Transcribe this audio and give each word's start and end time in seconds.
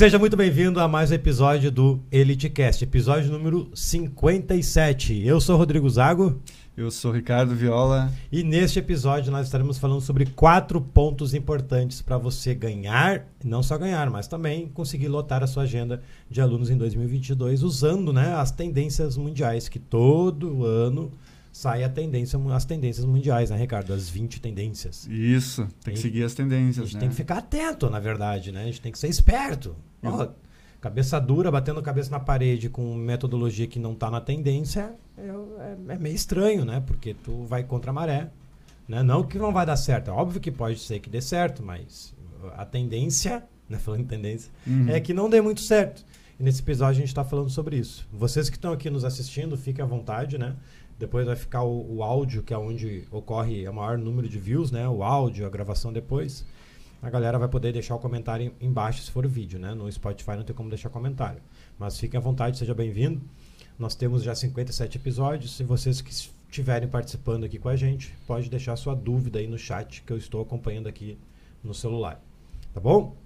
Seja 0.00 0.18
muito 0.18 0.34
bem-vindo 0.34 0.80
a 0.80 0.88
mais 0.88 1.10
um 1.10 1.14
episódio 1.14 1.70
do 1.70 2.00
EliteCast, 2.10 2.82
episódio 2.82 3.30
número 3.30 3.70
57. 3.74 5.26
Eu 5.26 5.42
sou 5.42 5.58
Rodrigo 5.58 5.90
Zago. 5.90 6.40
Eu 6.74 6.90
sou 6.90 7.12
Ricardo 7.12 7.54
Viola. 7.54 8.10
E 8.32 8.42
neste 8.42 8.78
episódio 8.78 9.30
nós 9.30 9.44
estaremos 9.44 9.76
falando 9.76 10.00
sobre 10.00 10.24
quatro 10.24 10.80
pontos 10.80 11.34
importantes 11.34 12.00
para 12.00 12.16
você 12.16 12.54
ganhar, 12.54 13.26
não 13.44 13.62
só 13.62 13.76
ganhar, 13.76 14.08
mas 14.08 14.26
também 14.26 14.68
conseguir 14.68 15.08
lotar 15.08 15.42
a 15.42 15.46
sua 15.46 15.64
agenda 15.64 16.00
de 16.30 16.40
alunos 16.40 16.70
em 16.70 16.78
2022 16.78 17.62
usando 17.62 18.10
né, 18.10 18.32
as 18.32 18.50
tendências 18.50 19.18
mundiais 19.18 19.68
que 19.68 19.78
todo 19.78 20.64
ano 20.64 21.12
sai 21.60 21.84
a 21.84 21.90
tendência, 21.90 22.40
as 22.54 22.64
tendências 22.64 23.04
mundiais, 23.04 23.50
né, 23.50 23.56
Ricardo? 23.58 23.92
As 23.92 24.08
20 24.08 24.40
tendências. 24.40 25.06
Isso, 25.06 25.68
tem 25.84 25.92
que 25.92 26.00
seguir 26.00 26.24
as 26.24 26.32
tendências. 26.32 26.78
A 26.78 26.86
gente 26.86 26.94
né? 26.94 27.00
tem 27.00 27.08
que 27.10 27.14
ficar 27.14 27.36
atento, 27.36 27.90
na 27.90 28.00
verdade, 28.00 28.50
né? 28.50 28.62
A 28.62 28.64
gente 28.64 28.80
tem 28.80 28.90
que 28.90 28.98
ser 28.98 29.08
esperto. 29.08 29.76
Ó, 30.02 30.28
cabeça 30.80 31.20
dura, 31.20 31.50
batendo 31.50 31.82
cabeça 31.82 32.10
na 32.10 32.18
parede 32.18 32.70
com 32.70 32.94
metodologia 32.94 33.66
que 33.66 33.78
não 33.78 33.92
está 33.92 34.10
na 34.10 34.22
tendência, 34.22 34.94
é, 35.18 35.26
é, 35.26 35.94
é, 35.94 35.98
meio 35.98 36.14
estranho, 36.14 36.64
né? 36.64 36.82
Porque 36.86 37.12
tu 37.12 37.44
vai 37.44 37.62
contra 37.62 37.90
a 37.90 37.94
maré. 37.94 38.30
Né? 38.88 39.02
Não 39.02 39.22
que 39.22 39.36
não 39.36 39.52
vai 39.52 39.66
dar 39.66 39.76
certo. 39.76 40.08
É 40.08 40.12
óbvio 40.14 40.40
que 40.40 40.50
pode 40.50 40.78
ser 40.78 40.98
que 40.98 41.10
dê 41.10 41.20
certo, 41.20 41.62
mas 41.62 42.14
a 42.56 42.64
tendência, 42.64 43.44
né? 43.68 43.76
falando 43.84 44.00
em 44.00 44.06
tendência, 44.06 44.50
uhum. 44.66 44.88
é 44.88 44.98
que 44.98 45.12
não 45.12 45.28
dê 45.28 45.42
muito 45.42 45.60
certo. 45.60 46.06
E 46.38 46.42
nesse 46.42 46.62
episódio 46.62 46.92
a 46.92 47.00
gente 47.00 47.08
está 47.08 47.22
falando 47.22 47.50
sobre 47.50 47.76
isso. 47.76 48.08
Vocês 48.10 48.48
que 48.48 48.56
estão 48.56 48.72
aqui 48.72 48.88
nos 48.88 49.04
assistindo, 49.04 49.58
fiquem 49.58 49.84
à 49.84 49.86
vontade, 49.86 50.38
né? 50.38 50.56
Depois 51.00 51.24
vai 51.24 51.34
ficar 51.34 51.62
o, 51.62 51.96
o, 51.96 52.02
áudio, 52.02 52.42
que 52.42 52.52
é 52.52 52.58
onde 52.58 53.08
ocorre 53.10 53.66
o 53.66 53.72
maior 53.72 53.96
número 53.96 54.28
de 54.28 54.38
views, 54.38 54.70
né? 54.70 54.86
O 54.86 55.02
áudio, 55.02 55.46
a 55.46 55.48
gravação 55.48 55.90
depois. 55.90 56.44
A 57.00 57.08
galera 57.08 57.38
vai 57.38 57.48
poder 57.48 57.72
deixar 57.72 57.94
o 57.94 57.98
comentário 57.98 58.52
embaixo 58.60 59.02
se 59.02 59.10
for 59.10 59.26
vídeo, 59.26 59.58
né? 59.58 59.72
No 59.72 59.90
Spotify 59.90 60.32
não 60.32 60.42
tem 60.42 60.54
como 60.54 60.68
deixar 60.68 60.90
comentário. 60.90 61.40
Mas 61.78 61.98
fiquem 61.98 62.18
à 62.18 62.20
vontade, 62.20 62.58
seja 62.58 62.74
bem-vindo. 62.74 63.22
Nós 63.78 63.94
temos 63.94 64.22
já 64.22 64.34
57 64.34 64.98
episódios. 64.98 65.56
Se 65.56 65.64
vocês 65.64 66.02
que 66.02 66.10
estiverem 66.10 66.86
participando 66.86 67.44
aqui 67.44 67.58
com 67.58 67.70
a 67.70 67.76
gente, 67.76 68.14
pode 68.26 68.50
deixar 68.50 68.76
sua 68.76 68.94
dúvida 68.94 69.38
aí 69.38 69.46
no 69.46 69.56
chat 69.56 70.02
que 70.02 70.12
eu 70.12 70.18
estou 70.18 70.42
acompanhando 70.42 70.86
aqui 70.86 71.16
no 71.64 71.72
celular. 71.72 72.22
Tá 72.74 72.80
bom? 72.80 73.16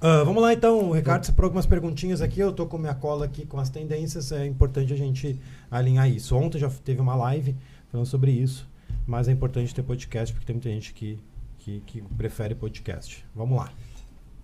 Uh, 0.00 0.24
vamos 0.24 0.42
lá 0.42 0.54
então, 0.54 0.92
Ricardo 0.92 1.26
separou 1.26 1.48
algumas 1.48 1.66
perguntinhas 1.66 2.22
aqui. 2.22 2.40
Eu 2.40 2.50
estou 2.50 2.66
com 2.66 2.78
minha 2.78 2.94
cola 2.94 3.26
aqui 3.26 3.44
com 3.44 3.60
as 3.60 3.68
tendências. 3.68 4.32
É 4.32 4.46
importante 4.46 4.94
a 4.94 4.96
gente 4.96 5.38
alinhar 5.70 6.08
isso. 6.08 6.34
Ontem 6.34 6.58
já 6.58 6.70
teve 6.70 7.02
uma 7.02 7.14
live 7.14 7.54
falando 7.92 8.06
sobre 8.06 8.30
isso, 8.30 8.66
mas 9.06 9.28
é 9.28 9.32
importante 9.32 9.74
ter 9.74 9.82
podcast 9.82 10.32
porque 10.32 10.46
tem 10.46 10.54
muita 10.54 10.70
gente 10.70 10.94
que, 10.94 11.18
que, 11.58 11.80
que 11.80 12.00
prefere 12.16 12.54
podcast. 12.54 13.22
Vamos 13.34 13.58
lá. 13.58 13.70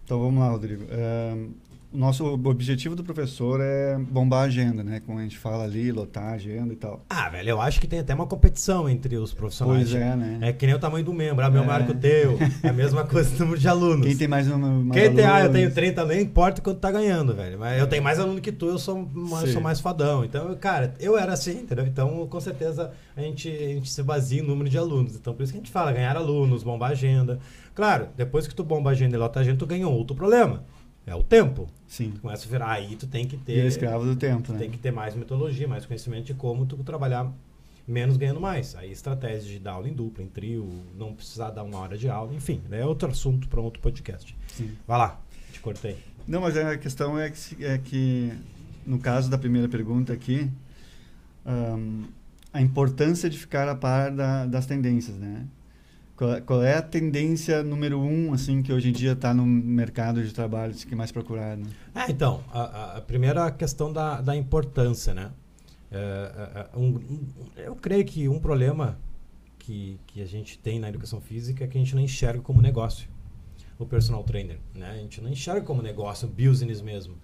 Então 0.05 0.21
vamos 0.21 0.39
lá, 0.41 0.51
Rodrigo. 0.51 0.85
Uh, 0.85 1.51
o 1.93 1.99
nosso 1.99 2.25
objetivo 2.25 2.95
do 2.95 3.05
professor 3.05 3.61
é 3.61 3.97
bombar 3.99 4.43
a 4.43 4.45
agenda, 4.45 4.83
né? 4.83 5.01
Como 5.05 5.19
a 5.19 5.23
gente 5.23 5.39
fala 5.39 5.65
ali, 5.65 5.91
lotar 5.93 6.25
a 6.25 6.33
agenda 6.33 6.73
e 6.73 6.77
tal. 6.77 7.05
Ah, 7.09 7.29
velho, 7.29 7.51
eu 7.51 7.61
acho 7.61 7.81
que 7.81 7.87
tem 7.87 7.99
até 7.99 8.15
uma 8.15 8.27
competição 8.27 8.89
entre 8.89 9.17
os 9.17 9.33
profissionais. 9.33 9.91
Pois 9.91 10.03
é, 10.03 10.17
né? 10.17 10.39
É 10.43 10.53
que 10.53 10.67
nem 10.67 10.75
o 10.75 10.79
tamanho 10.79 11.05
do 11.05 11.13
membro. 11.13 11.45
Ah, 11.45 11.51
meu 11.51 11.63
é. 11.63 11.67
marco 11.67 11.95
teu. 11.95 12.39
É 12.63 12.69
a 12.69 12.73
mesma 12.73 13.05
coisa 13.07 13.31
do 13.31 13.39
número 13.41 13.61
de 13.61 13.69
alunos. 13.69 14.07
Quem 14.07 14.17
tem 14.17 14.29
mais, 14.29 14.47
mais 14.49 14.93
Quem 14.93 15.15
tem, 15.15 15.25
ah, 15.25 15.43
eu 15.43 15.53
tenho 15.53 15.73
30, 15.73 16.05
nem 16.05 16.23
importa 16.23 16.61
quanto 16.61 16.81
tá 16.81 16.91
ganhando, 16.91 17.35
velho. 17.35 17.59
Mas 17.59 17.79
eu 17.79 17.87
tenho 17.87 18.03
mais 18.03 18.19
aluno 18.19 18.41
que 18.41 18.53
tu, 18.53 18.67
eu 18.67 18.79
sou, 18.79 19.09
eu 19.43 19.47
sou 19.49 19.63
mais 19.63 19.81
fadão. 19.81 20.25
Então, 20.25 20.55
cara, 20.57 20.95
eu 20.99 21.17
era 21.17 21.33
assim, 21.33 21.61
entendeu? 21.61 21.87
Então, 21.87 22.27
com 22.27 22.41
certeza, 22.41 22.93
a 23.17 23.21
gente, 23.21 23.49
a 23.49 23.69
gente 23.69 23.91
se 23.91 24.03
baseia 24.03 24.41
em 24.41 24.47
número 24.47 24.69
de 24.69 24.77
alunos. 24.77 25.15
Então, 25.15 25.35
por 25.35 25.43
isso 25.43 25.53
que 25.53 25.59
a 25.59 25.63
gente 25.63 25.73
fala, 25.73 25.93
ganhar 25.93 26.17
alunos, 26.17 26.63
bombar 26.63 26.91
a 26.91 26.93
agenda. 26.93 27.39
Claro, 27.75 28.09
depois 28.17 28.47
que 28.47 28.55
tu 28.55 28.65
bomba 28.65 28.91
a 28.91 28.93
agenda 28.93 29.17
e 29.17 29.19
lota 29.19 29.39
a 29.39 29.43
agenda, 29.43 29.59
tu 29.59 29.67
ganha 29.67 29.87
outro 29.87 30.17
problema 30.17 30.63
é 31.07 31.15
o 31.15 31.23
tempo. 31.23 31.69
Sim. 31.87 32.11
Tu 32.11 32.21
começa 32.21 32.47
a 32.47 32.51
virar, 32.51 32.71
aí 32.73 32.97
tu 32.97 33.07
tem 33.07 33.27
que 33.27 33.37
ter. 33.37 33.57
E 33.57 33.61
é 33.61 33.67
escravo 33.67 34.05
do 34.05 34.17
tempo, 34.17 34.53
né? 34.53 34.59
Tem 34.59 34.71
que 34.71 34.79
ter 34.79 34.91
mais 34.91 35.15
metodologia, 35.15 35.69
mais 35.69 35.87
conhecimento 35.87 36.25
de 36.25 36.35
como 36.35 36.67
tu 36.67 36.77
trabalhar 36.79 37.33
menos 37.87 38.17
ganhando 38.17 38.41
mais. 38.41 38.75
Aí 38.75 38.91
estratégia 38.91 39.49
de 39.49 39.59
dar 39.61 39.73
aula 39.73 39.89
em 39.89 39.93
dupla, 39.93 40.25
em 40.25 40.27
trio, 40.27 40.69
não 40.99 41.15
precisar 41.15 41.51
dar 41.51 41.63
uma 41.63 41.79
hora 41.79 41.97
de 41.97 42.09
aula, 42.09 42.35
enfim, 42.35 42.61
é 42.71 42.85
outro 42.85 43.09
assunto 43.09 43.49
para 43.49 43.61
outro 43.61 43.81
podcast. 43.81 44.37
Sim. 44.49 44.77
Vai 44.87 44.99
lá, 44.99 45.21
te 45.53 45.61
cortei. 45.61 45.97
Não, 46.27 46.41
mas 46.41 46.57
a 46.57 46.77
questão 46.77 47.17
é 47.19 47.31
que, 47.31 47.65
é 47.65 47.79
que 47.79 48.33
no 48.85 48.99
caso 48.99 49.31
da 49.31 49.39
primeira 49.39 49.69
pergunta 49.69 50.13
aqui, 50.13 50.51
um, 51.47 52.05
a 52.53 52.61
importância 52.61 53.31
de 53.31 53.39
ficar 53.39 53.69
a 53.69 53.75
par 53.77 54.11
da, 54.11 54.47
das 54.47 54.67
tendências, 54.67 55.17
né? 55.17 55.47
Qual, 56.17 56.63
é 56.63 56.79
a 56.79 56.83
tendência 56.83 57.63
número 57.63 58.01
um, 58.01 58.33
assim, 58.33 58.63
que 58.63 58.73
hoje 58.73 58.89
em 58.89 58.93
dia 58.93 59.13
está 59.13 59.35
no 59.35 59.45
mercado 59.45 60.25
de 60.25 60.33
trabalho 60.33 60.73
que 60.73 60.95
é 60.95 60.97
mais 60.97 61.13
procurado? 61.13 61.63
É, 61.95 62.11
então, 62.11 62.43
a, 62.51 62.97
a 62.97 63.01
primeira 63.03 63.51
questão 63.51 63.93
da, 63.93 64.23
da 64.23 64.35
importância, 64.35 65.13
né? 65.13 65.31
É, 65.93 65.97
é, 65.99 66.61
é, 66.61 66.79
um, 66.79 66.99
eu 67.59 67.77
creio 67.77 68.05
que 68.05 68.29
um 68.29 68.41
problema 68.41 68.99
que, 69.59 70.01
que 70.07 70.23
a 70.23 70.27
gente 70.27 70.59
tem 70.59 70.81
na 70.81 70.89
educação 70.89 71.21
física 71.21 71.65
é 71.65 71.67
que 71.67 71.77
a 71.77 71.81
gente 71.81 71.95
não 71.95 72.03
enxerga 72.03 72.41
como 72.41 72.63
negócio 72.63 73.09
o 73.79 73.85
personal 73.85 74.25
trainer, 74.25 74.59
né? 74.75 74.93
A 74.93 74.97
gente 74.97 75.21
não 75.21 75.29
enxerga 75.29 75.61
como 75.61 75.83
negócio, 75.83 76.27
business 76.27 76.81
mesmo, 76.81 77.15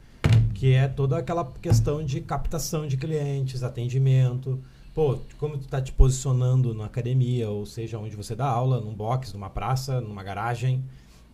que 0.52 0.74
é 0.74 0.86
toda 0.86 1.16
aquela 1.16 1.50
questão 1.62 2.04
de 2.04 2.20
captação 2.20 2.86
de 2.86 2.98
clientes, 2.98 3.62
atendimento, 3.62 4.62
pô, 4.94 5.18
como 5.38 5.58
tu 5.58 5.68
tá 5.68 5.80
te 5.80 5.92
posicionando 5.92 6.74
na 6.74 6.86
academia, 6.86 7.48
ou 7.50 7.64
seja, 7.64 7.98
onde 7.98 8.14
você 8.14 8.34
dá 8.34 8.46
aula, 8.46 8.80
num 8.80 8.94
box, 8.94 9.32
numa 9.32 9.50
praça, 9.50 10.00
numa 10.00 10.22
garagem, 10.22 10.84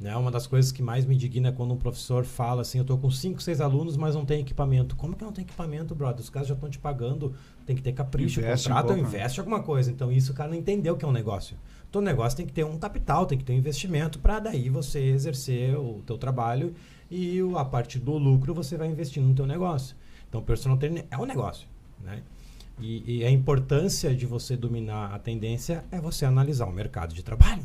né? 0.00 0.16
Uma 0.16 0.30
das 0.30 0.46
coisas 0.46 0.70
que 0.70 0.82
mais 0.82 1.04
me 1.04 1.14
indigna 1.14 1.48
é 1.48 1.52
quando 1.52 1.74
um 1.74 1.76
professor 1.76 2.24
fala 2.24 2.62
assim, 2.62 2.78
eu 2.78 2.84
tô 2.84 2.96
com 2.96 3.10
5, 3.10 3.42
6 3.42 3.60
alunos, 3.60 3.96
mas 3.96 4.14
não 4.14 4.24
tem 4.24 4.40
equipamento. 4.40 4.94
Como 4.94 5.16
que 5.16 5.24
não 5.24 5.32
tem 5.32 5.42
equipamento, 5.42 5.94
brother? 5.94 6.20
Os 6.20 6.30
caras 6.30 6.46
já 6.46 6.54
estão 6.54 6.70
te 6.70 6.78
pagando, 6.78 7.34
tem 7.66 7.74
que 7.74 7.82
ter 7.82 7.92
capricho, 7.92 8.40
investe 8.40 8.68
contrato, 8.68 8.92
um 8.92 8.98
investe 8.98 9.40
alguma 9.40 9.62
coisa. 9.62 9.90
Então 9.90 10.12
isso 10.12 10.32
o 10.32 10.34
cara 10.34 10.50
não 10.50 10.56
entendeu 10.56 10.96
que 10.96 11.04
é 11.04 11.08
um 11.08 11.12
negócio. 11.12 11.56
Todo 11.90 12.04
negócio 12.04 12.36
tem 12.36 12.46
que 12.46 12.52
ter 12.52 12.64
um 12.64 12.78
capital, 12.78 13.26
tem 13.26 13.38
que 13.38 13.44
ter 13.44 13.54
um 13.54 13.56
investimento 13.56 14.18
para 14.18 14.38
daí 14.38 14.68
você 14.68 15.00
exercer 15.00 15.76
o 15.76 16.02
teu 16.06 16.18
trabalho 16.18 16.74
e 17.10 17.40
a 17.56 17.64
partir 17.64 17.98
do 17.98 18.16
lucro 18.18 18.54
você 18.54 18.76
vai 18.76 18.88
investindo 18.88 19.26
no 19.26 19.34
teu 19.34 19.46
negócio. 19.46 19.96
Então, 20.28 20.42
personal 20.42 20.76
trainer 20.76 21.06
é 21.10 21.16
um 21.16 21.24
negócio, 21.24 21.66
né? 22.04 22.22
E, 22.80 23.18
e, 23.18 23.24
a 23.24 23.30
importância 23.30 24.14
de 24.14 24.24
você 24.24 24.56
dominar 24.56 25.14
a 25.14 25.18
tendência 25.18 25.84
é 25.90 26.00
você 26.00 26.24
analisar 26.24 26.66
o 26.66 26.72
mercado 26.72 27.14
de 27.14 27.22
trabalho. 27.22 27.64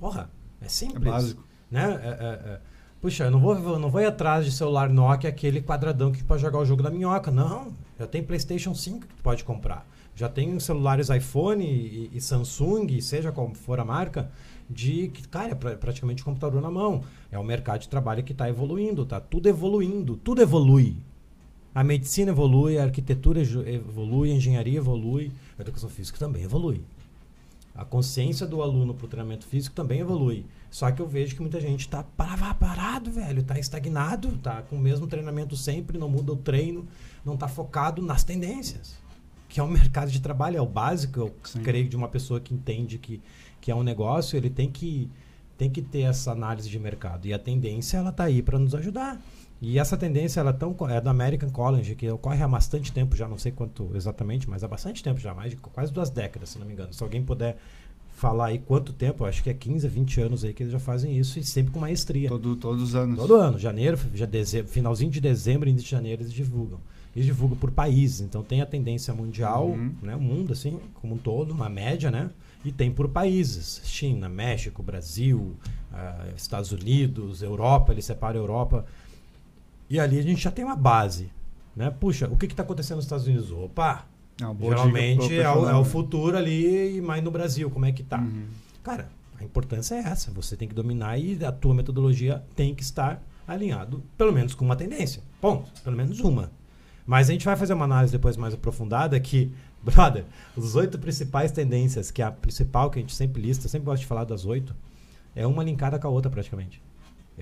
Porra, 0.00 0.30
é 0.60 0.68
simples. 0.68 1.06
É 1.06 1.10
básico. 1.10 1.44
Né? 1.70 2.00
É, 2.02 2.08
é, 2.08 2.52
é. 2.54 2.60
Puxa, 3.00 3.24
eu 3.24 3.30
não 3.30 3.40
vou, 3.40 3.78
não 3.78 3.90
vou 3.90 4.00
ir 4.00 4.06
atrás 4.06 4.44
de 4.44 4.52
celular 4.52 4.88
Nokia, 4.88 5.28
aquele 5.28 5.60
quadradão 5.60 6.12
que 6.12 6.22
pode 6.22 6.40
jogar 6.40 6.58
o 6.58 6.64
jogo 6.64 6.82
da 6.82 6.90
minhoca. 6.90 7.30
Não, 7.30 7.72
já 7.98 8.06
tem 8.06 8.22
PlayStation 8.22 8.74
5 8.74 9.06
que 9.06 9.14
tu 9.14 9.22
pode 9.22 9.42
comprar. 9.42 9.86
Já 10.14 10.28
tem 10.28 10.58
celulares 10.60 11.08
iPhone 11.08 11.64
e, 11.64 12.10
e 12.12 12.20
Samsung, 12.20 13.00
seja 13.00 13.32
como 13.32 13.54
for 13.54 13.80
a 13.80 13.84
marca, 13.84 14.30
de 14.68 15.08
que, 15.08 15.26
cara, 15.26 15.50
é 15.50 15.76
praticamente 15.76 16.22
computador 16.22 16.60
na 16.60 16.70
mão. 16.70 17.02
É 17.30 17.38
o 17.38 17.44
mercado 17.44 17.80
de 17.80 17.88
trabalho 17.88 18.22
que 18.22 18.32
está 18.32 18.48
evoluindo, 18.48 19.04
tá 19.04 19.20
tudo 19.20 19.48
evoluindo, 19.48 20.16
tudo 20.16 20.42
evolui. 20.42 20.96
A 21.74 21.82
medicina 21.82 22.30
evolui, 22.30 22.78
a 22.78 22.84
arquitetura 22.84 23.40
evolui, 23.40 24.30
a 24.30 24.34
engenharia 24.34 24.78
evolui, 24.78 25.32
a 25.58 25.62
educação 25.62 25.88
física 25.88 26.18
também 26.18 26.42
evolui. 26.42 26.82
A 27.74 27.84
consciência 27.84 28.46
do 28.46 28.60
aluno 28.60 28.92
para 28.92 29.06
o 29.06 29.08
treinamento 29.08 29.46
físico 29.46 29.74
também 29.74 30.00
evolui. 30.00 30.44
Só 30.70 30.90
que 30.90 31.00
eu 31.00 31.06
vejo 31.08 31.34
que 31.34 31.40
muita 31.40 31.60
gente 31.60 31.80
está 31.80 32.02
parado, 32.02 33.10
velho, 33.10 33.40
está 33.40 33.58
estagnado, 33.58 34.28
está 34.28 34.60
com 34.62 34.76
o 34.76 34.78
mesmo 34.78 35.06
treinamento 35.06 35.56
sempre, 35.56 35.96
não 35.96 36.08
muda 36.08 36.32
o 36.32 36.36
treino, 36.36 36.86
não 37.24 37.34
está 37.34 37.48
focado 37.48 38.02
nas 38.02 38.22
tendências. 38.22 38.94
Que 39.48 39.58
é 39.58 39.62
o 39.62 39.68
mercado 39.68 40.10
de 40.10 40.20
trabalho, 40.20 40.58
é 40.58 40.60
o 40.60 40.66
básico, 40.66 41.20
eu 41.20 41.34
Sim. 41.44 41.62
creio, 41.62 41.88
de 41.88 41.96
uma 41.96 42.08
pessoa 42.08 42.38
que 42.38 42.52
entende 42.52 42.98
que, 42.98 43.22
que 43.60 43.70
é 43.70 43.74
um 43.74 43.82
negócio, 43.82 44.36
ele 44.36 44.50
tem 44.50 44.70
que, 44.70 45.10
tem 45.56 45.70
que 45.70 45.80
ter 45.80 46.02
essa 46.02 46.32
análise 46.32 46.68
de 46.68 46.78
mercado. 46.78 47.26
E 47.26 47.32
a 47.32 47.38
tendência, 47.38 47.96
ela 47.96 48.10
está 48.10 48.24
aí 48.24 48.42
para 48.42 48.58
nos 48.58 48.74
ajudar. 48.74 49.18
E 49.62 49.78
essa 49.78 49.96
tendência 49.96 50.40
ela 50.40 50.50
é, 50.50 50.52
tão, 50.52 50.76
é 50.90 51.00
da 51.00 51.12
American 51.12 51.48
College, 51.48 51.94
que 51.94 52.10
ocorre 52.10 52.42
há 52.42 52.48
bastante 52.48 52.90
tempo, 52.90 53.14
já 53.14 53.28
não 53.28 53.38
sei 53.38 53.52
quanto 53.52 53.92
exatamente, 53.94 54.50
mas 54.50 54.64
há 54.64 54.68
bastante 54.68 55.04
tempo 55.04 55.20
já, 55.20 55.32
mais 55.32 55.52
de 55.52 55.56
quase 55.56 55.92
duas 55.92 56.10
décadas, 56.10 56.48
se 56.48 56.58
não 56.58 56.66
me 56.66 56.72
engano. 56.72 56.92
Se 56.92 57.00
alguém 57.00 57.22
puder 57.22 57.56
falar 58.10 58.46
aí 58.46 58.58
quanto 58.58 58.92
tempo, 58.92 59.24
acho 59.24 59.40
que 59.40 59.48
é 59.48 59.54
15, 59.54 59.86
20 59.86 60.20
anos 60.20 60.44
aí 60.44 60.52
que 60.52 60.64
eles 60.64 60.72
já 60.72 60.80
fazem 60.80 61.16
isso 61.16 61.38
e 61.38 61.44
sempre 61.44 61.72
com 61.72 61.78
maestria. 61.78 62.28
Todo, 62.28 62.56
todos 62.56 62.82
os 62.82 62.96
anos. 62.96 63.16
Todo 63.16 63.36
ano, 63.36 63.56
janeiro, 63.56 63.96
já 64.12 64.26
dezembro, 64.26 64.68
finalzinho 64.68 65.12
de 65.12 65.20
dezembro, 65.20 65.68
início 65.68 65.84
de 65.84 65.92
janeiro 65.92 66.22
eles 66.22 66.32
divulgam. 66.32 66.80
Eles 67.14 67.24
divulgam 67.24 67.56
por 67.56 67.70
países, 67.70 68.20
então 68.20 68.42
tem 68.42 68.62
a 68.62 68.66
tendência 68.66 69.14
mundial, 69.14 69.68
uhum. 69.68 69.94
né, 70.02 70.16
o 70.16 70.20
mundo 70.20 70.54
assim, 70.54 70.80
como 70.94 71.14
um 71.14 71.18
todo, 71.18 71.52
uma 71.52 71.68
média, 71.68 72.10
né? 72.10 72.30
E 72.64 72.72
tem 72.72 72.90
por 72.90 73.08
países, 73.08 73.80
China, 73.84 74.28
México, 74.28 74.82
Brasil, 74.82 75.54
uh, 75.92 76.34
Estados 76.36 76.72
Unidos, 76.72 77.42
Europa, 77.42 77.92
ele 77.92 78.02
separa 78.02 78.36
a 78.36 78.40
Europa 78.40 78.84
e 79.92 80.00
ali 80.00 80.18
a 80.18 80.22
gente 80.22 80.40
já 80.40 80.50
tem 80.50 80.64
uma 80.64 80.74
base. 80.74 81.30
Né? 81.76 81.90
Puxa, 81.90 82.26
o 82.28 82.36
que 82.38 82.46
está 82.46 82.62
acontecendo 82.62 82.96
nos 82.96 83.04
Estados 83.04 83.26
Unidos? 83.26 83.52
Opa! 83.52 84.06
Não, 84.40 84.56
geralmente 84.58 85.38
é 85.38 85.50
o, 85.50 85.68
é 85.68 85.76
o, 85.76 85.84
futuro 85.84 86.34
ali, 86.34 86.98
mas 87.02 87.22
no 87.22 87.30
Brasil, 87.30 87.70
como 87.70 87.84
é 87.84 87.92
que 87.92 88.02
tá? 88.02 88.18
Uhum. 88.18 88.46
Cara, 88.82 89.10
a 89.38 89.44
importância 89.44 89.94
é 89.94 89.98
essa. 89.98 90.30
Você 90.30 90.56
tem 90.56 90.66
que 90.66 90.74
dominar 90.74 91.18
e 91.18 91.44
a 91.44 91.52
tua 91.52 91.74
metodologia 91.74 92.42
tem 92.56 92.74
que 92.74 92.82
estar 92.82 93.22
alinhado, 93.46 94.02
pelo 94.16 94.32
menos 94.32 94.54
com 94.54 94.64
uma 94.64 94.76
tendência. 94.76 95.22
Ponto. 95.42 95.70
Pelo 95.82 95.94
menos 95.94 96.20
uma. 96.20 96.50
Mas 97.04 97.28
a 97.28 97.32
gente 97.32 97.44
vai 97.44 97.54
fazer 97.54 97.74
uma 97.74 97.84
análise 97.84 98.12
depois 98.12 98.34
mais 98.34 98.54
aprofundada 98.54 99.20
que, 99.20 99.52
brother, 99.84 100.24
os 100.56 100.74
oito 100.74 100.98
principais 100.98 101.52
tendências, 101.52 102.10
que 102.10 102.22
é 102.22 102.24
a 102.24 102.32
principal 102.32 102.90
que 102.90 102.98
a 102.98 103.02
gente 103.02 103.14
sempre 103.14 103.42
lista, 103.42 103.68
sempre 103.68 103.84
gosto 103.84 104.00
de 104.00 104.06
falar 104.06 104.24
das 104.24 104.46
oito, 104.46 104.74
é 105.36 105.46
uma 105.46 105.62
linkada 105.62 105.98
com 105.98 106.08
a 106.08 106.10
outra 106.10 106.30
praticamente. 106.30 106.80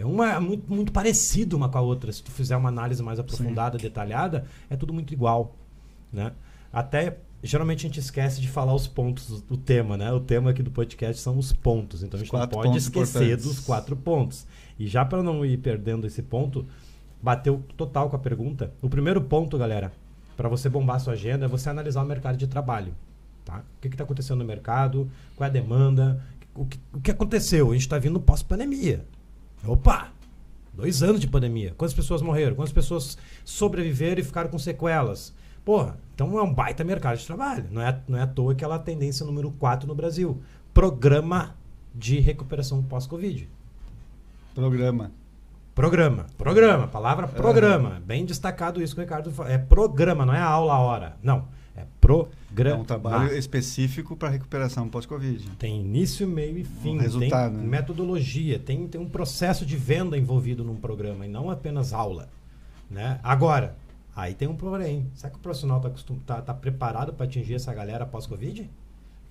É 0.01 0.05
uma 0.07 0.33
é 0.33 0.41
muito, 0.41 0.73
muito 0.73 0.93
parecido 0.93 1.57
uma 1.57 1.69
com 1.69 1.77
a 1.77 1.81
outra. 1.83 2.11
Se 2.11 2.23
tu 2.23 2.31
fizer 2.31 2.57
uma 2.57 2.71
análise 2.71 3.03
mais 3.03 3.19
aprofundada, 3.19 3.79
Sim. 3.79 3.85
detalhada, 3.85 4.47
é 4.71 4.77
tudo 4.77 4.95
muito 4.95 5.13
igual, 5.13 5.55
né? 6.11 6.33
Até 6.73 7.19
geralmente 7.43 7.81
a 7.81 7.89
gente 7.89 8.01
esquece 8.01 8.41
de 8.41 8.49
falar 8.49 8.75
os 8.75 8.87
pontos 8.87 9.43
do 9.43 9.59
tema, 9.59 9.99
né? 9.99 10.11
O 10.11 10.21
tema 10.21 10.51
aqui 10.51 10.63
do 10.63 10.71
podcast 10.71 11.21
são 11.21 11.37
os 11.39 11.53
pontos. 11.53 12.03
Então 12.03 12.19
a 12.19 12.23
gente 12.23 12.33
não 12.33 12.49
pode 12.49 12.79
esquecer 12.79 13.37
dos 13.37 13.61
quatro 13.61 13.95
pontos. 13.95 14.47
E 14.79 14.87
já 14.87 15.05
para 15.05 15.23
não 15.23 15.45
ir 15.45 15.59
perdendo 15.59 16.07
esse 16.07 16.23
ponto, 16.23 16.65
bateu 17.23 17.63
total 17.77 18.09
com 18.09 18.17
a 18.17 18.19
pergunta. 18.19 18.73
O 18.81 18.89
primeiro 18.89 19.21
ponto, 19.21 19.59
galera, 19.59 19.93
para 20.35 20.49
você 20.49 20.71
bombar 20.71 20.99
sua 20.99 21.13
agenda 21.13 21.45
é 21.45 21.49
você 21.49 21.69
analisar 21.69 22.03
o 22.03 22.07
mercado 22.07 22.39
de 22.39 22.47
trabalho. 22.47 22.95
Tá? 23.45 23.63
O 23.77 23.81
que 23.83 23.89
está 23.89 24.05
acontecendo 24.05 24.39
no 24.39 24.47
mercado, 24.47 25.11
qual 25.37 25.47
é 25.47 25.51
a 25.51 25.53
demanda, 25.53 26.23
o 26.55 26.65
que, 26.65 26.79
o 26.95 27.01
que 27.01 27.11
aconteceu? 27.11 27.69
A 27.71 27.73
gente 27.75 27.83
está 27.83 27.99
vindo 27.99 28.19
pós-pandemia. 28.19 29.05
Opa! 29.67 30.09
Dois 30.73 31.03
anos 31.03 31.21
de 31.21 31.27
pandemia. 31.27 31.75
Quantas 31.77 31.95
pessoas 31.95 32.23
morreram? 32.23 32.57
Quantas 32.57 32.73
pessoas 32.73 33.19
sobreviveram 33.45 34.21
e 34.21 34.25
ficaram 34.25 34.49
com 34.49 34.59
sequelas? 34.59 35.35
Porra, 35.65 35.99
então 36.15 36.39
é 36.39 36.43
um 36.43 36.53
baita 36.53 36.83
mercado 36.83 37.19
de 37.19 37.27
trabalho. 37.27 37.67
Não 37.71 37.83
é, 37.83 38.01
não 38.09 38.19
é 38.19 38.23
à 38.23 38.27
toa 38.27 38.55
que 38.55 38.65
ela 38.65 38.77
é 38.77 38.79
a 38.79 38.83
tendência 38.83 39.27
número 39.27 39.51
4 39.53 39.87
no 39.87 39.95
Brasil. 39.95 40.41
Programa 40.73 41.55
de 41.95 42.19
recuperação 42.21 42.83
pós-Covid. 42.83 43.49
Programa. 44.55 45.11
Programa. 45.75 46.27
Programa. 46.37 46.89
Palavra 46.89 47.29
programa. 47.29 47.95
Uhum. 47.95 48.01
Bem 48.01 48.25
destacado 48.25 48.83
isso 48.83 48.95
que 48.95 49.01
o 49.01 49.05
Ricardo 49.05 49.31
falou. 49.31 49.53
É 49.53 49.59
programa, 49.59 50.27
não 50.27 50.35
é 50.35 50.41
aula 50.41 50.75
a 50.75 50.79
hora. 50.79 51.17
Não. 51.23 51.49
É 51.77 51.85
programa. 52.51 52.79
É 52.79 52.81
um 52.81 52.85
trabalho 52.85 53.37
específico 53.37 54.17
para 54.17 54.29
recuperação 54.29 54.89
pós-Covid. 54.89 55.51
Tem 55.59 55.81
início, 55.81 56.27
meio 56.27 56.59
e 56.59 56.65
fim. 56.65 56.97
Um 56.97 56.99
resultado, 56.99 57.53
tem 57.53 57.63
né? 57.63 57.69
metodologia, 57.69 58.59
tem, 58.59 58.87
tem 58.87 59.01
um 59.01 59.09
processo 59.09 59.65
de 59.65 59.77
venda 59.77 60.17
envolvido 60.19 60.65
num 60.65 60.77
programa 60.77 61.25
e 61.25 61.29
não 61.29 61.51
apenas 61.51 61.93
aula. 61.93 62.29
Né? 62.91 63.21
Agora, 63.23 63.77
aí 64.15 64.35
tem 64.35 64.49
um 64.49 64.57
porém. 64.57 65.07
Será 65.15 65.31
que 65.31 65.37
o 65.37 65.41
profissional 65.41 65.79
está 65.79 66.15
tá, 66.27 66.43
tá 66.43 66.55
preparado 66.55 67.13
para 67.13 67.27
atingir 67.27 67.55
essa 67.55 67.73
galera 67.73 68.05
pós-Covid? 68.05 68.69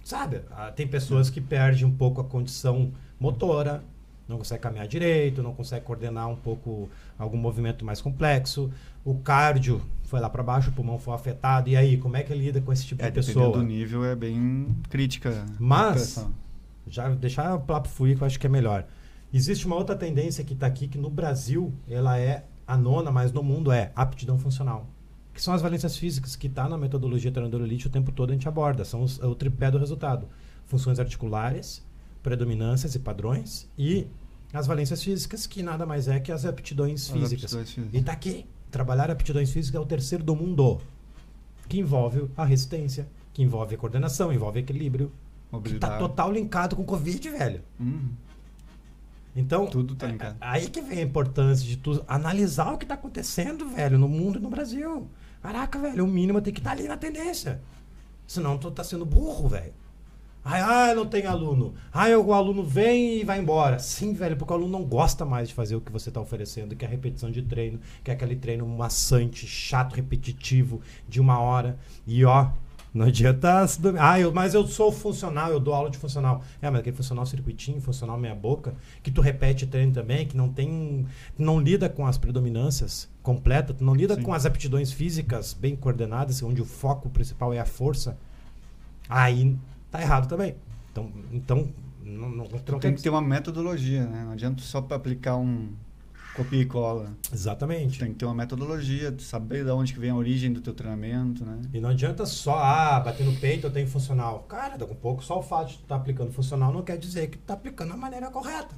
Sabe? 0.03 0.41
Ah, 0.51 0.71
tem 0.71 0.87
pessoas 0.87 1.29
que 1.29 1.41
perdem 1.41 1.85
um 1.85 1.91
pouco 1.91 2.21
a 2.21 2.23
condição 2.23 2.91
motora, 3.19 3.83
não 4.27 4.37
consegue 4.37 4.61
caminhar 4.61 4.87
direito, 4.87 5.41
não 5.41 5.53
consegue 5.53 5.83
coordenar 5.83 6.29
um 6.29 6.35
pouco 6.35 6.87
algum 7.17 7.37
movimento 7.37 7.83
mais 7.83 7.99
complexo. 7.99 8.71
O 9.03 9.15
cardio 9.15 9.81
foi 10.03 10.19
lá 10.19 10.29
para 10.29 10.41
baixo, 10.41 10.69
o 10.69 10.73
pulmão 10.73 10.97
foi 10.97 11.13
afetado. 11.13 11.69
E 11.69 11.75
aí, 11.75 11.97
como 11.97 12.17
é 12.17 12.23
que 12.23 12.33
ele 12.33 12.45
lida 12.45 12.61
com 12.61 12.73
esse 12.73 12.85
tipo 12.85 13.03
é, 13.03 13.05
de 13.07 13.13
pessoa? 13.13 13.57
do 13.57 13.63
nível 13.63 14.03
é 14.03 14.15
bem 14.15 14.75
crítica. 14.89 15.45
Mas, 15.59 16.25
já 16.87 17.09
deixar 17.09 17.55
o 17.55 17.59
papo 17.59 17.87
fluir 17.87 18.17
que 18.17 18.23
eu 18.23 18.27
acho 18.27 18.39
que 18.39 18.47
é 18.47 18.49
melhor. 18.49 18.85
Existe 19.31 19.67
uma 19.67 19.75
outra 19.75 19.95
tendência 19.95 20.43
que 20.43 20.53
está 20.53 20.65
aqui, 20.65 20.87
que 20.87 20.97
no 20.97 21.09
Brasil 21.09 21.71
ela 21.87 22.17
é 22.17 22.45
a 22.65 22.75
nona, 22.75 23.11
mas 23.11 23.31
no 23.31 23.43
mundo 23.43 23.71
é 23.71 23.91
aptidão 23.95 24.37
funcional. 24.39 24.87
Que 25.33 25.41
são 25.41 25.53
as 25.53 25.61
valências 25.61 25.95
físicas 25.95 26.35
que 26.35 26.47
está 26.47 26.67
na 26.67 26.77
metodologia 26.77 27.31
treinador 27.31 27.61
elite 27.61 27.87
o 27.87 27.89
tempo 27.89 28.11
todo 28.11 28.31
a 28.31 28.33
gente 28.33 28.47
aborda. 28.47 28.83
São 28.83 29.03
os, 29.03 29.19
é 29.19 29.25
o 29.25 29.35
tripé 29.35 29.69
do 29.69 29.77
resultado. 29.77 30.27
Funções 30.65 30.99
articulares, 30.99 31.85
predominâncias 32.23 32.95
e 32.95 32.99
padrões 32.99 33.69
e 33.77 34.07
as 34.51 34.65
valências 34.65 35.03
físicas, 35.03 35.45
que 35.45 35.61
nada 35.61 35.85
mais 35.85 36.07
é 36.07 36.19
que 36.19 36.31
as 36.31 36.45
aptidões 36.45 37.03
as 37.03 37.09
físicas. 37.09 37.53
Aptidões 37.53 37.71
físicas. 37.71 38.01
E 38.01 38.03
tá 38.03 38.11
aqui. 38.11 38.45
Trabalhar 38.71 39.09
aptidões 39.09 39.51
físicas 39.51 39.79
é 39.79 39.83
o 39.83 39.85
terceiro 39.85 40.23
do 40.23 40.35
mundo. 40.35 40.79
Que 41.67 41.79
envolve 41.79 42.29
a 42.35 42.45
resistência, 42.45 43.07
que 43.33 43.43
envolve 43.43 43.75
a 43.75 43.77
coordenação, 43.77 44.31
envolve 44.31 44.59
equilíbrio. 44.59 45.11
Mobilidade. 45.51 45.93
Que 45.93 45.99
tá 45.99 46.07
total 46.07 46.31
linkado 46.31 46.75
com 46.75 46.81
o 46.81 46.85
Covid, 46.85 47.29
velho. 47.29 47.61
Uhum. 47.79 48.09
Então, 49.35 49.67
Tudo 49.67 49.95
tá 49.95 50.07
linkado. 50.07 50.37
aí 50.41 50.69
que 50.69 50.81
vem 50.81 50.99
a 50.99 51.03
importância 51.03 51.65
de 51.65 51.77
tu 51.77 52.03
analisar 52.07 52.73
o 52.73 52.77
que 52.77 52.85
tá 52.85 52.95
acontecendo, 52.95 53.67
velho, 53.69 53.97
no 53.97 54.07
mundo 54.07 54.39
e 54.39 54.41
no 54.41 54.49
Brasil. 54.49 55.07
Caraca, 55.41 55.79
velho, 55.79 56.03
o 56.03 56.07
mínimo 56.07 56.41
tem 56.41 56.53
que 56.53 56.59
estar 56.59 56.71
tá 56.71 56.75
ali 56.75 56.87
na 56.87 56.97
tendência. 56.97 57.61
Senão 58.27 58.57
tu 58.57 58.69
tá 58.69 58.83
sendo 58.83 59.05
burro, 59.05 59.47
velho. 59.47 59.73
Ah, 60.43 60.93
não 60.95 61.05
tem 61.05 61.25
aluno. 61.25 61.73
Ah, 61.91 62.07
o 62.17 62.33
aluno 62.33 62.63
vem 62.63 63.19
e 63.19 63.23
vai 63.23 63.39
embora. 63.39 63.77
Sim, 63.77 64.13
velho, 64.13 64.37
porque 64.37 64.53
o 64.53 64.55
aluno 64.55 64.71
não 64.71 64.85
gosta 64.85 65.25
mais 65.25 65.49
de 65.49 65.53
fazer 65.53 65.75
o 65.75 65.81
que 65.81 65.91
você 65.91 66.09
está 66.09 66.21
oferecendo, 66.21 66.75
que 66.75 66.85
é 66.85 66.87
a 66.87 66.91
repetição 66.91 67.29
de 67.29 67.41
treino, 67.41 67.79
que 68.03 68.09
é 68.09 68.13
aquele 68.13 68.35
treino 68.35 68.65
maçante, 68.65 69.45
chato, 69.45 69.95
repetitivo, 69.95 70.81
de 71.07 71.19
uma 71.19 71.39
hora. 71.39 71.77
E 72.07 72.23
ó, 72.23 72.49
não 72.93 73.05
adianta. 73.05 73.65
Ah, 73.99 74.19
eu, 74.19 74.33
mas 74.33 74.53
eu 74.53 74.65
sou 74.65 74.91
funcional, 74.91 75.51
eu 75.51 75.59
dou 75.59 75.73
aula 75.73 75.89
de 75.89 75.97
funcional. 75.97 76.43
É, 76.61 76.69
mas 76.69 76.79
aquele 76.79 76.95
funcional 76.95 77.25
circuitinho, 77.25 77.79
funcional 77.79 78.17
meia 78.17 78.33
boca, 78.33 78.73
que 79.03 79.11
tu 79.11 79.21
repete 79.21 79.67
treino 79.67 79.91
também, 79.91 80.25
que 80.25 80.35
não 80.35 80.49
tem. 80.49 81.05
não 81.37 81.59
lida 81.59 81.89
com 81.89 82.05
as 82.05 82.17
predominâncias 82.17 83.09
completas, 83.21 83.75
não 83.79 83.93
lida 83.93 84.15
Sim. 84.15 84.23
com 84.23 84.33
as 84.33 84.45
aptidões 84.45 84.91
físicas 84.91 85.53
bem 85.53 85.75
coordenadas, 85.75 86.41
onde 86.41 86.61
o 86.61 86.65
foco 86.65 87.09
principal 87.09 87.53
é 87.53 87.59
a 87.59 87.65
força. 87.65 88.17
Aí 89.07 89.57
tá 89.91 90.01
errado 90.01 90.27
também. 90.27 90.55
Então, 90.91 91.11
então 91.31 91.69
não, 92.03 92.29
não, 92.29 92.47
não 92.67 92.79
tem 92.79 92.93
que 92.93 93.01
ter 93.01 93.09
uma 93.09 93.21
metodologia, 93.21 94.05
né? 94.05 94.23
Não 94.23 94.31
adianta 94.31 94.61
só 94.61 94.81
para 94.81 94.97
aplicar 94.97 95.37
um 95.37 95.69
copia 96.35 96.61
e 96.61 96.65
cola. 96.65 97.11
Exatamente. 97.31 97.99
Tem 97.99 98.09
que 98.09 98.15
ter 98.15 98.25
uma 98.25 98.33
metodologia, 98.33 99.13
saber 99.19 99.65
de 99.65 99.71
onde 99.71 99.93
que 99.93 99.99
vem 99.99 100.09
a 100.09 100.15
origem 100.15 100.51
do 100.51 100.61
teu 100.61 100.73
treinamento, 100.73 101.43
né? 101.43 101.61
E 101.73 101.79
não 101.79 101.89
adianta 101.89 102.25
só, 102.25 102.57
ah, 102.57 102.99
bater 102.99 103.25
no 103.25 103.35
peito 103.35 103.67
eu 103.67 103.71
tenho 103.71 103.87
funcional. 103.87 104.45
Cara, 104.47 104.77
daqui 104.77 104.93
a 104.93 104.95
pouco 104.95 105.23
só 105.23 105.39
o 105.39 105.43
fato 105.43 105.69
de 105.69 105.73
tu 105.75 105.83
estar 105.83 105.95
tá 105.95 106.01
aplicando 106.01 106.31
funcional 106.31 106.71
não 106.71 106.81
quer 106.81 106.97
dizer 106.97 107.27
que 107.27 107.37
tu 107.37 107.43
tá 107.43 107.53
aplicando 107.53 107.89
da 107.89 107.97
maneira 107.97 108.29
correta. 108.29 108.75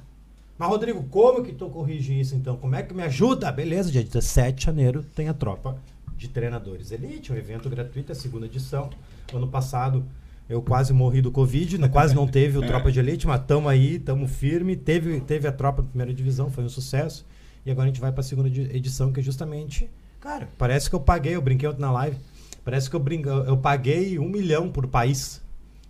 Mas, 0.58 0.68
Rodrigo, 0.68 1.02
como 1.04 1.42
que 1.42 1.52
tu 1.52 1.68
corrige 1.70 2.18
isso 2.18 2.34
então? 2.34 2.56
Como 2.56 2.74
é 2.74 2.82
que 2.82 2.92
me 2.92 3.02
ajuda? 3.02 3.50
Beleza, 3.50 3.90
dia 3.90 4.02
17 4.02 4.58
de 4.58 4.64
janeiro 4.64 5.02
tem 5.14 5.28
a 5.28 5.34
tropa 5.34 5.76
de 6.16 6.28
treinadores 6.28 6.92
Elite, 6.92 7.32
um 7.32 7.36
evento 7.36 7.68
gratuito, 7.68 8.12
a 8.12 8.14
segunda 8.14 8.46
edição. 8.46 8.90
Ano 9.32 9.48
passado 9.48 10.04
eu 10.52 10.60
quase 10.60 10.92
morri 10.92 11.22
do 11.22 11.30
Covid, 11.30 11.78
né? 11.78 11.88
quase 11.88 12.14
não 12.14 12.26
teve 12.26 12.58
o 12.58 12.60
Tropa 12.66 12.92
de 12.92 13.00
Elite, 13.00 13.26
mas 13.26 13.40
estamos 13.40 13.70
aí, 13.70 13.96
estamos 13.96 14.30
firme. 14.30 14.76
Teve, 14.76 15.20
teve 15.20 15.48
a 15.48 15.52
Tropa 15.52 15.82
da 15.82 15.88
primeira 15.88 16.12
divisão, 16.12 16.50
foi 16.50 16.62
um 16.62 16.68
sucesso. 16.68 17.26
E 17.64 17.70
agora 17.70 17.86
a 17.86 17.88
gente 17.88 18.00
vai 18.00 18.12
para 18.12 18.20
a 18.20 18.24
segunda 18.24 18.48
edição, 18.48 19.12
que 19.12 19.20
é 19.20 19.22
justamente. 19.22 19.88
Cara, 20.20 20.48
parece 20.58 20.88
que 20.88 20.94
eu 20.94 21.00
paguei, 21.00 21.34
eu 21.34 21.42
brinquei 21.42 21.68
ontem 21.68 21.80
na 21.80 21.90
live. 21.90 22.16
Parece 22.64 22.88
que 22.88 22.94
eu, 22.94 23.00
brinco, 23.00 23.28
eu 23.28 23.56
paguei 23.56 24.18
um 24.18 24.28
milhão 24.28 24.70
por 24.70 24.86
país 24.86 25.41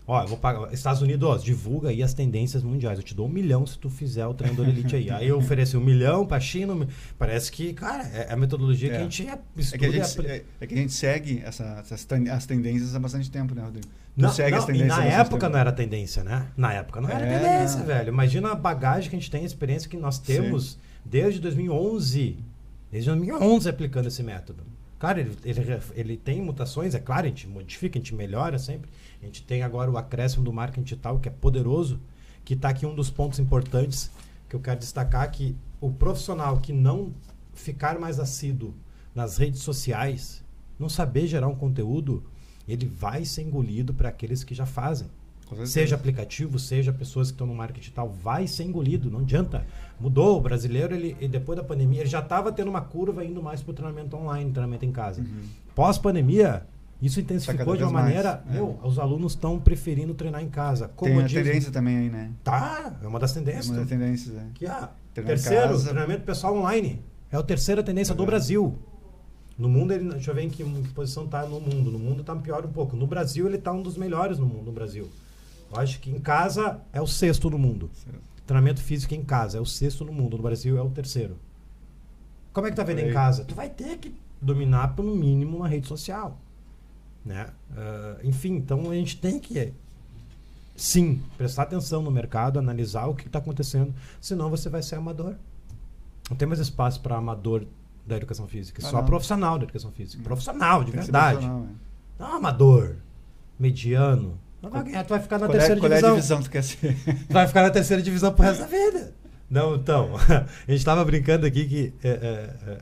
Ó, 0.06 0.21
eu 0.21 0.26
vou 0.26 0.37
pagar. 0.37 0.73
Estados 0.73 1.00
Unidos, 1.00 1.28
ó, 1.28 1.37
divulga 1.37 1.90
aí 1.90 2.02
as 2.02 2.12
tendências 2.12 2.62
mundiais. 2.62 2.99
Eu 2.99 3.04
te 3.04 3.14
dou 3.14 3.26
um 3.26 3.30
milhão 3.30 3.64
se 3.66 3.78
tu 3.78 3.88
fizer 3.88 4.26
o 4.26 4.35
treinador 4.35 4.68
elite 4.68 4.97
aí. 4.97 5.11
Aí 5.11 5.28
eu 5.28 5.38
ofereci 5.38 5.76
um 5.76 5.80
milhão 5.80 6.26
pra 6.26 6.40
China. 6.40 6.87
Parece 7.16 7.52
que, 7.52 7.73
cara, 7.73 8.04
é 8.09 8.32
a 8.32 8.37
metodologia 8.37 8.88
é. 8.88 8.90
que 8.90 8.97
a 8.97 9.02
gente 9.02 9.28
estuda. 9.56 9.76
É 9.76 9.78
que 9.78 9.87
a 9.87 10.04
gente, 10.04 10.26
é, 10.26 10.44
é 10.61 10.66
que 10.66 10.75
a 10.75 10.76
gente 10.76 10.92
segue 10.92 11.42
essa, 11.44 11.64
essas, 11.80 12.06
as 12.30 12.47
tendências 12.47 12.94
há 12.94 12.99
bastante 12.99 13.30
tempo, 13.30 13.54
né, 13.54 13.62
Rodrigo? 13.62 13.87
Tu 13.87 14.21
não, 14.21 14.30
segue 14.30 14.50
não, 14.50 14.59
as 14.59 14.64
tendências. 14.64 14.99
Na 14.99 15.04
época 15.04 15.49
não 15.49 15.59
era 15.59 15.73
tendência, 15.73 16.25
né? 16.25 16.47
Na 16.56 16.73
época 16.73 17.00
não 17.00 17.09
era 17.09 17.25
é, 17.25 17.38
tendência, 17.38 17.78
não. 17.78 17.87
velho. 17.87 18.09
Imagina 18.09 18.52
a 18.52 18.54
bagagem 18.54 19.09
que 19.09 19.16
a 19.16 19.18
gente 19.18 19.30
tem, 19.30 19.42
a 19.42 19.47
experiência 19.47 19.88
que 19.88 19.97
nós 19.97 20.18
temos 20.18 20.73
Sim. 20.73 20.78
desde 21.04 21.40
2011. 21.40 22.37
Desde 22.90 23.09
2011 23.09 23.68
aplicando 23.68 24.09
esse 24.09 24.23
método. 24.23 24.64
Cara, 25.02 25.21
ele, 25.21 25.37
ele, 25.44 25.80
ele 25.97 26.16
tem 26.16 26.40
mutações, 26.40 26.94
é 26.94 27.00
claro, 27.00 27.26
a 27.26 27.28
gente 27.28 27.49
modifica, 27.49 27.99
a 27.99 28.00
gente 28.00 28.14
melhora 28.14 28.56
sempre. 28.56 28.88
A 29.21 29.25
gente 29.25 29.42
tem 29.42 29.64
agora 29.64 29.90
o 29.90 29.99
acréscimo 29.99 30.44
do 30.44 30.52
marketing 30.52 30.85
digital, 30.85 31.18
que 31.18 31.28
é 31.28 31.32
poderoso, 31.32 32.00
que 32.44 32.54
está 32.54 32.68
aqui 32.68 32.87
um 32.87 32.94
dos 32.94 33.11
pontos 33.11 33.40
importantes 33.40 34.12
que 34.49 34.54
eu 34.54 34.61
quero 34.61 34.78
destacar, 34.78 35.28
que 35.32 35.56
o 35.80 35.90
profissional 35.90 36.61
que 36.61 36.73
não 36.73 37.12
ficar 37.52 37.99
mais 37.99 38.21
assíduo 38.21 38.76
nas 39.12 39.38
redes 39.38 39.62
sociais, 39.62 40.44
não 40.78 40.88
saber 40.88 41.26
gerar 41.26 41.49
um 41.49 41.56
conteúdo, 41.56 42.23
ele 42.68 42.87
vai 42.87 43.25
ser 43.25 43.42
engolido 43.42 43.92
para 43.92 44.09
aqueles 44.09 44.44
que 44.44 44.54
já 44.54 44.66
fazem. 44.66 45.11
Seja 45.64 45.94
aplicativo, 45.94 46.59
seja 46.59 46.92
pessoas 46.92 47.28
que 47.28 47.35
estão 47.35 47.47
no 47.47 47.54
marketing 47.54 47.80
digital, 47.80 48.09
vai 48.09 48.47
ser 48.47 48.64
engolido, 48.64 49.11
não 49.11 49.21
adianta. 49.21 49.66
Mudou, 50.00 50.38
o 50.38 50.40
brasileiro, 50.40 50.94
ele, 50.94 51.16
ele 51.18 51.28
depois 51.28 51.56
da 51.56 51.64
pandemia, 51.64 52.00
ele 52.00 52.09
já 52.09 52.21
estava 52.21 52.50
tendo 52.52 52.68
uma 52.68 52.80
curva 52.80 53.25
indo 53.25 53.42
mais 53.42 53.62
para 53.62 53.71
o 53.71 53.75
treinamento 53.75 54.16
online, 54.16 54.50
treinamento 54.50 54.85
em 54.85 54.92
casa. 54.92 55.21
Uhum. 55.21 55.42
Pós-pandemia, 55.75 56.66
isso 57.02 57.21
intensificou 57.21 57.76
de 57.76 57.82
uma 57.82 57.92
maneira. 57.92 58.42
Mais, 58.44 58.56
meu, 58.56 58.78
é. 58.82 58.87
os 58.87 58.99
alunos 58.99 59.32
estão 59.32 59.59
preferindo 59.59 60.14
treinar 60.14 60.40
em 60.40 60.49
casa. 60.49 60.88
Tem 60.88 61.21
a 61.21 61.26
tendência 61.26 61.73
também 61.73 61.97
aí, 61.97 62.09
né? 62.09 62.30
Tá, 62.44 62.97
é 63.02 63.06
uma 63.06 63.18
das 63.18 63.32
tendências. 63.32 63.68
É 63.68 63.71
uma 63.71 63.80
das 63.80 63.88
tendências, 63.88 64.37
é. 64.37 64.47
Que, 64.54 64.66
ah, 64.66 64.90
terceiro, 65.12 65.80
treinamento 65.82 66.23
pessoal 66.23 66.56
online. 66.56 67.02
É 67.30 67.37
a 67.37 67.42
terceira 67.42 67.82
tendência 67.82 68.12
é. 68.12 68.16
do 68.16 68.25
Brasil. 68.25 68.78
No 69.59 69.68
mundo, 69.68 69.92
ele, 69.92 70.09
deixa 70.11 70.30
eu 70.30 70.35
ver 70.35 70.42
em 70.42 70.49
que, 70.50 70.62
em 70.62 70.82
que 70.82 70.90
posição 70.90 71.25
está 71.25 71.44
no 71.44 71.61
mundo. 71.61 71.90
No 71.90 71.99
mundo 71.99 72.21
está 72.21 72.37
pior 72.37 72.64
um 72.64 72.71
pouco. 72.71 72.97
No 72.97 73.06
Brasil, 73.06 73.47
ele 73.47 73.56
está 73.56 73.73
um 73.73 73.82
dos 73.82 73.97
melhores 73.97 74.38
no 74.38 74.47
mundo, 74.47 74.66
no 74.66 74.73
Brasil. 74.73 75.09
Eu 75.72 75.78
acho 75.80 76.00
que 76.00 76.10
em 76.10 76.18
casa 76.20 76.80
é 76.92 77.00
o 77.00 77.06
sexto 77.06 77.48
no 77.48 77.58
mundo. 77.58 77.90
Certo. 77.94 78.20
Treinamento 78.46 78.80
físico 78.82 79.14
em 79.14 79.24
casa 79.24 79.58
é 79.58 79.60
o 79.60 79.64
sexto 79.66 80.04
no 80.04 80.12
mundo. 80.12 80.36
No 80.36 80.42
Brasil 80.42 80.76
é 80.76 80.82
o 80.82 80.90
terceiro. 80.90 81.38
Como 82.52 82.66
é 82.66 82.70
que 82.70 82.76
tá 82.76 82.82
vendo 82.84 82.98
em 83.00 83.12
casa? 83.12 83.44
Tu 83.44 83.54
vai 83.54 83.70
ter 83.70 83.96
que 83.98 84.14
dominar 84.40 84.94
pelo 84.94 85.14
mínimo 85.16 85.56
uma 85.56 85.68
rede 85.68 85.86
social. 85.88 86.38
Né? 87.24 87.48
Ah, 87.74 88.16
enfim, 88.22 88.54
então 88.56 88.90
a 88.90 88.94
gente 88.94 89.16
tem 89.18 89.38
que 89.38 89.72
sim 90.76 91.22
prestar 91.38 91.62
atenção 91.62 92.02
no 92.02 92.10
mercado, 92.10 92.58
analisar 92.58 93.06
o 93.06 93.14
que 93.14 93.26
está 93.26 93.38
acontecendo, 93.38 93.94
senão 94.20 94.50
você 94.50 94.68
vai 94.68 94.82
ser 94.82 94.96
amador. 94.96 95.36
Não 96.28 96.36
tem 96.36 96.46
mais 96.48 96.60
espaço 96.60 97.00
para 97.00 97.16
amador 97.16 97.64
da 98.06 98.16
educação 98.16 98.48
física, 98.48 98.82
Ah, 98.84 98.90
só 98.90 98.98
não. 98.98 99.04
profissional 99.06 99.58
da 99.58 99.64
educação 99.64 99.92
física. 99.92 100.22
Profissional, 100.22 100.82
de 100.82 100.90
Tem 100.90 101.00
verdade. 101.00 101.36
profissional, 101.38 101.60
né? 101.66 101.74
Não 102.18 102.34
amador, 102.36 102.96
mediano. 103.58 104.38
Não 104.62 104.71
vai 104.71 104.85
ganhar, 104.85 105.04
tu 105.04 105.09
vai 105.09 105.21
ficar 105.21 105.38
na 105.38 105.47
Qual, 105.47 105.57
é, 105.57 105.59
terceira 105.59 105.81
qual 105.81 105.92
é 105.92 105.95
a 105.95 105.99
divisão. 105.99 106.14
divisão 106.14 106.38
que 106.38 106.45
tu 106.45 106.50
quer 106.50 106.62
ser? 106.62 106.97
Tu 107.26 107.33
vai 107.33 107.47
ficar 107.49 107.62
na 107.62 107.71
terceira 107.71 108.02
divisão 108.02 108.33
pro 108.33 108.45
resto 108.45 108.61
da 108.61 108.66
vida. 108.66 109.12
Não, 109.50 109.75
então, 109.75 110.12
a 110.66 110.71
gente 110.71 110.85
tava 110.85 111.04
brincando 111.04 111.45
aqui 111.45 111.66
que 111.66 111.92
é, 112.02 112.09
é, 112.09 112.73
é, 112.73 112.78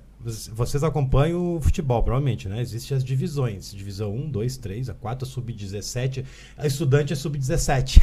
vocês 0.52 0.84
acompanham 0.84 1.56
o 1.56 1.60
futebol, 1.60 2.02
provavelmente, 2.02 2.48
né? 2.48 2.60
Existem 2.60 2.96
as 2.96 3.02
divisões. 3.02 3.72
Divisão 3.72 4.14
1, 4.14 4.30
2, 4.30 4.56
3, 4.58 4.90
a 4.90 4.94
4, 4.94 5.26
a 5.26 5.30
sub-17. 5.30 6.24
A 6.58 6.66
estudante 6.66 7.12
é 7.12 7.16
sub-17. 7.16 8.00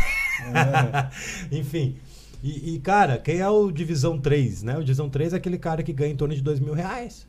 Enfim. 1.52 1.96
E, 2.44 2.76
e, 2.76 2.80
cara, 2.80 3.18
quem 3.18 3.38
é 3.38 3.48
o 3.48 3.72
Divisão 3.72 4.20
3, 4.20 4.64
né? 4.64 4.78
O 4.78 4.84
Divisão 4.84 5.10
3 5.10 5.34
é 5.34 5.38
aquele 5.38 5.58
cara 5.58 5.84
que 5.84 5.94
ganha 5.94 6.12
em 6.12 6.18
torno 6.18 6.36
de 6.36 6.42
dois 6.42 6.60
mil 6.60 6.74
reais. 6.74 7.28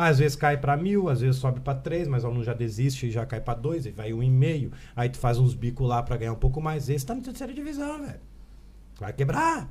Às 0.00 0.20
vezes 0.20 0.36
cai 0.36 0.56
para 0.56 0.76
mil, 0.76 1.08
às 1.08 1.22
vezes 1.22 1.40
sobe 1.40 1.58
para 1.58 1.76
três, 1.76 2.06
mas 2.06 2.22
o 2.22 2.28
aluno 2.28 2.44
já 2.44 2.54
desiste 2.54 3.08
e 3.08 3.10
já 3.10 3.26
cai 3.26 3.40
para 3.40 3.58
dois, 3.58 3.84
e 3.84 3.90
vai 3.90 4.12
um 4.12 4.22
e 4.22 4.30
meio. 4.30 4.70
Aí 4.94 5.08
tu 5.08 5.18
faz 5.18 5.38
uns 5.38 5.54
bicos 5.54 5.88
lá 5.88 6.00
para 6.04 6.16
ganhar 6.16 6.32
um 6.32 6.36
pouco 6.36 6.60
mais. 6.60 6.88
Esse 6.88 7.04
tá 7.04 7.16
na 7.16 7.20
terceira 7.20 7.52
divisão, 7.52 8.06
velho. 8.06 8.20
Vai 9.00 9.12
quebrar. 9.12 9.68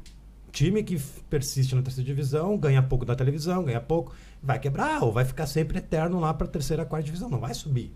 Time 0.52 0.84
que 0.84 1.00
persiste 1.30 1.74
na 1.74 1.82
terceira 1.82 2.06
divisão, 2.06 2.58
ganha 2.58 2.84
pouco 2.84 3.06
da 3.06 3.16
televisão, 3.16 3.64
ganha 3.64 3.80
pouco, 3.80 4.14
vai 4.44 4.60
quebrar, 4.60 5.02
ou 5.02 5.14
vai 5.14 5.24
ficar 5.24 5.48
sempre 5.48 5.78
eterno 5.78 6.20
lá 6.20 6.34
para 6.34 6.46
terceira, 6.46 6.84
quarta 6.84 7.06
divisão, 7.06 7.30
não 7.30 7.40
vai 7.40 7.54
subir. 7.54 7.94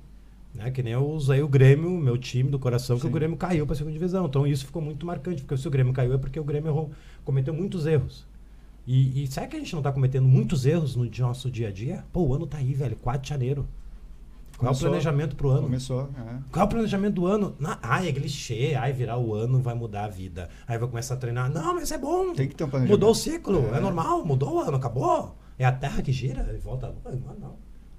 Né? 0.56 0.72
Que 0.72 0.82
nem 0.82 0.94
eu 0.94 1.06
usei 1.06 1.42
o 1.42 1.50
Grêmio, 1.50 1.90
meu 1.90 2.18
time 2.18 2.50
do 2.50 2.58
coração, 2.58 2.96
que 2.96 3.02
Sim. 3.02 3.10
o 3.10 3.12
Grêmio 3.12 3.36
caiu 3.36 3.66
para 3.66 3.76
segunda 3.76 3.92
divisão. 3.92 4.26
Então 4.26 4.48
isso 4.48 4.66
ficou 4.66 4.82
muito 4.82 5.06
marcante, 5.06 5.42
porque 5.42 5.62
se 5.62 5.68
o 5.68 5.72
Grêmio 5.72 5.92
caiu 5.92 6.14
é 6.14 6.18
porque 6.18 6.40
o 6.40 6.46
Grêmio 6.46 6.70
errou, 6.70 6.92
cometeu 7.26 7.54
muitos 7.54 7.86
erros. 7.86 8.26
E, 8.86 9.24
e 9.24 9.28
será 9.28 9.48
que 9.48 9.56
a 9.56 9.60
gente 9.60 9.76
não 9.76 9.82
tá 9.82 9.92
cometendo 9.92 10.28
muitos 10.28 10.66
erros 10.66 10.96
no 10.96 11.10
nosso 11.20 11.52
dia 11.52 11.68
a 11.68 11.72
dia? 11.72 12.04
Pô, 12.12 12.22
o 12.22 12.34
ano 12.34 12.48
tá 12.48 12.58
aí, 12.58 12.74
velho, 12.74 12.96
4 12.96 13.22
de 13.22 13.30
janeiro. 13.30 13.68
Qual 14.58 14.72
é 14.72 14.76
o 14.76 14.78
planejamento 14.78 15.36
pro 15.36 15.50
ano? 15.50 15.64
Começou, 15.64 16.10
é. 16.16 16.38
Qual 16.52 16.64
é 16.64 16.66
o 16.66 16.70
planejamento 16.70 17.16
do 17.16 17.26
ano? 17.26 17.56
Na, 17.60 17.80
ai, 17.82 18.10
é 18.10 18.12
clichê. 18.12 18.76
Ai, 18.80 18.94
virar 18.94 19.18
o 19.18 19.34
ano 19.34 19.60
vai 19.60 19.74
mudar 19.74 20.06
a 20.06 20.08
vida. 20.08 20.50
Aí 20.68 20.78
vai 20.78 20.88
começar 20.88 21.16
a 21.16 21.18
treinar. 21.18 21.50
Não, 21.52 21.74
mas 21.74 21.92
é 21.92 21.98
bom. 21.98 22.34
Tem 22.34 22.48
que 22.48 22.54
ter 22.54 22.64
um 22.64 22.70
planejamento. 22.70 23.00
Mudou 23.00 23.12
o 23.12 23.16
ciclo. 23.16 23.70
É. 23.74 23.78
É. 23.78 23.80
normal. 23.80 24.24
Mudou 24.24 24.54
o 24.54 24.60
ano. 24.60 24.78
Acabou. 24.78 25.36
É 25.58 25.66
a 25.66 25.72
Terra 25.72 26.02
que 26.04 26.12
gira 26.12 26.54
e 26.54 26.58
volta. 26.60 26.94
Não, 27.06 27.36
não. 27.40 27.56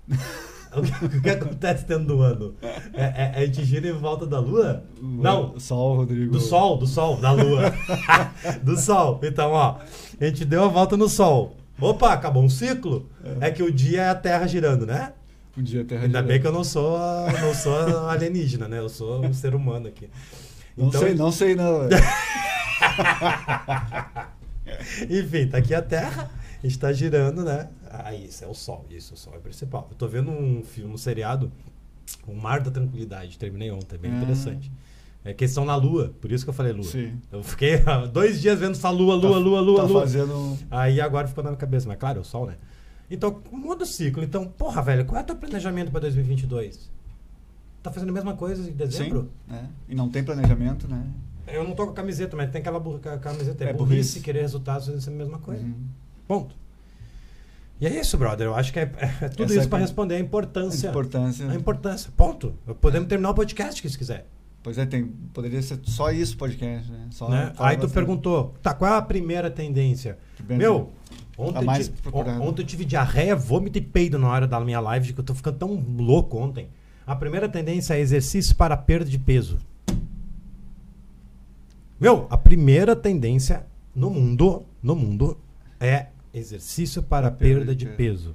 o, 0.77 0.83
que, 0.83 1.05
o 1.19 1.21
que 1.23 1.31
acontece 1.31 1.85
dentro 1.87 2.05
do 2.07 2.21
ano? 2.23 2.55
É, 2.95 3.03
é- 3.05 3.33
a 3.37 3.47
gente 3.47 3.65
gira 3.65 3.89
em 3.89 3.93
volta 3.93 4.27
da 4.27 4.39
Lua? 4.41 4.83
Não. 5.01 5.59
Sol, 5.59 5.97
Rodrigo. 5.97 6.33
Do 6.33 6.41
Sol, 6.41 6.77
do 6.79 6.87
Sol, 6.87 7.17
da 7.19 7.31
Lua. 7.33 7.73
do 8.63 8.77
Sol. 8.79 9.21
Então, 9.23 9.51
ó, 9.53 9.79
a 10.21 10.25
gente 10.25 10.45
deu 10.45 10.65
a 10.65 10.69
volta 10.69 10.97
no 10.97 11.09
Sol. 11.09 11.57
Opa, 11.81 12.13
acabou 12.13 12.43
um 12.43 12.49
ciclo. 12.49 13.09
É 13.41 13.51
que 13.51 13.63
o 13.63 13.71
dia 13.73 14.03
é 14.03 14.09
a 14.11 14.15
Terra 14.15 14.47
girando, 14.47 14.87
né? 14.87 15.13
Um 15.57 15.63
dia 15.63 15.83
a 15.83 15.85
Terra 15.85 16.03
Ainda 16.05 16.19
gira. 16.21 16.29
bem 16.33 16.41
que 16.41 16.47
eu 16.47 16.53
não 16.53 16.65
sou, 16.65 16.97
não 17.41 17.55
sou 17.55 18.09
alienígena, 18.09 18.69
né? 18.69 18.79
Eu 18.79 18.89
sou 18.89 19.25
um 19.25 19.33
ser 19.35 19.55
humano 19.55 19.89
aqui. 19.89 20.09
Não 20.77 20.89
Então, 20.89 21.01
sei, 21.01 21.15
não 21.15 21.31
sei 21.33 21.55
não. 21.55 21.81
Enfim, 25.11 25.47
tá 25.49 25.59
aqui 25.59 25.75
a 25.75 25.83
Terra, 25.83 26.31
a 26.63 26.67
gente 26.67 26.79
tá 26.79 26.93
girando, 26.93 27.45
né? 27.45 27.69
Ah, 27.93 28.15
isso 28.15 28.43
é 28.45 28.47
o 28.49 28.55
Sol, 28.55 28.87
isso, 28.91 29.15
o 29.15 29.17
Sol 29.17 29.35
é 29.35 29.39
o 29.39 29.41
principal. 29.41 29.87
Eu 29.91 29.97
tô 29.97 30.09
vendo 30.09 30.31
um 30.31 30.63
filme, 30.63 30.93
um 30.95 30.97
seriado, 30.97 31.53
O 32.27 32.35
Mar 32.35 32.61
da 32.61 32.71
Tranquilidade, 32.71 33.39
terminei 33.39 33.71
ontem, 33.71 33.97
bem 33.99 34.11
Ah. 34.13 34.17
interessante. 34.17 34.71
É 35.25 35.33
questão 35.33 35.65
na 35.65 35.77
Lua, 35.77 36.13
por 36.21 36.33
isso 36.33 36.45
que 36.45 36.51
eu 36.51 36.55
falei 36.55 36.73
Lua. 36.73 36.83
Sim. 36.85 37.13
Eu 37.31 37.43
fiquei 37.43 37.77
dois 38.13 38.41
dias 38.41 38.59
vendo 38.59 38.73
essa 38.73 38.91
Lua, 38.91 39.15
Lua, 39.15 39.33
Tá- 39.35 39.39
Lua, 39.39 39.61
Lua, 39.61 39.77
tá 39.83 39.87
Lua. 39.87 40.01
fazendo 40.01 40.59
Aí 40.71 41.01
agora 41.01 41.29
ficou 41.29 41.45
na 41.45 41.51
minha 41.51 41.59
cabeça, 41.59 41.87
mas 41.89 41.97
claro, 41.99 42.19
é 42.19 42.21
o 42.21 42.25
Sol, 42.25 42.47
né? 42.47 42.57
Então, 43.11 43.41
muda 43.53 43.85
o 43.85 43.87
ciclo. 43.87 44.23
Então, 44.23 44.47
porra, 44.47 44.83
velho, 44.83 45.05
qual 45.05 45.19
é 45.21 45.23
o 45.23 45.27
teu 45.27 45.37
planejamento 45.37 45.91
pra 45.91 46.01
2022? 46.01 46.91
Tá 47.83 47.91
fazendo 47.93 48.09
a 48.11 48.13
mesma 48.13 48.35
coisa 48.37 48.69
em 48.69 48.73
dezembro? 48.73 49.31
Sim, 49.49 49.55
é. 49.55 49.65
E 49.89 49.95
não 49.95 50.09
tem 50.09 50.25
planejamento, 50.25 50.89
né? 50.89 51.05
Eu 51.47 51.63
não 51.65 51.75
tô 51.75 51.85
com 51.87 51.93
a 51.93 51.95
camiseta, 51.95 52.37
mas 52.37 52.51
tem 52.51 52.61
aquela 52.61 52.81
camiseta. 53.21 53.65
É, 53.65 53.71
É 53.71 53.73
burrice, 53.73 53.95
burrice. 53.95 54.21
querer 54.21 54.41
resultados 54.43 54.87
fazendo 54.87 55.15
a 55.15 55.19
mesma 55.19 55.39
coisa. 55.39 55.63
Uhum. 55.63 55.75
Ponto. 56.27 56.55
E 57.83 57.87
é 57.87 57.99
isso, 58.01 58.17
brother. 58.17 58.47
Eu 58.47 58.55
acho 58.55 58.73
que 58.73 58.79
é, 58.79 58.83
é 59.23 59.29
tudo 59.29 59.43
Essa 59.47 59.55
isso 59.55 59.67
é 59.67 59.67
para 59.67 59.81
responder 59.81 60.15
a 60.15 60.21
importância. 60.21 60.89
A 60.89 60.93
importância. 60.93 61.51
A 61.51 61.55
importância. 61.57 62.13
Ponto. 62.17 62.55
Podemos 62.81 63.09
terminar 63.09 63.31
o 63.31 63.35
podcast 63.35 63.91
se 63.91 63.99
quiser. 63.99 64.25
Pois 64.63 64.79
é, 64.79 64.87
tem, 64.87 65.05
poderia 65.35 65.61
ser 65.61 65.81
só 65.83 66.13
isso 66.13 66.37
o 66.37 66.39
podcast, 66.39 66.89
né? 66.93 67.09
Só 67.11 67.29
né? 67.29 67.53
Aí 67.59 67.77
tu 67.77 67.89
perguntou, 67.89 68.55
tá, 68.63 68.73
qual 68.73 68.95
é 68.95 68.97
a 68.97 69.03
primeira 69.03 69.51
tendência? 69.51 70.17
Meu, 70.49 70.93
ontem, 71.37 71.65
mais 71.65 71.89
ti- 71.89 71.95
procurada. 72.01 72.41
on- 72.41 72.51
ontem 72.51 72.63
eu 72.63 72.67
tive 72.67 72.85
diarreia, 72.85 73.35
vômito 73.35 73.79
e 73.79 73.81
peido 73.81 74.17
na 74.17 74.29
hora 74.29 74.47
da 74.47 74.61
minha 74.61 74.79
live, 74.79 75.13
que 75.13 75.19
eu 75.19 75.25
tô 75.25 75.35
ficando 75.35 75.59
tão 75.59 75.75
louco 75.99 76.39
ontem. 76.39 76.69
A 77.05 77.17
primeira 77.17 77.49
tendência 77.49 77.95
é 77.95 77.99
exercício 77.99 78.55
para 78.55 78.77
perda 78.77 79.11
de 79.11 79.19
peso. 79.19 79.59
Meu, 82.01 82.29
a 82.31 82.39
primeira 82.39 82.95
tendência 82.95 83.67
no 83.93 84.09
mundo, 84.09 84.63
no 84.81 84.95
mundo, 84.95 85.37
é 85.81 86.07
exercício 86.33 87.03
para 87.03 87.31
perda 87.31 87.75
de 87.75 87.87
peso. 87.87 88.35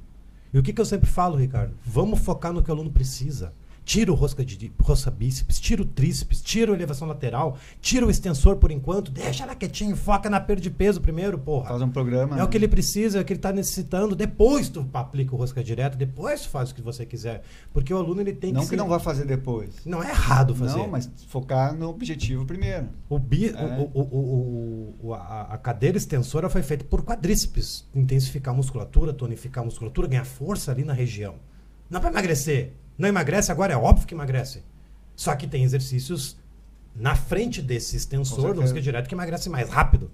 E 0.54 0.58
o 0.58 0.64
que, 0.64 0.74
que 0.74 0.80
eu 0.80 0.86
sempre 0.86 1.10
falo, 1.10 1.38
Ricardo? 1.38 1.74
Vamos 1.86 2.20
focar 2.20 2.54
no 2.54 2.64
que 2.64 2.70
o 2.70 2.74
aluno 2.74 2.92
precisa. 2.92 3.54
Tira 3.88 4.12
o 4.12 4.16
rosca, 4.16 4.44
de, 4.44 4.70
rosca 4.82 5.10
bíceps, 5.10 5.62
tira 5.62 5.82
o 5.82 5.86
tríceps, 5.86 6.42
tira 6.42 6.74
a 6.74 6.76
elevação 6.76 7.08
lateral, 7.08 7.58
tira 7.80 8.06
o 8.06 8.10
extensor 8.12 8.58
por 8.58 8.70
enquanto, 8.70 9.10
deixa 9.10 9.46
ela 9.46 9.56
quietinho, 9.56 9.96
foca 9.96 10.30
na 10.30 10.42
perda 10.42 10.62
de 10.62 10.70
peso 10.70 11.00
primeiro, 11.00 11.38
porra. 11.40 11.70
Faz 11.70 11.82
um 11.82 11.90
programa. 11.90 12.38
É 12.38 12.44
o 12.44 12.50
que 12.50 12.58
ele 12.58 12.68
precisa, 12.68 13.18
é 13.18 13.22
o 13.22 13.24
que 13.24 13.32
ele 13.32 13.38
está 13.40 13.54
necessitando. 13.54 14.14
Depois 14.14 14.68
tu 14.68 14.86
aplica 14.94 15.34
o 15.34 15.38
rosca 15.38 15.64
direto, 15.64 15.98
depois 15.98 16.42
tu 16.42 16.50
faz 16.50 16.70
o 16.72 16.76
que 16.76 16.82
você 16.82 17.06
quiser. 17.06 17.44
Porque 17.72 17.94
o 17.94 17.98
aluno 17.98 18.20
ele 18.20 18.34
tem 18.34 18.52
Não 18.52 18.60
que 18.60 18.66
que 18.68 18.70
ser- 18.72 18.76
não 18.76 18.90
vá 18.90 19.00
fazer 19.00 19.24
depois. 19.24 19.70
Não 19.86 20.04
é 20.04 20.10
errado 20.10 20.54
fazer. 20.54 20.80
Não, 20.80 20.90
mas 20.90 21.10
focar 21.30 21.74
no 21.74 21.88
objetivo 21.88 22.46
primeiro. 22.46 22.90
O 23.08 23.18
bi, 23.18 23.56
É. 23.56 23.64
o, 23.94 24.02
o, 24.02 24.96
o, 25.02 25.14
a, 25.14 25.44
a 25.54 25.58
cadeira 25.58 25.96
extensora 25.98 26.50
foi 26.50 26.62
feita 26.62 26.84
por 26.84 27.04
quadríceps. 27.04 27.88
Intensificar 27.96 28.54
a 28.54 28.58
musculatura, 28.58 29.14
tonificar 29.14 29.62
a 29.62 29.66
musculatura, 29.66 30.10
ganhar 30.10 30.26
força 30.26 30.74
ali 30.74 30.84
na 30.84 30.92
região. 30.92 31.36
Não 31.90 32.02
para 32.02 32.10
emagrecer. 32.10 32.74
Não 32.98 33.08
emagrece 33.08 33.52
agora, 33.52 33.74
é 33.74 33.78
óbvio 33.78 34.08
que 34.08 34.14
emagrece. 34.14 34.64
Só 35.16 35.36
que 35.36 35.48
tem 35.48 35.64
exercícios 35.64 36.38
na 36.96 37.16
frente 37.16 37.62
desse 37.62 37.96
extensor 37.96 38.54
do 38.56 38.62
rosca 38.62 38.82
direto 38.82 39.08
que 39.08 39.14
emagrece 39.16 39.50
mais 39.50 39.70
rápido. 39.70 40.10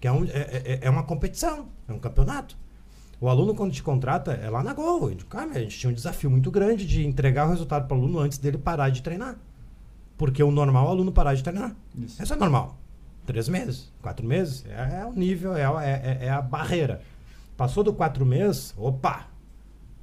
Que 0.00 0.06
é, 0.08 0.12
um, 0.12 0.24
é, 0.24 0.28
é- 0.30 0.78
é 0.82 0.90
uma 0.90 1.02
competição, 1.02 1.68
é 1.88 1.92
um 1.92 1.98
campeonato. 1.98 2.56
O 3.20 3.28
aluno, 3.28 3.54
quando 3.54 3.72
te 3.72 3.82
contrata, 3.82 4.32
é 4.32 4.48
lá 4.48 4.62
na 4.62 4.72
Gol. 4.72 5.08
A 5.08 5.10
gente, 5.10 5.26
cara, 5.26 5.50
a 5.50 5.58
gente 5.60 5.78
tinha 5.78 5.90
um 5.90 5.94
desafio 5.94 6.30
muito 6.30 6.50
grande 6.50 6.86
de 6.86 7.04
entregar 7.06 7.46
o 7.46 7.50
resultado 7.50 7.86
para 7.86 7.96
o 7.96 8.00
aluno 8.00 8.18
antes 8.18 8.38
dele 8.38 8.56
parar 8.56 8.88
de 8.88 9.02
treinar. 9.02 9.36
Porque 10.16 10.42
o 10.42 10.50
normal 10.50 10.86
é 10.86 10.88
o 10.88 10.90
aluno 10.92 11.12
parar 11.12 11.34
de 11.34 11.42
treinar. 11.42 11.74
Isso. 11.98 12.22
Isso 12.22 12.32
é 12.32 12.36
normal. 12.36 12.78
Três 13.26 13.48
meses, 13.48 13.92
quatro 14.00 14.26
meses, 14.26 14.64
é, 14.66 15.00
é 15.02 15.04
o 15.06 15.12
nível, 15.12 15.54
é, 15.54 15.64
a- 15.64 15.84
é, 15.84 16.18
é- 16.22 16.26
é 16.26 16.30
a 16.30 16.40
barreira. 16.40 17.02
Passou 17.56 17.84
do 17.84 17.92
quatro 17.92 18.24
meses, 18.24 18.72
opa, 18.76 19.26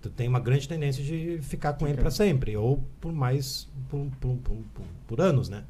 tu 0.09 0.13
tem 0.15 0.27
uma 0.27 0.39
grande 0.39 0.67
tendência 0.67 1.03
de 1.03 1.39
ficar 1.41 1.73
com 1.73 1.87
ele 1.87 1.97
para 1.97 2.11
sempre, 2.11 2.55
ou 2.55 2.83
por 3.01 3.11
mais, 3.13 3.67
por, 3.89 4.07
por, 4.19 4.35
por, 4.37 4.57
por- 5.07 5.21
anos, 5.21 5.49
né? 5.49 5.63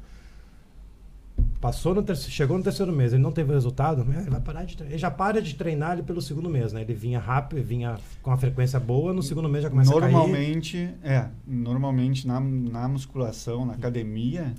Passou 1.60 1.94
no 1.94 2.02
terceiro, 2.02 2.32
chegou 2.32 2.56
no 2.58 2.62
terceiro 2.64 2.92
mês, 2.92 3.12
ele 3.12 3.22
não 3.22 3.32
teve 3.32 3.52
resultado, 3.52 4.04
né, 4.04 4.20
ele 4.22 4.30
vai 4.30 4.40
parar 4.40 4.64
de 4.64 4.76
treinar. 4.76 4.92
Ele 4.92 4.98
já 5.00 5.10
para 5.10 5.40
de 5.42 5.54
treinar 5.54 5.92
ele 5.92 6.02
pelo 6.02 6.20
segundo 6.20 6.48
mês, 6.48 6.72
né? 6.72 6.82
Ele 6.82 6.94
vinha 6.94 7.18
rápido, 7.18 7.62
vinha 7.62 7.96
com 8.22 8.30
a 8.30 8.36
frequência 8.36 8.78
boa, 8.78 9.12
no 9.12 9.22
segundo 9.22 9.48
mês 9.48 9.62
já 9.64 9.70
começa 9.70 9.90
a 9.96 10.00
cair. 10.00 10.12
Normalmente, 10.12 10.90
é, 11.02 11.26
normalmente 11.46 12.26
na, 12.26 12.40
na 12.40 12.88
musculação, 12.88 13.64
na 13.66 13.74
academia, 13.74 14.52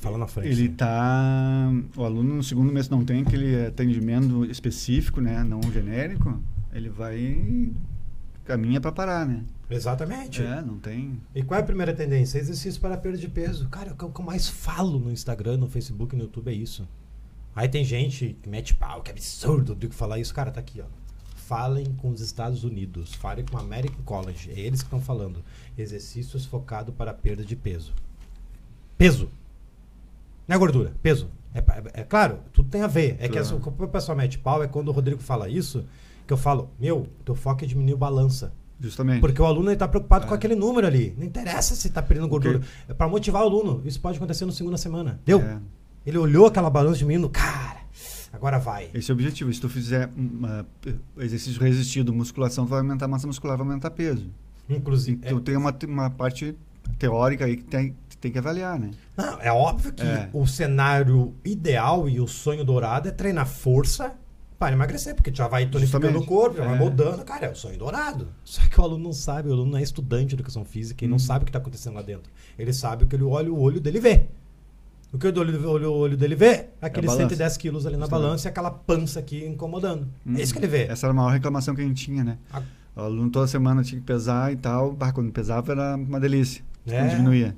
Fala 0.00 0.16
na 0.16 0.26
frente. 0.26 0.48
ele 0.48 0.68
né? 0.68 0.74
tá, 0.76 1.70
o 1.96 2.04
aluno 2.04 2.34
no 2.36 2.42
segundo 2.42 2.72
mês 2.72 2.88
não 2.88 3.04
tem 3.04 3.20
aquele 3.22 3.66
atendimento 3.66 4.44
específico, 4.46 5.20
né, 5.20 5.44
não 5.44 5.60
genérico, 5.70 6.40
ele 6.72 6.88
vai 6.88 7.70
caminha 8.50 8.80
para 8.80 8.90
parar, 8.92 9.26
né? 9.26 9.44
Exatamente. 9.70 10.42
É, 10.42 10.60
não 10.60 10.78
tem. 10.78 11.20
E 11.34 11.42
qual 11.42 11.58
é 11.58 11.62
a 11.62 11.66
primeira 11.66 11.94
tendência? 11.94 12.38
Exercício 12.38 12.80
para 12.80 12.96
perda 12.96 13.16
de 13.18 13.28
peso. 13.28 13.68
Cara, 13.68 13.92
o 13.92 13.96
que 13.96 14.02
eu- 14.04 14.08
o 14.08 14.12
que 14.12 14.20
eu 14.20 14.24
mais 14.24 14.48
falo 14.48 14.98
no 14.98 15.10
Instagram, 15.12 15.56
no 15.58 15.68
Facebook, 15.68 16.16
no 16.16 16.22
YouTube 16.24 16.48
é 16.50 16.54
isso. 16.54 16.86
Aí 17.54 17.68
tem 17.68 17.84
gente 17.84 18.36
que 18.42 18.48
mete 18.48 18.74
pau, 18.74 19.02
que 19.02 19.10
absurdo 19.10 19.74
de 19.74 19.88
falar 19.88 20.18
isso. 20.18 20.34
Cara, 20.34 20.50
tá 20.50 20.60
aqui, 20.60 20.80
ó. 20.80 20.86
Falem 21.36 21.84
com 21.96 22.10
os 22.10 22.20
Estados 22.20 22.62
Unidos, 22.64 23.12
falem 23.14 23.44
com 23.44 23.56
a 23.56 23.60
American 23.60 24.02
College. 24.04 24.50
É 24.50 24.58
eles 24.60 24.80
que 24.82 24.86
estão 24.86 25.00
falando. 25.00 25.42
Exercícios 25.76 26.44
focados 26.44 26.94
para 26.94 27.12
perda 27.14 27.44
de 27.44 27.56
peso. 27.56 27.92
Peso. 28.98 29.28
Não 30.46 30.56
é 30.56 30.58
gordura, 30.58 30.92
peso. 31.02 31.28
É, 31.54 31.58
é- 31.58 32.00
é 32.00 32.04
claro, 32.04 32.38
tudo 32.52 32.68
tem 32.68 32.82
a 32.82 32.86
ver. 32.86 33.16
É 33.18 33.28
que 33.28 33.38
Claro. 33.40 33.56
o 33.56 33.60
que 33.72 33.82
o 33.84 33.88
pessoal 33.88 34.16
mete 34.16 34.38
pau 34.38 34.62
é 34.62 34.68
quando 34.68 34.88
o 34.88 34.92
Rodrigo 34.92 35.20
fala 35.20 35.48
isso. 35.48 35.84
Que 36.30 36.34
eu 36.34 36.38
falo, 36.38 36.70
meu, 36.78 37.08
teu 37.24 37.34
foco 37.34 37.64
é 37.64 37.66
diminuir 37.66 37.94
o 37.94 37.96
balança. 37.96 38.52
Justamente. 38.78 39.20
Porque 39.20 39.42
o 39.42 39.44
aluno 39.44 39.68
está 39.72 39.88
preocupado 39.88 40.26
É. 40.26 40.28
com 40.28 40.34
aquele 40.34 40.54
número 40.54 40.86
ali. 40.86 41.12
Não 41.18 41.24
interessa 41.26 41.74
se 41.74 41.88
está 41.88 42.00
perdendo 42.00 42.28
gordura. 42.28 42.60
É 42.88 42.94
para 42.94 43.08
motivar 43.08 43.42
o 43.42 43.46
aluno. 43.46 43.82
Isso 43.84 44.00
pode 44.00 44.16
acontecer 44.16 44.46
na 44.46 44.52
segunda 44.52 44.76
semana. 44.76 45.20
Deu? 45.26 45.40
É, 45.40 45.58
Ele 46.06 46.16
olhou 46.18 46.46
aquela 46.46 46.70
balança 46.70 46.98
diminuindo, 46.98 47.28
cara, 47.28 47.80
agora 48.32 48.60
vai. 48.60 48.90
esse 48.94 49.10
é 49.10 49.12
o 49.12 49.16
objetivo. 49.16 49.52
Se 49.52 49.60
tu 49.60 49.68
fizer 49.68 50.08
um, 50.16 50.46
uh, 50.46 50.94
exercício 51.20 51.60
resistido, 51.60 52.12
musculação, 52.14 52.64
tu 52.64 52.68
vai 52.70 52.78
aumentar 52.78 53.06
a 53.06 53.08
massa 53.08 53.26
muscular, 53.26 53.56
vai 53.58 53.66
aumentar 53.66 53.90
peso. 53.90 54.30
Inclusive. 54.68 55.20
Então 55.24 55.40
tem 55.40 55.56
uma, 55.56 55.76
uma 55.88 56.10
parte 56.10 56.56
teórica 56.96 57.44
aí 57.44 57.56
que 57.56 57.64
tem, 57.64 57.96
que 58.08 58.16
tem 58.16 58.30
que 58.30 58.38
avaliar, 58.38 58.78
né? 58.78 58.92
é, 59.18 59.22
não, 59.22 59.40
é 59.42 59.52
óbvio 59.52 59.92
que 59.92 60.02
É. 60.04 60.30
o 60.32 60.46
cenário 60.46 61.34
ideal 61.44 62.08
e 62.08 62.20
o 62.20 62.28
sonho 62.28 62.64
dourado 62.64 63.08
é 63.08 63.10
treinar 63.10 63.48
força 63.48 64.14
para 64.60 64.74
emagrecer, 64.74 65.14
porque 65.14 65.32
já 65.34 65.48
vai 65.48 65.64
tonificando 65.66 66.06
Justamente. 66.06 66.24
o 66.24 66.28
corpo, 66.28 66.56
já 66.58 66.64
vai 66.66 66.74
É. 66.76 66.78
moldando. 66.78 67.24
Cara, 67.24 67.46
é 67.46 67.50
o 67.50 67.56
sonho 67.56 67.78
dourado. 67.78 68.28
Só 68.44 68.60
que 68.68 68.78
o 68.78 68.84
aluno 68.84 69.02
não 69.04 69.12
sabe, 69.12 69.48
o 69.48 69.52
aluno 69.54 69.70
não 69.72 69.78
é 69.78 69.82
estudante 69.82 70.26
de 70.28 70.34
educação 70.34 70.64
física 70.66 71.02
e 71.04 71.08
não 71.08 71.16
Hum. 71.16 71.18
sabe 71.18 71.42
o 71.42 71.46
que 71.46 71.48
está 71.50 71.58
acontecendo 71.58 71.94
lá 71.94 72.02
dentro. 72.02 72.30
Ele 72.58 72.72
sabe 72.72 73.04
o 73.04 73.06
que 73.06 73.16
ele 73.16 73.24
olha, 73.24 73.50
o 73.50 73.58
olho 73.58 73.80
dele 73.80 73.98
vê. 73.98 74.26
O 75.12 75.18
que 75.18 75.26
o 75.26 75.38
olho, 75.40 75.66
o 75.66 75.70
olho, 75.70 75.90
o 75.90 75.96
olho 75.96 76.16
dele 76.16 76.36
vê? 76.36 76.66
Aqueles 76.80 77.06
balança. 77.10 77.28
110 77.30 77.56
quilos 77.56 77.86
ali 77.86 77.96
na 77.96 78.02
Justamente. 78.04 78.22
balança 78.26 78.48
e 78.48 78.50
aquela 78.50 78.70
pança 78.70 79.18
aqui 79.18 79.44
incomodando. 79.46 80.06
Hum. 80.26 80.36
É 80.36 80.42
isso 80.42 80.52
que 80.52 80.58
ele 80.60 80.68
vê. 80.68 80.82
Essa 80.84 81.06
era 81.06 81.12
a 81.12 81.16
maior 81.16 81.30
reclamação 81.32 81.74
que 81.74 81.80
a 81.80 81.84
gente 81.84 82.04
tinha, 82.04 82.22
né? 82.22 82.38
A- 82.52 82.62
O 82.96 83.00
aluno 83.00 83.30
toda 83.30 83.46
semana 83.46 83.82
tinha 83.82 83.98
que 84.00 84.06
pesar 84.06 84.52
e 84.52 84.56
tal. 84.56 84.94
Quando 85.14 85.32
pesava 85.32 85.72
era 85.72 85.96
uma 85.96 86.20
delícia. 86.20 86.62
É. 86.86 86.98
Quando 86.98 87.10
diminuía. 87.10 87.56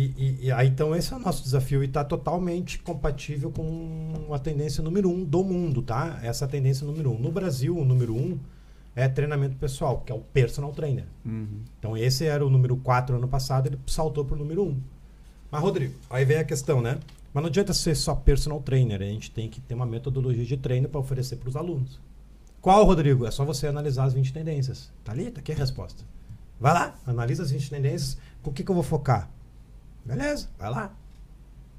E, 0.00 0.46
e- 0.46 0.52
aí, 0.52 0.68
então, 0.68 0.94
esse 0.94 1.12
é 1.12 1.16
o 1.16 1.18
nosso 1.18 1.42
desafio 1.42 1.82
e 1.82 1.86
está 1.86 2.04
totalmente 2.04 2.78
compatível 2.78 3.50
com 3.50 4.32
a 4.32 4.38
tendência 4.38 4.80
número 4.82 5.10
um 5.10 5.24
do 5.24 5.42
mundo, 5.42 5.82
tá? 5.82 6.20
Essa 6.22 6.44
é 6.44 6.48
tendência 6.48 6.86
número 6.86 7.10
um. 7.10 7.18
No 7.18 7.32
Brasil, 7.32 7.76
o 7.76 7.84
número 7.84 8.14
um 8.14 8.38
é 8.94 9.08
treinamento 9.08 9.56
pessoal, 9.56 10.02
que 10.06 10.12
é 10.12 10.14
o 10.14 10.20
personal 10.20 10.70
trainer. 10.72 11.04
Uhum. 11.26 11.62
Então, 11.78 11.96
esse 11.96 12.24
era 12.24 12.46
o 12.46 12.50
número 12.50 12.76
4 12.76 13.16
ano 13.16 13.26
passado, 13.26 13.66
ele 13.66 13.78
saltou 13.88 14.24
para 14.24 14.36
o 14.36 14.38
número 14.38 14.62
1. 14.62 14.76
Mas, 15.50 15.62
Rodrigo, 15.62 15.94
aí 16.08 16.24
vem 16.24 16.36
a 16.36 16.44
questão, 16.44 16.80
né? 16.80 17.00
Mas 17.34 17.42
não 17.42 17.48
adianta 17.48 17.72
ser 17.72 17.96
só 17.96 18.14
personal 18.14 18.60
trainer, 18.60 19.00
a 19.02 19.04
gente 19.04 19.32
tem 19.32 19.48
que 19.48 19.60
ter 19.60 19.74
uma 19.74 19.86
metodologia 19.86 20.44
de 20.44 20.56
treino 20.56 20.88
para 20.88 21.00
oferecer 21.00 21.36
para 21.36 21.48
os 21.48 21.56
alunos. 21.56 21.98
Qual, 22.60 22.84
Rodrigo? 22.84 23.26
É 23.26 23.30
só 23.32 23.44
você 23.44 23.66
analisar 23.66 24.04
as 24.04 24.14
20 24.14 24.32
tendências. 24.32 24.92
Tá 25.02 25.10
ali, 25.10 25.30
tá 25.30 25.40
aqui 25.40 25.52
a 25.52 25.56
resposta. 25.56 26.04
Vai 26.60 26.72
lá, 26.72 26.98
analisa 27.06 27.42
as 27.42 27.50
20 27.50 27.70
tendências, 27.70 28.18
com 28.42 28.50
o 28.50 28.52
que, 28.52 28.62
que 28.62 28.70
eu 28.70 28.74
vou 28.74 28.84
focar? 28.84 29.30
Beleza, 30.16 30.48
vai 30.58 30.70
lá. 30.70 30.94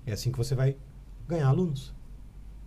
É 0.05 0.12
assim 0.13 0.31
que 0.31 0.38
você 0.38 0.55
vai 0.55 0.75
ganhar 1.27 1.48
alunos. 1.48 1.93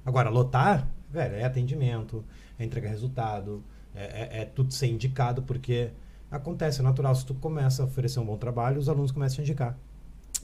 Agora, 0.05 0.29
lotar, 0.31 0.89
velho, 1.11 1.35
é 1.37 1.45
atendimento, 1.45 2.25
é 2.59 2.65
entregar 2.65 2.91
resultado, 2.91 3.63
é, 3.95 4.05
é- 4.39 4.43
é 4.43 4.45
tudo 4.45 4.73
ser 4.73 4.87
indicado, 4.89 5.43
porque 5.43 5.91
acontece, 6.31 6.81
é 6.81 6.83
natural. 6.83 7.15
Se 7.15 7.25
tu 7.27 7.35
começa 7.35 7.83
a 7.83 7.87
oferecer 7.87 8.19
um 8.21 8.25
bom 8.27 8.37
trabalho, 8.37 8.79
os 8.79 8.89
alunos 8.89 9.11
começam 9.13 9.35
a 9.35 9.37
te 9.45 9.51
indicar. 9.51 9.77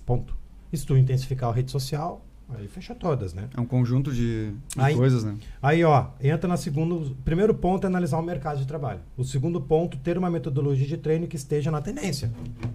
Ponto. 0.07 0.37
E 0.73 0.77
se 0.77 0.87
tu 0.87 0.97
intensificar 0.97 1.51
a 1.51 1.53
rede 1.53 1.71
social, 1.71 2.25
aí 2.51 2.67
fecha 2.69 2.95
todas, 2.95 3.33
né? 3.35 3.49
É 3.57 3.61
um 3.61 3.67
conjunto 3.67 4.13
de, 4.13 4.53
de 4.53 4.81
Aí- 4.81 4.95
coisas, 4.97 5.25
né? 5.25 5.37
Aí, 5.63 5.83
ó, 5.85 6.09
entra 6.21 6.47
na 6.49 6.57
segunda. 6.57 6.95
O 6.95 7.15
primeiro 7.17 7.55
ponto 7.55 7.85
é 7.85 7.87
analisar 7.89 8.19
o 8.19 8.23
mercado 8.23 8.59
de 8.59 8.67
trabalho. 8.67 9.01
O 9.17 9.25
segundo 9.25 9.61
ponto, 9.61 9.97
ter 9.99 10.17
uma 10.19 10.31
metodologia 10.31 10.87
de 10.87 10.97
treino 10.97 11.27
que 11.27 11.37
esteja 11.37 11.71
na 11.71 11.81
tendência. 11.83 12.31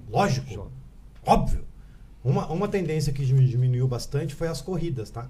Lógico. 0.09 0.69
Óbvio. 1.25 1.63
Uma, 2.23 2.47
uma 2.47 2.67
tendência 2.67 3.11
que 3.11 3.25
dimi- 3.25 3.47
diminuiu 3.47 3.87
bastante 3.87 4.33
foi 4.33 4.47
as 4.47 4.61
corridas, 4.61 5.09
tá? 5.09 5.27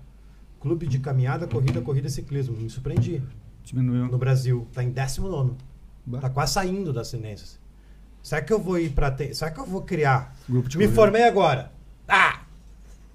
Clube 0.59 0.85
de 0.87 0.99
caminhada, 0.99 1.47
corrida, 1.47 1.81
corrida 1.81 2.07
e 2.07 2.11
ciclismo. 2.11 2.55
Me 2.55 2.69
surpreendi. 2.69 3.21
Diminuiu. 3.63 4.07
No 4.07 4.17
Brasil, 4.17 4.67
tá 4.73 4.83
em 4.83 4.89
19. 4.91 5.53
Bah. 6.05 6.19
Tá 6.19 6.29
quase 6.29 6.53
saindo 6.53 6.93
das 6.93 7.09
tendências. 7.11 7.57
Será 8.21 8.41
que 8.41 8.53
eu 8.53 8.59
vou 8.59 8.77
ir 8.79 8.91
pra. 8.91 9.09
Te... 9.11 9.33
Será 9.33 9.51
que 9.51 9.59
eu 9.59 9.65
vou 9.65 9.81
criar? 9.81 10.35
Grupo 10.47 10.69
de 10.69 10.77
Me 10.77 10.85
corrida. 10.85 11.01
formei 11.01 11.23
agora. 11.23 11.71
Ah! 12.07 12.41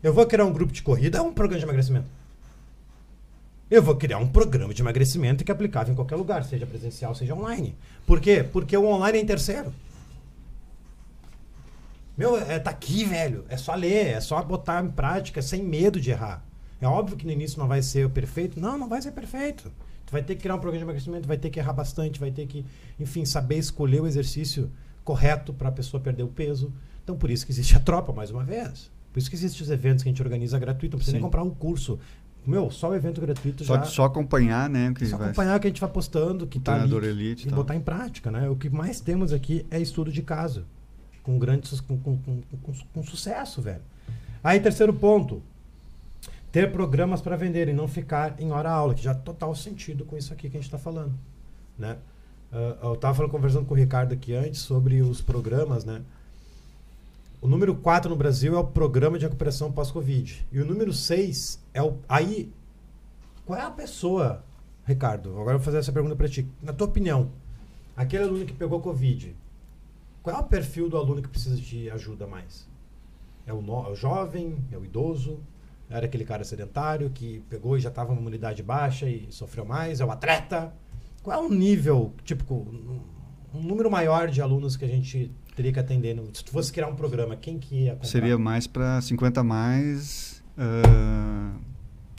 Eu 0.03 0.13
vou 0.13 0.27
criar 0.27 0.45
um 0.45 0.53
grupo 0.53 0.73
de 0.73 0.83
corrida 0.83 1.23
ou 1.23 1.29
um 1.29 1.33
programa 1.33 1.59
de 1.59 1.65
emagrecimento? 1.65 2.07
Eu 3.71 3.83
vou 3.83 3.97
criar 3.97 4.19
um 4.19 4.27
programa 4.29 4.73
de 4.73 4.81
emagrecimento 4.81 5.45
que 5.45 5.51
é 5.51 5.55
aplicável 5.55 5.93
em 5.93 5.97
qualquer 5.97 6.17
lugar, 6.17 6.43
seja 6.45 6.67
presencial, 6.67 7.15
seja 7.15 7.35
online. 7.35 7.75
Por 8.07 8.19
quê? 8.21 8.43
Porque 8.43 8.77
o 8.77 8.87
online 8.87 9.19
é 9.19 9.21
em 9.23 9.27
terceiro. 9.27 9.73
Meu, 12.19 12.37
é, 12.37 12.59
tá 12.59 12.71
aqui, 12.71 13.05
velho. 13.05 13.45
É 13.49 13.57
só 13.57 13.75
ler, 13.77 14.09
é 14.09 14.21
só 14.21 14.43
botar 14.43 14.85
em 14.85 14.91
prática, 14.91 15.41
sem 15.41 15.63
medo 15.63 16.01
de 16.01 16.11
errar. 16.11 16.45
É 16.81 16.87
óbvio 16.87 17.17
que 17.17 17.25
no 17.25 17.31
início 17.31 17.59
não 17.59 17.69
vai 17.69 17.81
ser 17.81 18.11
perfeito. 18.11 18.61
Não, 18.61 18.77
não 18.77 18.89
vai 18.89 19.01
ser 19.01 19.13
perfeito. 19.13 19.71
Tu 20.05 20.13
vai 20.13 20.23
ter 20.23 20.35
que 20.35 20.43
criar 20.43 20.57
um 20.57 20.59
programa 20.59 20.79
de 20.79 20.85
emagrecimento, 20.85 21.29
vai 21.29 21.37
ter 21.37 21.51
que 21.51 21.61
errar 21.61 21.75
bastante, 21.75 22.19
vai 22.19 22.31
ter 22.31 22.47
que, 22.47 22.65
enfim, 22.99 23.25
saber 23.25 23.59
escolher 23.59 24.01
o 24.01 24.07
exercício 24.07 24.71
correto 25.05 25.53
para 25.53 25.69
a 25.69 25.73
pessoa 25.73 26.01
perder 26.01 26.25
o 26.25 26.29
peso. 26.29 26.73
Então, 27.05 27.17
por 27.17 27.31
isso 27.31 27.47
que 27.47 27.53
existe 27.53 27.77
a 27.77 27.81
tropa, 27.81 28.13
mais 28.13 28.31
uma 28.31 28.43
vez. 28.43 28.91
Por 29.13 29.19
isso 29.19 29.31
que 29.31 29.37
existem 29.37 29.63
os 29.63 29.71
eventos 29.71 30.03
que 30.03 30.09
a 30.09 30.13
gente 30.13 30.23
organiza 30.23 30.59
gratuito. 30.59 30.95
Não 30.95 30.99
precisa 30.99 31.15
nem 31.15 31.23
comprar 31.23 31.43
um 31.43 31.51
curso. 31.51 31.99
Meu, 32.47 32.71
só 32.71 32.91
o 32.91 32.95
evento 32.95 33.21
gratuito 33.21 33.65
Só, 33.65 33.77
já... 33.77 33.85
só 33.85 34.05
acompanhar, 34.05 34.71
né? 34.71 34.93
Que 34.95 35.05
Só 35.07 35.17
acompanhar 35.17 35.57
o 35.57 35.61
que 35.61 35.67
a 35.67 35.71
gente 35.71 35.81
vai 35.81 35.91
postando, 35.91 36.47
que 36.47 36.59
tá 36.59 36.83
ali, 36.83 36.95
elite 36.95 37.47
e 37.47 37.51
tal. 37.51 37.59
botar 37.59 37.77
em 37.77 37.81
prática, 37.81 38.31
né? 38.31 38.49
O 38.49 38.57
que 38.57 38.71
mais 38.71 39.01
temos 39.01 39.33
aqui 39.33 39.67
é 39.71 39.79
estudo 39.79 40.11
de 40.11 40.23
caso, 40.23 40.65
com 41.29 41.39
grande 41.39 41.69
su- 41.69 41.83
com, 41.85 41.99
com, 41.99 42.17
com, 42.17 42.73
com, 42.95 43.03
sucesso, 43.03 43.61
velho. 43.61 43.83
Aí, 44.43 44.59
terceiro 44.59 44.95
ponto, 44.95 45.43
ter 46.51 46.73
programas 46.73 47.21
para 47.21 47.37
vender 47.37 47.69
e 47.69 47.73
não 47.75 47.87
ficar 47.87 48.41
em 48.41 48.51
hora 48.51 48.71
aula, 48.71 48.95
que 48.95 49.03
já 49.03 49.15
total 49.15 49.55
sentido 49.55 50.07
com 50.07 50.17
isso 50.17 50.33
aqui 50.33 50.49
que 50.49 50.57
a 50.57 50.61
gente 50.61 50.65
está 50.69 50.79
falando, 50.79 51.13
né? 51.79 51.99
Ah, 52.51 52.79
eu 52.83 52.95
estava 52.95 53.15
falando, 53.15 53.31
conversando 53.31 53.67
com 53.67 53.75
o 53.75 53.77
Ricardo 53.77 54.15
aqui 54.15 54.33
antes 54.33 54.63
sobre 54.63 55.03
os 55.03 55.21
programas, 55.21 55.85
né? 55.85 56.01
O 57.43 57.47
número 57.47 57.75
4 57.75 58.09
no 58.09 58.17
Brasil 58.17 58.57
é 58.57 58.59
o 58.59 58.65
programa 58.65 59.19
de 59.19 59.27
recuperação 59.27 59.71
pós-Covid. 59.71 60.47
E 60.51 60.61
o 60.61 60.65
número 60.65 60.95
6 60.95 61.61
é 61.75 61.83
o. 61.83 61.99
Aí, 62.09 62.51
qual 63.45 63.59
é 63.59 63.63
a 63.63 63.71
pessoa, 63.71 64.43
Ricardo? 64.87 65.33
Agora 65.33 65.57
eu 65.57 65.59
vou 65.59 65.65
fazer 65.65 65.77
essa 65.77 65.93
pergunta 65.93 66.17
para 66.17 66.27
ti. 66.27 66.49
Na 66.63 66.73
tua 66.73 66.87
opinião, 66.87 67.29
aquele 67.95 68.25
aluno 68.25 68.47
que 68.47 68.55
pegou 68.55 68.81
Covid, 68.81 69.37
qual 70.33 70.43
é 70.43 70.45
o 70.45 70.49
perfil 70.49 70.89
do 70.89 70.97
aluno 70.97 71.23
que 71.23 71.29
precisa 71.29 71.57
de 71.57 71.91
ajuda 71.91 72.27
mais? 72.27 72.69
É 73.47 73.53
o, 73.53 73.61
no- 73.63 73.87
é 73.87 73.91
o 73.91 73.95
jovem? 73.95 74.57
É 74.71 74.77
o 74.77 74.85
idoso? 74.85 75.41
Era 75.91 76.05
aquele 76.07 76.25
cara 76.25 76.45
sedentário 76.45 77.09
que 77.11 77.43
pegou 77.49 77.77
e 77.77 77.81
já 77.81 77.89
estava 77.89 78.13
uma 78.13 78.21
imunidade 78.21 78.63
baixa 78.63 79.09
e 79.09 79.27
sofreu 79.31 79.65
mais? 79.65 80.01
É 80.01 80.05
o 80.05 80.11
atleta? 80.11 80.73
Qual 81.23 81.43
é 81.43 81.47
o 81.47 81.49
nível, 81.51 82.13
tipo, 82.25 82.55
um- 82.55 83.01
número 83.55 83.91
maior 83.91 84.29
de 84.29 84.43
alunos 84.43 84.77
que 84.77 84.85
a 84.85 84.89
gente 84.89 85.31
teria 85.57 85.73
que 85.73 85.81
atender? 85.81 86.15
Se 86.35 86.45
tu 86.45 86.51
fosse 86.53 86.71
criar 86.73 86.89
um 86.89 86.95
programa, 86.95 87.35
quem 87.37 87.59
que 87.59 87.85
ia 87.85 87.93
comprar? 87.93 88.07
Seria 88.09 88.39
mais 88.39 88.67
para 88.67 89.01
50 89.01 89.43
mais 89.43 90.43
ah, 90.59 91.57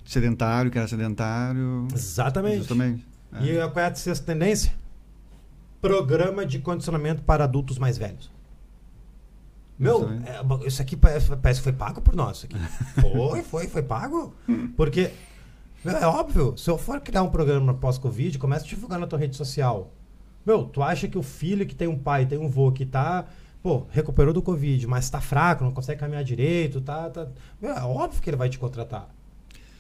sedentário, 0.04 0.72
que 0.72 0.78
era 0.80 0.88
sedentário. 0.88 1.88
Exatamente. 1.94 2.58
Justamente. 2.60 3.08
É. 3.34 3.44
E 3.46 3.70
qual 3.70 3.86
é 3.86 3.88
a 3.90 3.94
sexta 3.96 4.26
tendência? 4.26 4.74
Programa 5.82 6.46
de 6.46 6.60
condicionamento 6.60 7.24
para 7.24 7.44
adultos 7.44 7.78
mais 7.78 7.98
velhos. 7.98 8.32
Meu, 9.78 10.10
é, 10.10 10.68
isso 10.68 10.82
aqui 10.82 10.98
parece, 10.98 11.34
parece 11.38 11.62
que 11.62 11.64
foi 11.64 11.72
pago 11.72 12.02
por 12.02 12.14
nós. 12.14 12.44
aqui. 12.44 12.56
Foi, 13.00 13.42
foi, 13.44 13.68
foi 13.68 13.82
pago. 13.82 14.36
Porque, 14.76 15.12
meu, 15.86 15.96
é 15.96 16.06
óbvio, 16.06 16.58
se 16.58 16.70
eu 16.70 16.78
for 16.78 17.00
criar 17.00 17.24
um 17.24 17.30
programa 17.30 17.74
pós-Covid, 17.74 18.38
começa 18.38 18.66
a 18.66 18.68
divulgar 18.68 19.00
na 19.00 19.08
tua 19.08 19.18
rede 19.18 19.38
social. 19.38 19.94
Meu, 20.46 20.66
tu 20.66 20.84
acha 20.84 21.08
que 21.08 21.18
o 21.18 21.24
filho 21.24 21.66
que 21.66 21.76
tem 21.76 21.88
um 21.88 21.98
pai, 21.98 22.26
tem 22.26 22.38
um 22.38 22.50
vô 22.50 22.72
que 22.74 22.86
tá, 22.86 23.26
pô, 23.64 23.86
recuperou 23.90 24.34
do 24.34 24.42
Covid, 24.42 24.86
mas 24.86 25.10
tá 25.10 25.22
fraco, 25.22 25.64
não 25.64 25.72
consegue 25.72 26.00
caminhar 26.00 26.26
direito, 26.26 26.82
tá, 26.82 27.10
tá. 27.10 27.28
Meu, 27.62 27.72
é 27.72 27.84
óbvio 27.84 28.22
que 28.22 28.30
ele 28.30 28.38
vai 28.38 28.50
te 28.50 28.60
contratar. 28.60 29.08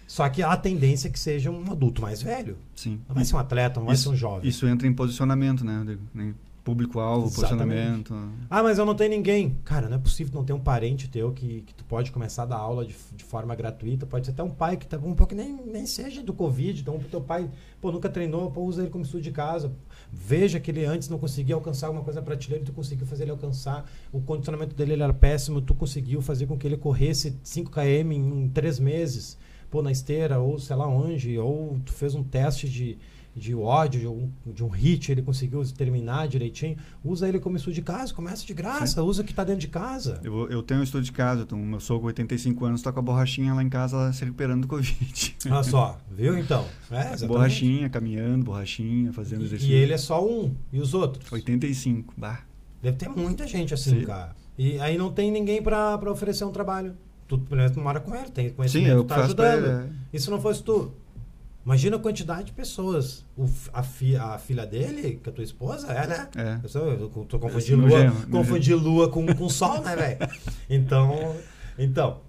Só 0.10 0.28
que 0.28 0.41
a 0.41 0.58
tendência 0.58 1.08
que 1.08 1.19
seja 1.19 1.52
um 1.52 1.72
adulto 1.72 2.02
mais 2.02 2.19
velho. 2.19 2.58
Sim. 2.76 3.00
Não 3.08 3.13
vai 3.13 3.24
ser 3.24 3.36
um 3.36 3.38
atleta, 3.38 3.80
não 3.80 3.86
vai 3.86 3.95
ser 3.95 4.10
um 4.10 4.15
jovem. 4.15 4.50
Isso 4.50 4.65
entra 4.65 4.88
em 4.88 4.91
posicionamento, 4.91 5.63
né? 5.63 6.34
Público-alvo, 6.63 7.30
posicionamento. 7.30 8.15
Ah, 8.50 8.63
mas 8.63 8.80
eu 8.80 8.88
não 8.88 8.95
tenho 8.95 9.12
ninguém. 9.12 9.56
Cara, 9.63 9.88
não 9.88 9.98
é 9.98 10.00
possível 10.00 10.34
não 10.34 10.43
ter 10.43 10.52
um 10.52 10.60
parente 10.60 11.08
teu 11.08 11.32
que, 11.32 11.62
que 11.62 11.76
tu 11.76 11.84
pode 11.84 12.12
começar 12.12 12.41
a 12.41 12.45
dar 12.48 12.58
aula 12.58 12.88
de, 12.88 12.95
de 13.15 13.24
forma 13.24 13.54
gratuita. 13.54 14.08
Pode 14.08 14.26
ser 14.26 14.32
até 14.32 14.41
um 14.41 14.50
pai 14.50 14.78
que 14.78 14.88
tá 14.88 14.98
um 14.98 15.13
pouco 15.13 15.36
nem, 15.36 15.54
nem 15.54 15.86
seja 15.86 16.24
do 16.24 16.34
Covid. 16.34 16.82
Então, 16.82 16.95
o 16.95 17.00
teu 17.00 17.22
pai, 17.22 17.48
pô, 17.80 17.91
nunca 17.91 18.10
treinou, 18.10 18.50
pô, 18.50 18.63
usa 18.63 18.82
ele 18.82 18.89
como 18.89 19.04
estudo 19.04 19.22
de 19.22 19.32
casa. 19.32 19.72
Veja 20.12 20.60
que 20.60 20.72
ele 20.72 20.86
antes 20.86 21.08
não 21.08 21.19
conseguia 21.19 21.54
alcançar 21.54 21.86
alguma 21.86 22.04
coisa 22.04 22.19
na 22.19 22.26
prateleira 22.26 22.63
e 22.63 22.65
tu 22.65 22.74
conseguiu 22.74 23.06
fazer 23.06 23.26
ele 23.26 23.32
alcançar. 23.32 23.88
O 24.12 24.19
condicionamento 24.19 24.76
dele 24.76 24.93
ele 24.93 25.04
era 25.04 25.13
péssimo, 25.13 25.62
tu 25.62 25.76
conseguiu 25.76 26.19
fazer 26.19 26.48
com 26.48 26.58
que 26.58 26.65
ele 26.65 26.78
corresse 26.78 27.38
5 27.43 27.69
km 27.69 28.12
em, 28.12 28.43
em 28.43 28.50
três 28.50 28.80
meses, 28.80 29.38
pô, 29.69 29.82
na 29.82 29.91
esteira, 29.91 30.39
ou 30.39 30.60
sei 30.60 30.75
lá 30.75 30.88
onde, 30.88 31.38
ou 31.38 31.79
tu 31.86 31.93
fez 31.93 32.15
um 32.15 32.23
teste 32.23 32.67
de, 32.67 32.97
de 33.36 33.55
ódio, 33.55 33.99
de 33.99 34.08
um, 34.08 34.32
de 34.45 34.63
um 34.63 34.67
hit, 34.67 35.12
ele 35.12 35.21
conseguiu 35.21 35.63
terminar 35.73 36.27
direitinho. 36.27 36.77
Usa 37.03 37.27
ele 37.27 37.39
como 37.39 37.55
estudo 37.55 37.73
de 37.73 37.82
casa, 37.82 38.13
começa 38.13 38.45
de 38.45 38.53
graça, 38.53 39.03
usa 39.03 39.21
o 39.21 39.25
que 39.25 39.32
está 39.32 39.43
dentro 39.43 39.62
de 39.62 39.67
casa. 39.67 40.19
Eu, 40.23 40.49
eu 40.49 40.63
tenho 40.63 40.82
um 40.82 40.84
estudo 40.84 41.03
de 41.03 41.12
casa, 41.12 41.43
então, 41.43 41.58
meu 41.58 41.79
sogro, 41.79 42.08
85 42.08 42.65
anos, 42.65 42.79
está 42.82 42.91
com 42.91 42.99
a 42.99 43.03
borrachinha 43.03 43.53
lá 43.53 43.63
em 43.63 43.69
casa 43.69 44.12
se 44.13 44.23
recuperando 44.23 44.62
do 44.62 44.67
Covid. 44.67 45.36
Olha 45.49 45.63
só, 45.63 45.97
viu 46.12 46.38
então? 46.38 46.65
É, 46.91 47.25
borrachinha, 47.25 47.89
caminhando, 47.89 48.43
borrachinha, 48.45 49.13
fazendo 49.13 49.43
exercício. 49.43 49.73
E 49.73 49.75
ele 49.75 49.93
é 49.93 49.97
só 49.97 50.25
um, 50.25 50.53
e 50.73 50.79
os 50.79 50.93
outros? 50.93 51.32
85, 51.32 52.13
bah. 52.17 52.41
Deve 52.82 52.97
ter 52.97 53.10
muita 53.10 53.45
gente 53.45 53.73
assim, 53.73 53.99
Sim. 53.99 54.05
cara. 54.05 54.36
E 54.58 54.79
aí 54.79 54.97
não 54.97 55.12
tem 55.12 55.32
ninguém 55.32 55.62
para 55.62 56.12
oferecer 56.12 56.43
um 56.43 56.51
trabalho. 56.51 56.95
Tu, 57.30 57.38
pelo 57.38 57.58
menos, 57.58 57.72
tu 57.72 57.80
mora 57.80 58.00
com 58.00 58.15
ele, 58.15 58.32
tem 58.32 58.50
conhecimento, 58.50 58.89
Sim, 58.89 58.96
eu 58.96 59.04
tá 59.04 59.24
ajudando. 59.24 59.65
Ele, 59.65 59.88
é. 59.88 59.89
E 60.12 60.20
se 60.20 60.32
não 60.32 60.42
fosse 60.42 60.63
tu? 60.63 60.92
Imagina 61.63 61.98
a 61.98 62.00
quantidade 62.00 62.46
de 62.46 62.52
pessoas. 62.54 63.24
O, 63.38 63.48
a, 63.72 63.84
fi, 63.84 64.15
a 64.15 64.39
filha 64.39 64.65
dele, 64.65 65.20
que 65.22 65.30
é 65.30 65.32
a 65.32 65.36
tua 65.36 65.44
esposa, 65.44 65.92
é, 65.94 66.08
né? 66.08 66.28
É. 66.36 66.60
Eu, 66.63 66.70
sou, 66.70 66.88
eu 66.88 67.08
tô 67.08 67.38
confundindo 67.38 67.86
lua, 67.86 68.00
gemo, 68.00 68.28
confundi 68.32 68.74
lua 68.74 69.10
com, 69.10 69.28
com 69.28 69.48
sol, 69.48 69.80
né, 69.82 69.96
velho? 69.96 70.18
Então, 70.68 71.36
então, 71.78 72.22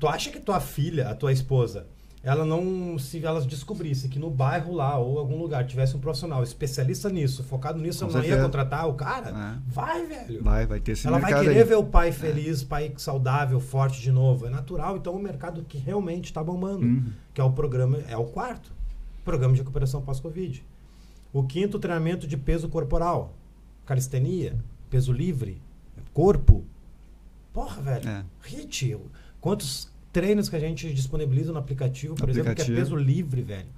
tu 0.00 0.08
acha 0.08 0.30
que 0.30 0.40
tua 0.40 0.58
filha, 0.58 1.08
a 1.08 1.14
tua 1.14 1.32
esposa, 1.32 1.86
ela 2.22 2.44
não 2.44 2.96
se 2.98 3.24
elas 3.24 3.44
descobrisse 3.44 4.08
que 4.08 4.18
no 4.18 4.30
bairro 4.30 4.72
lá 4.72 4.96
ou 4.96 5.18
algum 5.18 5.36
lugar 5.36 5.66
tivesse 5.66 5.96
um 5.96 5.98
profissional 5.98 6.42
especialista 6.42 7.10
nisso, 7.10 7.42
focado 7.42 7.80
nisso, 7.80 8.04
ela 8.04 8.12
não 8.12 8.24
ia 8.24 8.40
contratar 8.40 8.88
o 8.88 8.94
cara? 8.94 9.30
É. 9.30 9.58
Vai, 9.66 10.06
velho. 10.06 10.42
Vai, 10.42 10.64
vai 10.64 10.78
ter 10.78 10.92
esse 10.92 11.06
Ela 11.06 11.18
vai 11.18 11.34
querer 11.34 11.58
aí. 11.58 11.64
ver 11.64 11.74
o 11.74 11.84
pai 11.84 12.12
feliz, 12.12 12.62
é. 12.62 12.66
pai 12.66 12.92
saudável, 12.96 13.58
forte 13.58 14.00
de 14.00 14.12
novo. 14.12 14.46
É 14.46 14.50
natural. 14.50 14.96
Então, 14.96 15.14
o 15.14 15.18
mercado 15.20 15.64
que 15.64 15.78
realmente 15.78 16.26
está 16.26 16.44
bombando, 16.44 16.86
uhum. 16.86 17.12
que 17.34 17.40
é 17.40 17.44
o 17.44 17.50
programa, 17.50 17.98
é 18.06 18.16
o 18.16 18.24
quarto. 18.24 18.72
Programa 19.24 19.54
de 19.54 19.60
recuperação 19.60 20.00
pós-Covid. 20.00 20.64
O 21.32 21.42
quinto, 21.42 21.78
treinamento 21.80 22.28
de 22.28 22.36
peso 22.36 22.68
corporal. 22.68 23.34
Calistenia, 23.84 24.56
peso 24.88 25.12
livre, 25.12 25.60
corpo. 26.14 26.64
Porra, 27.52 27.82
velho. 27.82 28.08
É. 28.08 28.24
Hit. 28.42 28.96
Quantos 29.40 29.91
treinos 30.12 30.48
que 30.48 30.56
a 30.56 30.60
gente 30.60 30.92
disponibiliza 30.92 31.52
no 31.52 31.58
aplicativo, 31.58 32.14
por 32.14 32.24
aplicativo. 32.24 32.50
exemplo, 32.50 32.64
que 32.64 32.72
é 32.72 32.76
peso 32.76 32.96
livre, 32.96 33.42
velho. 33.42 33.68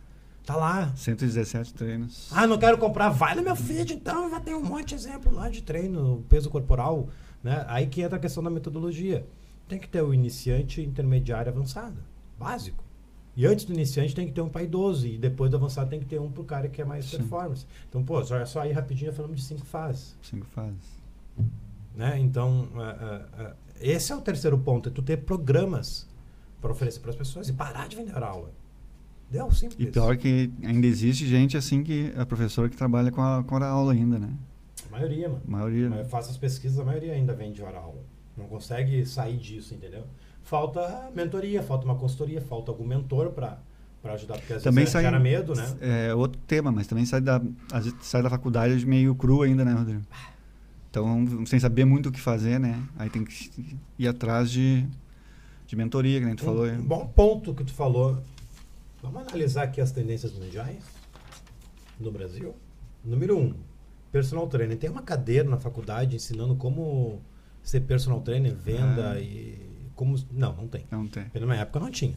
Tá 0.44 0.56
lá. 0.56 0.92
117 0.94 1.72
treinos. 1.72 2.28
Ah, 2.30 2.46
não 2.46 2.58
quero 2.58 2.76
comprar. 2.76 3.08
Vai 3.08 3.34
no 3.34 3.42
meu 3.42 3.56
feed, 3.56 3.94
então. 3.94 4.28
Já 4.30 4.40
tem 4.40 4.54
um 4.54 4.62
monte 4.62 4.88
de 4.88 4.94
exemplo 4.96 5.32
lá 5.32 5.48
de 5.48 5.62
treino, 5.62 6.24
peso 6.28 6.50
corporal. 6.50 7.08
Né? 7.42 7.64
Aí 7.68 7.86
que 7.86 8.02
entra 8.02 8.16
a 8.16 8.20
questão 8.20 8.42
da 8.42 8.50
metodologia. 8.50 9.26
Tem 9.66 9.78
que 9.78 9.88
ter 9.88 10.02
o 10.02 10.12
iniciante, 10.12 10.82
intermediário 10.82 11.50
avançado. 11.50 11.96
Básico. 12.38 12.84
E 13.36 13.46
antes 13.46 13.64
do 13.64 13.72
iniciante 13.72 14.14
tem 14.14 14.26
que 14.26 14.32
ter 14.32 14.42
um 14.42 14.48
para 14.48 14.62
idoso. 14.62 15.06
E 15.06 15.16
depois 15.16 15.50
do 15.50 15.56
avançado 15.56 15.88
tem 15.88 15.98
que 15.98 16.06
ter 16.06 16.20
um 16.20 16.30
para 16.30 16.42
o 16.42 16.44
cara 16.44 16.68
que 16.68 16.82
é 16.82 16.84
mais 16.84 17.06
Sim. 17.06 17.18
performance. 17.18 17.64
Então, 17.88 18.04
pô, 18.04 18.22
só, 18.22 18.44
só 18.44 18.60
aí 18.60 18.72
rapidinho 18.72 19.12
falamos 19.14 19.40
de 19.40 19.46
cinco 19.46 19.64
fases. 19.64 20.14
Cinco 20.22 20.46
fases. 20.46 21.02
Né? 21.96 22.18
Então, 22.18 22.68
uh, 22.74 23.42
uh, 23.44 23.50
uh, 23.50 23.54
esse 23.80 24.12
é 24.12 24.16
o 24.16 24.20
terceiro 24.20 24.58
ponto. 24.58 24.90
É 24.90 24.92
tu 24.92 25.02
ter 25.02 25.18
programas 25.18 26.06
para 26.64 26.72
oferecer 26.72 27.00
para 27.00 27.10
as 27.10 27.16
pessoas 27.16 27.46
e 27.50 27.52
parar 27.52 27.86
de 27.86 27.94
vender 27.94 28.16
aula. 28.22 28.50
Deu 29.30 29.50
simples. 29.50 29.86
E 29.86 29.90
pior 29.90 30.16
que 30.16 30.50
ainda 30.62 30.86
existe 30.86 31.26
gente 31.26 31.58
assim 31.58 31.82
que 31.82 32.10
a 32.16 32.24
professora 32.24 32.70
que 32.70 32.76
trabalha 32.76 33.10
com 33.10 33.20
a, 33.20 33.44
com 33.44 33.56
a 33.56 33.66
aula 33.66 33.92
ainda, 33.92 34.18
né? 34.18 34.30
A 34.88 34.90
maioria, 34.90 35.28
mano. 35.28 35.42
A 35.46 35.50
maioria. 35.50 35.90
Mas 35.90 35.98
eu 35.98 36.04
faço 36.06 36.30
as 36.30 36.38
pesquisas, 36.38 36.78
a 36.78 36.84
maioria 36.84 37.12
ainda 37.12 37.34
vende 37.34 37.62
hora 37.62 37.78
aula. 37.78 38.02
Não 38.34 38.46
consegue 38.46 39.04
sair 39.04 39.36
disso, 39.36 39.74
entendeu? 39.74 40.04
Falta 40.42 41.10
mentoria, 41.14 41.62
falta 41.62 41.84
uma 41.84 41.96
consultoria, 41.96 42.40
falta 42.40 42.70
algum 42.70 42.86
mentor 42.86 43.30
para 43.30 43.58
para 44.00 44.12
ajudar, 44.12 44.36
porque 44.36 44.52
às 44.52 44.62
também 44.62 44.82
vezes 44.82 44.92
sai, 44.92 45.02
gera 45.02 45.18
medo, 45.18 45.54
né? 45.54 45.76
É 45.80 46.14
outro 46.14 46.38
tema, 46.46 46.70
mas 46.70 46.86
também 46.86 47.06
sai 47.06 47.22
da, 47.22 47.40
às 47.72 47.86
vezes 47.86 47.98
sai 48.02 48.22
da 48.22 48.28
faculdade 48.28 48.84
meio 48.84 49.14
cru 49.14 49.40
ainda, 49.40 49.64
né, 49.64 49.72
Rodrigo? 49.72 50.02
Então, 50.90 51.46
sem 51.46 51.58
saber 51.58 51.86
muito 51.86 52.10
o 52.10 52.12
que 52.12 52.20
fazer, 52.20 52.60
né? 52.60 52.78
Aí 52.98 53.08
tem 53.08 53.24
que 53.24 53.78
ir 53.98 54.06
atrás 54.06 54.50
de 54.50 54.86
de 55.66 55.76
mentoria, 55.76 56.20
que 56.20 56.26
nem 56.26 56.34
tu 56.34 56.42
um, 56.42 56.46
falou. 56.46 56.66
Um 56.66 56.82
bom 56.82 57.06
ponto 57.06 57.54
que 57.54 57.64
tu 57.64 57.72
falou. 57.72 58.22
Vamos 59.02 59.22
analisar 59.22 59.64
aqui 59.64 59.80
as 59.80 59.92
tendências 59.92 60.32
mundiais 60.32 60.82
no 62.00 62.10
Brasil. 62.10 62.54
Número 63.04 63.38
um, 63.38 63.54
personal 64.10 64.46
trainer. 64.46 64.76
Tem 64.76 64.88
uma 64.88 65.02
cadeira 65.02 65.48
na 65.48 65.58
faculdade 65.58 66.16
ensinando 66.16 66.54
como 66.56 67.20
ser 67.62 67.80
personal 67.80 68.20
trainer, 68.20 68.54
venda 68.54 69.12
ah. 69.12 69.20
e 69.20 69.58
como 69.94 70.16
não, 70.30 70.54
não 70.54 70.68
tem. 70.68 70.86
Não 70.90 71.06
tem. 71.06 71.24
Pela 71.24 71.46
minha 71.46 71.60
época 71.60 71.80
não 71.80 71.90
tinha. 71.90 72.14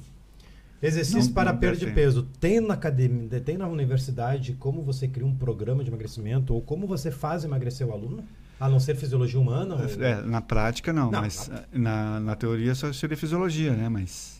Exercício 0.82 1.30
não, 1.30 1.34
para 1.34 1.52
não 1.52 1.60
perda 1.60 1.78
de 1.78 1.92
peso. 1.92 2.28
Tem 2.40 2.60
na 2.60 2.76
academia, 2.76 3.42
tem 3.42 3.58
na 3.58 3.68
universidade 3.68 4.54
como 4.54 4.84
você 4.84 5.08
cria 5.08 5.26
um 5.26 5.36
programa 5.36 5.84
de 5.84 5.90
emagrecimento 5.90 6.54
ou 6.54 6.62
como 6.62 6.86
você 6.86 7.10
faz 7.10 7.44
emagrecer 7.44 7.88
o 7.88 7.92
aluno? 7.92 8.24
A 8.60 8.68
não 8.68 8.80
ser 8.80 8.96
fisiologia 8.96 9.40
humana? 9.40 9.76
Ou... 9.76 10.04
É, 10.04 10.22
na 10.24 10.42
prática 10.42 10.92
não, 10.92 11.12
não 11.12 11.22
mas 11.22 11.50
na, 11.72 12.20
na 12.20 12.36
teoria 12.36 12.74
só 12.74 12.92
seria 12.92 13.16
fisiologia, 13.16 13.74
né? 13.74 13.88
Mas. 13.88 14.40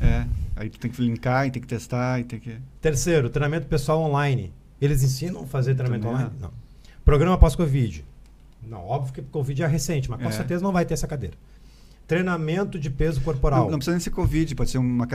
É, 0.00 0.26
aí 0.54 0.70
tu 0.70 0.78
tem 0.78 0.90
que 0.90 1.02
linkar, 1.02 1.46
e 1.46 1.50
tem 1.50 1.60
que 1.60 1.68
testar, 1.68 2.20
e 2.20 2.24
tem 2.24 2.40
que. 2.40 2.56
Terceiro, 2.80 3.28
treinamento 3.28 3.66
pessoal 3.66 4.00
online. 4.00 4.52
Eles 4.80 5.02
ensinam 5.02 5.42
a 5.42 5.46
fazer 5.46 5.74
treinamento 5.74 6.06
Também 6.06 6.24
online? 6.24 6.36
Não. 6.40 6.50
Programa 7.04 7.38
pós-Covid. 7.38 8.04
Não, 8.62 8.84
óbvio 8.84 9.14
que 9.14 9.22
Covid 9.22 9.62
é 9.62 9.66
recente, 9.66 10.10
mas 10.10 10.20
com 10.20 10.28
é. 10.28 10.32
certeza 10.32 10.62
não 10.62 10.72
vai 10.72 10.84
ter 10.84 10.94
essa 10.94 11.06
cadeira. 11.06 11.36
Treinamento 12.06 12.78
de 12.78 12.90
peso 12.90 13.20
corporal. 13.20 13.64
Não, 13.64 13.70
não 13.72 13.78
precisa 13.78 13.92
nem 13.92 14.00
ser 14.00 14.10
Covid, 14.10 14.54
pode 14.54 14.70
ser 14.70 14.78
uma, 14.78 15.06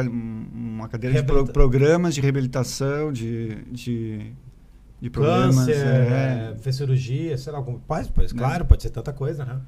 uma 0.53 0.87
cadeira 0.87 1.13
Reabilita... 1.13 1.39
de 1.39 1.45
pro, 1.45 1.53
programas 1.53 2.13
de 2.13 2.21
reabilitação, 2.21 3.11
de, 3.11 3.55
de 3.65 4.33
de 5.01 5.09
problemas. 5.09 5.55
Câncer, 5.55 5.75
é. 5.75 6.51
É, 6.51 6.55
fez 6.59 6.75
cirurgia, 6.75 7.37
sei 7.37 7.51
lá, 7.51 7.57
algum, 7.57 7.79
pode, 7.79 8.09
pode, 8.11 8.33
claro, 8.35 8.65
pode 8.65 8.83
ser 8.83 8.91
tanta 8.91 9.11
coisa, 9.11 9.43
né? 9.43 9.59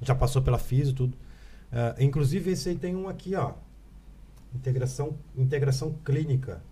Já 0.00 0.14
passou 0.14 0.40
pela 0.40 0.58
física 0.58 0.90
e 0.90 0.94
tudo. 0.94 1.14
Uh, 1.70 2.02
inclusive, 2.02 2.50
esse 2.50 2.70
aí 2.70 2.76
tem 2.76 2.96
um 2.96 3.06
aqui, 3.06 3.34
ó. 3.34 3.52
Integração, 4.54 5.14
integração 5.36 5.94
clínica. 6.02 6.62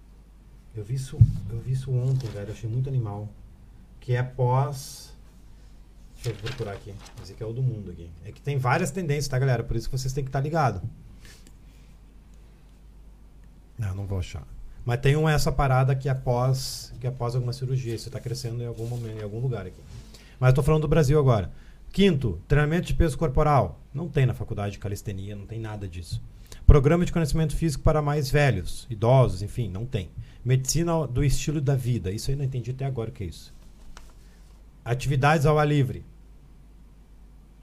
Eu 0.74 0.82
vi 0.82 0.94
isso, 0.94 1.18
eu 1.50 1.60
vi 1.60 1.72
isso 1.72 1.92
ontem, 1.92 2.28
velho. 2.30 2.50
achei 2.50 2.68
muito 2.68 2.88
animal. 2.88 3.28
Que 4.00 4.16
é 4.16 4.22
pós. 4.22 5.14
Deixa 6.14 6.30
eu 6.30 6.34
procurar 6.34 6.72
aqui. 6.72 6.94
Esse 7.22 7.32
aqui 7.32 7.42
é 7.42 7.46
o 7.46 7.52
do 7.52 7.62
mundo 7.62 7.90
aqui. 7.90 8.10
É 8.24 8.32
que 8.32 8.40
tem 8.40 8.56
várias 8.56 8.90
tendências, 8.90 9.28
tá, 9.28 9.38
galera? 9.38 9.62
Por 9.62 9.76
isso 9.76 9.88
que 9.88 9.96
vocês 9.96 10.12
têm 10.12 10.24
que 10.24 10.30
estar 10.30 10.40
tá 10.40 10.42
ligado. 10.42 10.82
Não, 13.78 13.94
não 13.94 14.06
vou 14.06 14.18
achar. 14.18 14.44
Mas 14.84 15.00
tem 15.00 15.16
uma, 15.16 15.32
essa 15.32 15.52
parada 15.52 15.94
que 15.94 16.08
após, 16.08 16.92
que 17.00 17.06
após 17.06 17.34
alguma 17.34 17.52
cirurgia, 17.52 17.96
você 17.98 18.08
está 18.08 18.18
crescendo 18.18 18.62
em 18.62 18.66
algum 18.66 18.86
momento, 18.86 19.18
em 19.18 19.22
algum 19.22 19.40
lugar 19.40 19.66
aqui. 19.66 19.80
Mas 20.40 20.50
estou 20.50 20.64
falando 20.64 20.82
do 20.82 20.88
Brasil 20.88 21.18
agora. 21.18 21.50
Quinto, 21.92 22.40
treinamento 22.46 22.86
de 22.86 22.94
peso 22.94 23.18
corporal. 23.18 23.80
Não 23.92 24.08
tem 24.08 24.26
na 24.26 24.34
faculdade 24.34 24.72
de 24.72 24.78
calistenia, 24.78 25.34
não 25.34 25.46
tem 25.46 25.58
nada 25.58 25.88
disso. 25.88 26.22
Programa 26.66 27.04
de 27.04 27.12
conhecimento 27.12 27.56
físico 27.56 27.82
para 27.82 28.02
mais 28.02 28.30
velhos, 28.30 28.86
idosos, 28.90 29.42
enfim, 29.42 29.68
não 29.68 29.86
tem. 29.86 30.10
Medicina 30.44 31.06
do 31.06 31.24
estilo 31.24 31.60
da 31.60 31.74
vida. 31.74 32.10
Isso 32.10 32.30
aí 32.30 32.36
não 32.36 32.44
entendi 32.44 32.70
até 32.70 32.84
agora 32.84 33.10
o 33.10 33.12
que 33.12 33.24
é 33.24 33.26
isso. 33.26 33.54
Atividades 34.84 35.46
ao 35.46 35.58
ar 35.58 35.66
livre. 35.66 36.04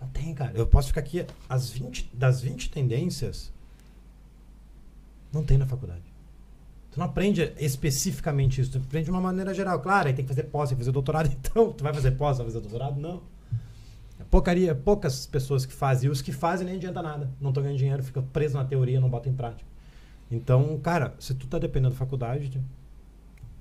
Não 0.01 0.07
tem, 0.09 0.33
cara. 0.33 0.51
Eu 0.55 0.67
posso 0.67 0.89
ficar 0.89 1.01
aqui 1.01 1.25
as 1.47 1.69
20, 1.69 2.11
das 2.13 2.41
20 2.41 2.69
tendências. 2.69 3.51
Não 5.31 5.43
tem 5.43 5.57
na 5.57 5.65
faculdade. 5.65 6.03
Tu 6.95 6.99
não 6.99 7.07
aprende 7.07 7.51
especificamente 7.57 8.61
isso, 8.61 8.71
tu 8.71 8.77
aprende 8.77 9.03
de 9.03 9.11
uma 9.11 9.19
maneira 9.19 9.53
geral. 9.53 9.81
Claro, 9.81 10.07
aí 10.07 10.13
tem 10.13 10.23
que 10.23 10.29
fazer 10.29 10.43
pós, 10.43 10.69
tem 10.69 10.77
que 10.77 10.81
fazer 10.81 10.93
doutorado, 10.93 11.27
então 11.37 11.73
tu 11.73 11.83
vai 11.83 11.93
fazer 11.93 12.11
pós, 12.11 12.37
vai 12.37 12.47
fazer 12.47 12.61
doutorado? 12.61 12.97
Não. 12.97 13.21
É 14.17 14.23
porcaria, 14.31 14.73
poucas 14.73 15.27
pessoas 15.27 15.65
que 15.65 15.73
fazem, 15.73 16.07
e 16.07 16.09
os 16.09 16.21
que 16.21 16.31
fazem 16.31 16.65
nem 16.65 16.77
adianta 16.77 17.01
nada. 17.01 17.29
Não 17.41 17.49
estão 17.49 17.61
ganhando 17.61 17.79
dinheiro, 17.79 18.01
fica 18.01 18.21
preso 18.21 18.55
na 18.55 18.63
teoria, 18.63 19.01
não 19.01 19.09
bota 19.09 19.27
em 19.27 19.33
prática. 19.33 19.69
Então, 20.31 20.79
cara, 20.79 21.13
se 21.19 21.33
tu 21.33 21.47
tá 21.47 21.59
dependendo 21.59 21.89
da 21.89 21.99
faculdade, 21.99 22.63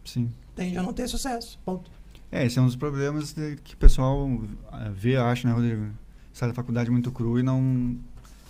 Sim. 0.04 0.32
tende 0.54 0.78
a 0.78 0.82
não 0.84 0.92
ter 0.92 1.08
sucesso. 1.08 1.58
Ponto. 1.64 1.90
É, 2.30 2.46
esse 2.46 2.56
é 2.56 2.62
um 2.62 2.66
dos 2.66 2.76
problemas 2.76 3.34
que 3.64 3.74
o 3.74 3.76
pessoal 3.76 4.30
eh, 4.74 4.90
vê, 4.94 5.16
acha, 5.16 5.48
né, 5.48 5.54
Rodrigo? 5.54 5.88
Sai 6.32 6.48
da 6.48 6.54
faculdade 6.54 6.88
muito 6.88 7.10
cru 7.10 7.36
e 7.40 7.42
não 7.42 7.98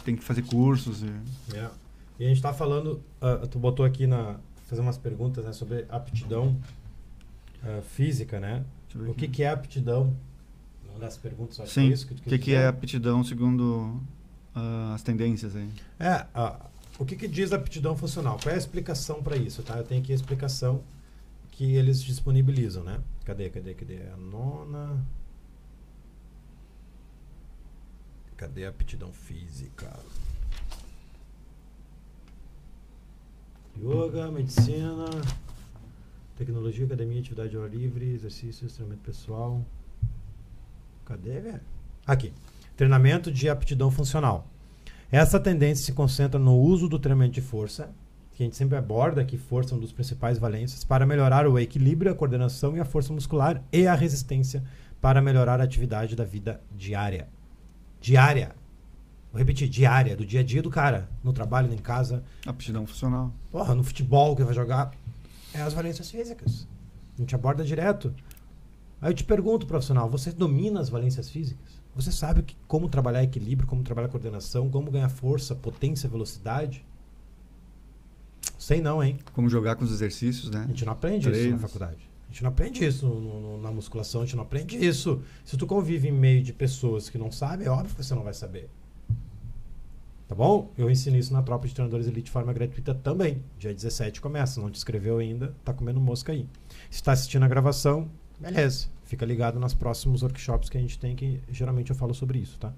tem 0.04 0.14
que 0.14 0.22
fazer 0.22 0.42
cursos. 0.42 1.02
E, 1.02 1.56
é. 1.56 1.70
e 2.18 2.26
a 2.26 2.28
gente 2.28 2.42
tá 2.42 2.52
falando, 2.52 3.02
uh, 3.22 3.46
tu 3.46 3.58
botou 3.58 3.86
aqui 3.86 4.06
na, 4.06 4.36
fazer 4.66 4.80
umas 4.80 4.98
perguntas 4.98 5.44
né, 5.44 5.52
sobre 5.52 5.86
aptidão 5.88 6.60
uh, 7.62 7.82
física, 7.82 8.40
né? 8.40 8.64
O 8.94 9.14
que, 9.14 9.26
que 9.28 9.42
é 9.42 9.50
aptidão? 9.50 10.16
Uma 10.88 11.00
das 11.00 11.16
perguntas, 11.16 11.58
acho 11.58 11.72
Sim. 11.72 11.86
que 11.86 11.90
é 11.90 11.94
isso. 11.94 12.04
O 12.04 12.08
que, 12.08 12.22
que, 12.22 12.38
que 12.38 12.54
é 12.54 12.66
aptidão 12.66 13.24
segundo 13.24 14.00
uh, 14.54 14.94
as 14.94 15.02
tendências 15.02 15.56
aí? 15.56 15.68
É, 15.98 16.26
uh, 16.38 16.56
o 16.98 17.04
que, 17.04 17.16
que 17.16 17.26
diz 17.26 17.52
aptidão 17.52 17.96
funcional? 17.96 18.38
Qual 18.40 18.52
é 18.52 18.54
a 18.54 18.58
explicação 18.58 19.22
para 19.22 19.36
isso, 19.36 19.62
tá? 19.62 19.76
Eu 19.76 19.84
tenho 19.84 20.00
aqui 20.00 20.12
a 20.12 20.14
explicação 20.14 20.82
que 21.50 21.74
eles 21.74 22.02
disponibilizam, 22.02 22.84
né? 22.84 23.00
Cadê, 23.24 23.50
cadê, 23.50 23.74
cadê? 23.74 23.98
A 24.12 24.16
nona... 24.16 25.04
Cadê 28.36 28.66
a 28.66 28.68
aptidão 28.68 29.12
física? 29.12 29.92
Yoga, 33.78 34.30
medicina. 34.30 35.06
Tecnologia, 36.36 36.86
academia, 36.86 37.20
atividade 37.20 37.56
ao 37.56 37.64
ar 37.64 37.70
livre, 37.70 38.12
exercício, 38.12 38.68
treinamento 38.68 39.02
pessoal. 39.02 39.64
Cadê, 41.04 41.40
velho? 41.40 41.60
Aqui. 42.06 42.32
Treinamento 42.76 43.30
de 43.30 43.48
aptidão 43.48 43.90
funcional. 43.90 44.46
Essa 45.10 45.38
tendência 45.38 45.84
se 45.84 45.92
concentra 45.92 46.40
no 46.40 46.56
uso 46.56 46.88
do 46.88 46.98
treinamento 46.98 47.34
de 47.34 47.40
força, 47.40 47.94
que 48.32 48.42
a 48.42 48.46
gente 48.46 48.56
sempre 48.56 48.76
aborda 48.76 49.24
que 49.24 49.38
força 49.38 49.74
é 49.74 49.76
um 49.76 49.80
dos 49.80 49.92
principais 49.92 50.38
valências, 50.38 50.82
para 50.82 51.06
melhorar 51.06 51.46
o 51.46 51.58
equilíbrio, 51.58 52.10
a 52.10 52.14
coordenação 52.14 52.76
e 52.76 52.80
a 52.80 52.84
força 52.84 53.12
muscular 53.12 53.62
e 53.72 53.86
a 53.86 53.94
resistência 53.94 54.64
para 55.00 55.22
melhorar 55.22 55.60
a 55.60 55.64
atividade 55.64 56.16
da 56.16 56.24
vida 56.24 56.60
diária. 56.74 57.28
Diária. 58.00 58.54
Vou 59.34 59.40
repetir, 59.40 59.68
diária, 59.68 60.14
do 60.16 60.24
dia 60.24 60.38
a 60.38 60.42
dia 60.44 60.62
do 60.62 60.70
cara. 60.70 61.08
No 61.20 61.32
trabalho, 61.32 61.74
em 61.74 61.76
casa. 61.76 62.22
Aptidão 62.46 62.86
funcional. 62.86 63.32
Porra, 63.50 63.74
no 63.74 63.82
futebol 63.82 64.36
que 64.36 64.44
vai 64.44 64.54
jogar. 64.54 64.92
É 65.52 65.60
as 65.60 65.74
valências 65.74 66.08
físicas. 66.08 66.68
A 67.18 67.20
gente 67.20 67.34
aborda 67.34 67.64
direto. 67.64 68.14
Aí 69.02 69.10
eu 69.10 69.14
te 69.14 69.24
pergunto, 69.24 69.66
profissional, 69.66 70.08
você 70.08 70.30
domina 70.30 70.78
as 70.78 70.88
valências 70.88 71.28
físicas? 71.28 71.82
Você 71.96 72.12
sabe 72.12 72.44
que, 72.44 72.56
como 72.68 72.88
trabalhar 72.88 73.24
equilíbrio, 73.24 73.66
como 73.66 73.82
trabalhar 73.82 74.06
coordenação, 74.06 74.70
como 74.70 74.88
ganhar 74.88 75.08
força, 75.08 75.52
potência, 75.52 76.08
velocidade? 76.08 76.86
Sei 78.56 78.80
não, 78.80 79.02
hein? 79.02 79.18
Como 79.32 79.48
jogar 79.48 79.74
com 79.74 79.82
os 79.84 79.90
exercícios, 79.90 80.48
né? 80.48 80.62
A 80.62 80.68
gente 80.68 80.84
não 80.84 80.92
aprende 80.92 81.28
isso 81.28 81.50
na 81.50 81.58
faculdade. 81.58 82.08
A 82.28 82.30
gente 82.30 82.44
não 82.44 82.50
aprende 82.50 82.84
isso 82.84 83.04
no, 83.04 83.40
no, 83.40 83.60
na 83.60 83.72
musculação, 83.72 84.22
a 84.22 84.24
gente 84.24 84.36
não 84.36 84.44
aprende 84.44 84.76
isso. 84.76 85.20
Se 85.44 85.56
tu 85.56 85.66
convive 85.66 86.06
em 86.06 86.12
meio 86.12 86.40
de 86.40 86.52
pessoas 86.52 87.10
que 87.10 87.18
não 87.18 87.32
sabem, 87.32 87.66
é 87.66 87.70
óbvio 87.70 87.96
que 87.96 88.04
você 88.04 88.14
não 88.14 88.22
vai 88.22 88.32
saber. 88.32 88.70
Tá 90.34 90.38
bom? 90.38 90.72
Eu 90.76 90.90
ensino 90.90 91.16
isso 91.16 91.32
na 91.32 91.42
tropa 91.42 91.68
de 91.68 91.72
treinadores 91.72 92.08
elite 92.08 92.24
de 92.24 92.30
forma 92.32 92.52
gratuita 92.52 92.92
também. 92.92 93.40
Dia 93.56 93.72
17 93.72 94.20
começa. 94.20 94.60
Não 94.60 94.68
te 94.68 94.74
inscreveu 94.74 95.18
ainda, 95.18 95.54
tá 95.64 95.72
comendo 95.72 96.00
mosca 96.00 96.32
aí. 96.32 96.48
Se 96.90 96.96
está 96.96 97.12
assistindo 97.12 97.44
a 97.44 97.48
gravação, 97.48 98.10
beleza. 98.40 98.88
Fica 99.04 99.24
ligado 99.24 99.60
nos 99.60 99.74
próximos 99.74 100.24
workshops 100.24 100.68
que 100.68 100.76
a 100.76 100.80
gente 100.80 100.98
tem, 100.98 101.14
que 101.14 101.40
geralmente 101.48 101.90
eu 101.90 101.96
falo 101.96 102.12
sobre 102.12 102.40
isso, 102.40 102.58
tá? 102.58 102.72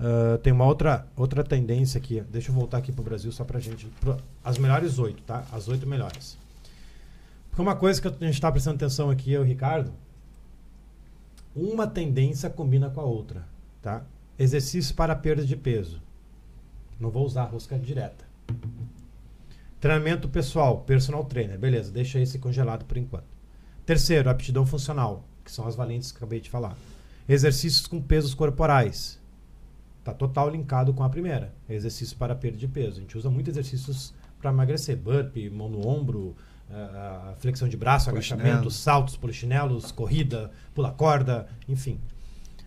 Uh, 0.00 0.38
tem 0.38 0.52
uma 0.52 0.66
outra, 0.66 1.06
outra 1.14 1.44
tendência 1.44 1.98
aqui. 1.98 2.20
Deixa 2.22 2.50
eu 2.50 2.54
voltar 2.56 2.78
aqui 2.78 2.90
para 2.90 3.00
o 3.00 3.04
Brasil 3.04 3.30
só 3.30 3.44
para 3.44 3.60
gente. 3.60 3.86
Pro, 4.00 4.16
as 4.42 4.58
melhores 4.58 4.98
oito, 4.98 5.22
tá? 5.22 5.44
As 5.52 5.68
oito 5.68 5.86
melhores. 5.86 6.36
Porque 7.48 7.62
uma 7.62 7.76
coisa 7.76 8.02
que 8.02 8.08
a 8.08 8.10
gente 8.10 8.34
está 8.34 8.50
prestando 8.50 8.74
atenção 8.74 9.08
aqui, 9.08 9.30
eu 9.30 9.42
e 9.42 9.44
o 9.44 9.46
Ricardo, 9.46 9.92
uma 11.54 11.86
tendência 11.86 12.50
combina 12.50 12.90
com 12.90 13.00
a 13.00 13.04
outra, 13.04 13.46
tá? 13.80 14.02
Exercício 14.36 14.96
para 14.96 15.14
perda 15.14 15.46
de 15.46 15.54
peso. 15.54 16.02
Não 17.02 17.10
vou 17.10 17.26
usar 17.26 17.42
a 17.42 17.46
rosca 17.46 17.76
direta. 17.76 18.24
Treinamento 19.80 20.28
pessoal, 20.28 20.82
personal 20.82 21.24
trainer. 21.24 21.58
Beleza, 21.58 21.90
deixa 21.90 22.20
esse 22.20 22.38
congelado 22.38 22.84
por 22.84 22.96
enquanto. 22.96 23.26
Terceiro, 23.84 24.30
aptidão 24.30 24.64
funcional, 24.64 25.24
que 25.44 25.50
são 25.50 25.66
as 25.66 25.74
valentes 25.74 26.12
que 26.12 26.18
acabei 26.18 26.40
de 26.40 26.48
falar. 26.48 26.76
Exercícios 27.28 27.88
com 27.88 28.00
pesos 28.00 28.34
corporais. 28.34 29.20
Está 29.98 30.14
total 30.14 30.48
linkado 30.48 30.94
com 30.94 31.02
a 31.02 31.08
primeira. 31.08 31.52
Exercício 31.68 32.16
para 32.16 32.36
perda 32.36 32.56
de 32.56 32.68
peso. 32.68 32.98
A 32.98 33.00
gente 33.00 33.18
usa 33.18 33.28
muito 33.28 33.50
exercícios 33.50 34.14
para 34.40 34.52
emagrecer. 34.52 34.96
Burpee, 34.96 35.50
mão 35.50 35.68
no 35.68 35.84
ombro, 35.84 36.36
uh, 36.70 37.34
flexão 37.38 37.68
de 37.68 37.76
braço, 37.76 38.10
agachamento, 38.10 38.70
saltos, 38.70 39.16
polichinelos, 39.16 39.90
corrida, 39.90 40.52
pula 40.72 40.92
corda, 40.92 41.48
enfim. 41.68 42.00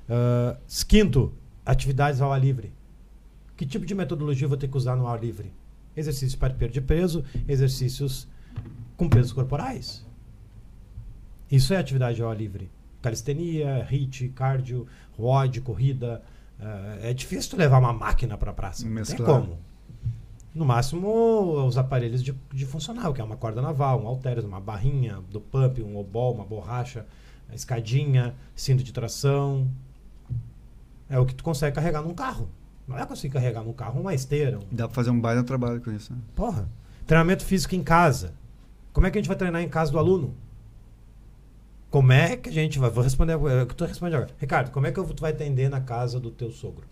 Uh, 0.10 0.58
quinto, 0.86 1.34
atividades 1.65 2.19
ao 2.19 2.34
ar 2.34 2.41
livre. 2.41 2.74
Que 3.55 3.65
tipo 3.65 3.85
de 3.85 3.95
metodologia 3.95 4.45
eu 4.45 4.49
vou 4.49 4.57
ter 4.57 4.67
que 4.67 4.77
usar 4.77 4.95
no 4.95 5.07
ar 5.07 5.21
livre? 5.21 5.51
Exercícios 5.95 6.35
para 6.35 6.53
perda 6.53 6.73
de 6.73 6.81
peso, 6.81 7.23
exercícios 7.47 8.27
com 8.97 9.07
pesos 9.07 9.31
corporais. 9.31 10.05
Isso 11.49 11.73
é 11.73 11.77
atividade 11.77 12.21
ao 12.21 12.29
ar 12.29 12.37
livre. 12.37 12.69
Calistenia, 13.01 13.87
HIIT, 13.89 14.29
cardio, 14.29 14.87
WOD, 15.17 15.61
corrida. 15.61 16.21
Uh, 16.59 17.05
é 17.05 17.13
difícil 17.13 17.51
tu 17.51 17.57
levar 17.57 17.77
uma 17.77 17.93
máquina 17.93 18.37
para 18.37 18.51
a 18.51 18.53
praça. 18.53 18.87
Não 18.87 19.03
tem 19.03 19.17
como. 19.17 19.59
No 20.53 20.65
máximo, 20.65 21.65
os 21.65 21.77
aparelhos 21.77 22.23
de, 22.23 22.33
de 22.53 22.65
funcional, 22.65 23.13
que 23.13 23.21
é 23.21 23.23
uma 23.23 23.35
corda 23.35 23.61
naval, 23.61 24.01
um 24.01 24.07
halteres, 24.07 24.43
uma 24.43 24.59
barrinha 24.59 25.19
do 25.29 25.39
pump, 25.39 25.81
um 25.81 25.97
obol, 25.97 26.33
uma 26.33 26.45
borracha, 26.45 27.05
escadinha, 27.53 28.33
cinto 28.55 28.83
de 28.83 28.91
tração. 28.91 29.69
É 31.09 31.19
o 31.19 31.25
que 31.25 31.35
tu 31.35 31.43
consegue 31.43 31.75
carregar 31.75 32.01
num 32.01 32.13
carro. 32.13 32.49
Não 32.88 32.98
é 32.98 33.06
conseguir 33.06 33.34
carregar 33.34 33.63
no 33.63 33.74
carro 33.74 34.00
uma 34.00 34.13
esteira. 34.13 34.60
Um... 34.60 34.63
Dá 34.71 34.88
pra 34.88 34.95
fazer 34.95 35.10
um 35.10 35.19
no 35.19 35.43
trabalho 35.43 35.82
com 35.82 35.91
isso. 35.91 36.13
Né? 36.13 36.19
Porra. 36.36 36.69
Treinamento 37.06 37.43
físico 37.43 37.76
em 37.76 37.84
casa. 37.84 38.34
Como 38.93 39.06
é 39.06 39.12
que 39.12 39.17
a 39.17 39.21
gente 39.21 39.28
vai 39.28 39.38
treinar 39.38 39.62
em 39.62 39.69
casa 39.69 39.91
do 39.91 40.00
aluno? 40.00 40.36
Como 41.89 42.12
é 42.12 42.36
que 42.36 42.50
a 42.50 42.52
gente 42.52 42.78
vai. 42.78 42.89
Vou 42.89 43.04
responder. 43.04 43.34
É 43.34 43.63
o 43.63 43.67
que 43.67 43.76
tu 43.76 43.86
responde 43.86 44.15
agora. 44.15 44.32
Ricardo, 44.38 44.71
como 44.71 44.86
é 44.86 44.91
que 44.91 45.02
tu 45.02 45.21
vai 45.21 45.32
atender 45.32 45.69
na 45.69 45.82
casa 45.82 46.19
do 46.19 46.30
teu 46.30 46.52
sogro? 46.52 46.86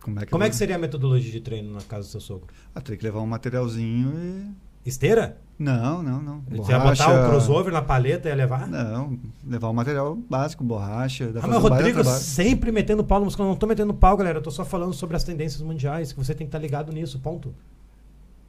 Como 0.00 0.18
é 0.20 0.24
que, 0.24 0.30
como 0.30 0.44
é 0.44 0.48
que 0.48 0.56
seria 0.56 0.76
a 0.76 0.78
metodologia 0.78 1.30
de 1.30 1.40
treino 1.40 1.72
na 1.72 1.82
casa 1.82 2.08
do 2.08 2.12
teu 2.12 2.20
sogro? 2.20 2.48
Ah, 2.74 2.80
tem 2.80 2.96
que 2.96 3.04
levar 3.04 3.20
um 3.20 3.26
materialzinho 3.26 4.12
e. 4.16 4.67
Esteira? 4.84 5.38
Não, 5.58 6.02
não, 6.02 6.22
não. 6.22 6.42
Você 6.50 6.70
ia 6.70 6.78
botar 6.78 7.10
o 7.10 7.28
crossover 7.28 7.72
na 7.72 7.82
paleta 7.82 8.28
e 8.28 8.30
ia 8.30 8.36
levar? 8.36 8.68
Não, 8.68 9.18
levar 9.44 9.68
o 9.68 9.74
material 9.74 10.14
básico, 10.14 10.62
borracha. 10.62 11.32
Ah, 11.42 11.46
mas 11.48 11.60
Rodrigo 11.60 12.04
sempre 12.04 12.70
metendo 12.70 13.02
pau 13.02 13.18
no 13.18 13.24
musculação. 13.24 13.52
Não 13.52 13.58
tô 13.58 13.66
metendo 13.66 13.92
pau, 13.92 14.16
galera. 14.16 14.38
Eu 14.38 14.42
tô 14.42 14.52
só 14.52 14.64
falando 14.64 14.92
sobre 14.92 15.16
as 15.16 15.24
tendências 15.24 15.60
mundiais, 15.60 16.12
que 16.12 16.18
você 16.18 16.32
tem 16.32 16.46
que 16.46 16.50
estar 16.50 16.58
tá 16.58 16.62
ligado 16.62 16.92
nisso, 16.92 17.18
ponto. 17.18 17.52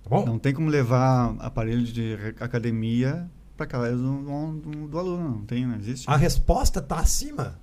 Tá 0.03 0.09
bom? 0.09 0.23
Não 0.23 0.37
tem 0.37 0.53
como 0.53 0.69
levar 0.69 1.35
aparelho 1.39 1.83
de 1.83 2.15
academia 2.39 3.27
para 3.57 3.65
casa 3.65 3.97
do, 3.97 4.51
do, 4.53 4.87
do, 4.87 4.99
aluno. 4.99 5.29
Não 5.29 5.45
tem, 5.45 5.65
não 5.65 5.75
existe. 5.75 6.07
A 6.07 6.15
resposta 6.15 6.79
tá 6.79 6.99
acima. 6.99 7.59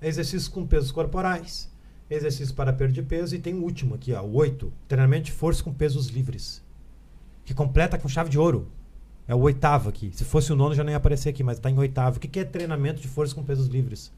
É. 0.00 0.08
Exercícios 0.08 0.48
com 0.48 0.64
pesos 0.64 0.92
corporais, 0.92 1.70
exercícios 2.08 2.52
para 2.52 2.72
perda 2.72 2.94
de 2.94 3.02
peso 3.02 3.34
e 3.34 3.38
tem 3.38 3.54
o 3.54 3.62
último 3.62 3.96
aqui, 3.96 4.12
ó, 4.12 4.22
o 4.22 4.34
8. 4.34 4.72
Treinamento 4.86 5.24
de 5.24 5.32
força 5.32 5.64
com 5.64 5.72
pesos 5.72 6.08
livres. 6.08 6.62
Que 7.46 7.54
completa 7.54 7.96
com 7.96 8.08
chave 8.08 8.28
de 8.28 8.38
ouro. 8.38 8.68
É 9.26 9.34
o 9.34 9.38
oitavo 9.38 9.88
aqui. 9.88 10.10
Se 10.12 10.24
fosse 10.24 10.52
o 10.52 10.56
nono, 10.56 10.74
já 10.74 10.84
nem 10.84 10.92
ia 10.92 10.98
aparecer 10.98 11.30
aqui, 11.30 11.42
mas 11.42 11.56
está 11.56 11.70
em 11.70 11.78
oitavo. 11.78 12.18
O 12.18 12.20
que, 12.20 12.28
que 12.28 12.40
é 12.40 12.44
treinamento 12.44 13.00
de 13.00 13.08
força 13.08 13.34
com 13.34 13.42
pesos 13.42 13.68
livres? 13.68 14.12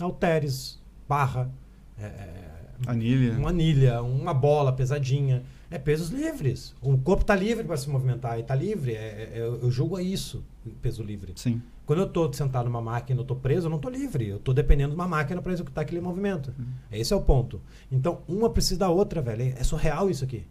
Halteres, 0.00 0.80
barra, 1.08 1.50
é, 1.98 2.04
é, 2.04 2.50
anilha. 2.86 3.32
uma 3.34 3.50
anilha, 3.50 4.02
uma 4.02 4.34
bola 4.34 4.72
pesadinha. 4.72 5.42
É 5.70 5.78
pesos 5.78 6.10
livres. 6.10 6.74
O 6.82 6.98
corpo 6.98 7.22
está 7.22 7.34
livre 7.34 7.64
para 7.64 7.76
se 7.78 7.88
movimentar 7.88 8.36
e 8.38 8.42
está 8.42 8.54
livre. 8.54 8.92
É, 8.92 9.30
é, 9.34 9.38
eu 9.38 9.70
julgo 9.70 9.96
a 9.96 10.02
isso, 10.02 10.44
peso 10.82 11.02
livre. 11.02 11.32
Sim. 11.36 11.62
Quando 11.86 12.00
eu 12.00 12.06
estou 12.06 12.30
sentado 12.32 12.66
numa 12.66 12.80
máquina, 12.80 13.20
eu 13.20 13.22
estou 13.22 13.36
preso, 13.36 13.66
eu 13.66 13.70
não 13.70 13.76
estou 13.76 13.90
livre. 13.90 14.28
Eu 14.28 14.36
estou 14.36 14.52
dependendo 14.52 14.90
de 14.90 14.94
uma 14.94 15.08
máquina 15.08 15.40
para 15.40 15.52
executar 15.52 15.82
aquele 15.82 16.00
movimento. 16.00 16.52
Uhum. 16.58 16.66
Esse 16.90 17.12
é 17.12 17.16
o 17.16 17.22
ponto. 17.22 17.60
Então, 17.90 18.20
uma 18.28 18.50
precisa 18.50 18.80
da 18.80 18.90
outra, 18.90 19.22
velho. 19.22 19.54
É 19.56 19.64
surreal 19.64 20.10
isso 20.10 20.24
aqui. 20.24 20.44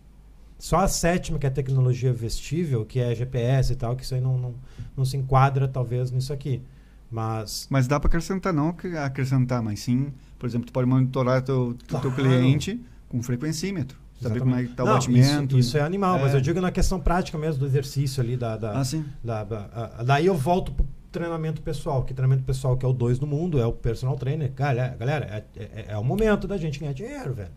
Só 0.61 0.77
a 0.77 0.87
sétima, 0.87 1.39
que 1.39 1.47
é 1.47 1.49
a 1.49 1.51
tecnologia 1.51 2.13
vestível, 2.13 2.85
que 2.85 2.99
é 2.99 3.15
GPS 3.15 3.73
e 3.73 3.75
tal, 3.75 3.95
que 3.95 4.03
isso 4.03 4.13
aí 4.13 4.21
não, 4.21 4.37
não, 4.37 4.53
não 4.95 5.03
se 5.03 5.17
enquadra, 5.17 5.67
talvez, 5.67 6.11
nisso 6.11 6.31
aqui. 6.31 6.61
Mas, 7.09 7.65
mas 7.67 7.87
dá 7.87 7.99
para 7.99 8.07
acrescentar, 8.07 8.53
não 8.53 8.69
acrescentar, 9.03 9.63
mas 9.63 9.79
sim, 9.79 10.13
por 10.37 10.45
exemplo, 10.45 10.67
tu 10.67 10.71
pode 10.71 10.87
monitorar 10.87 11.41
teu, 11.41 11.75
claro. 11.87 12.07
teu 12.07 12.15
cliente 12.15 12.79
com 13.09 13.23
frequencímetro. 13.23 13.97
Saber 14.21 14.39
como 14.39 14.55
é 14.55 14.63
que 14.63 14.69
está 14.69 14.83
o 14.83 14.85
batimento. 14.85 15.57
Isso, 15.57 15.69
isso 15.69 15.77
é 15.79 15.81
animal, 15.81 16.19
é. 16.19 16.21
mas 16.21 16.35
eu 16.35 16.39
digo 16.39 16.61
na 16.61 16.71
questão 16.71 16.99
prática 16.99 17.39
mesmo 17.39 17.61
do 17.61 17.65
exercício 17.65 18.21
ali. 18.21 18.37
Da, 18.37 18.55
da, 18.55 18.79
ah, 18.79 18.85
sim. 18.85 19.03
Da, 19.23 19.43
da, 19.43 20.03
daí 20.05 20.27
eu 20.27 20.35
volto 20.35 20.71
pro 20.71 20.85
treinamento 21.11 21.59
pessoal, 21.63 22.03
que 22.03 22.13
treinamento 22.13 22.45
pessoal 22.45 22.77
que 22.77 22.85
é 22.85 22.87
o 22.87 22.93
2 22.93 23.17
do 23.17 23.25
mundo, 23.25 23.59
é 23.59 23.65
o 23.65 23.73
personal 23.73 24.15
trainer. 24.15 24.51
Galera, 24.53 24.95
galera 24.95 25.25
é, 25.25 25.63
é, 25.63 25.85
é 25.87 25.97
o 25.97 26.03
momento 26.03 26.47
da 26.47 26.55
gente 26.55 26.79
ganhar 26.79 26.93
dinheiro, 26.93 27.33
velho. 27.33 27.49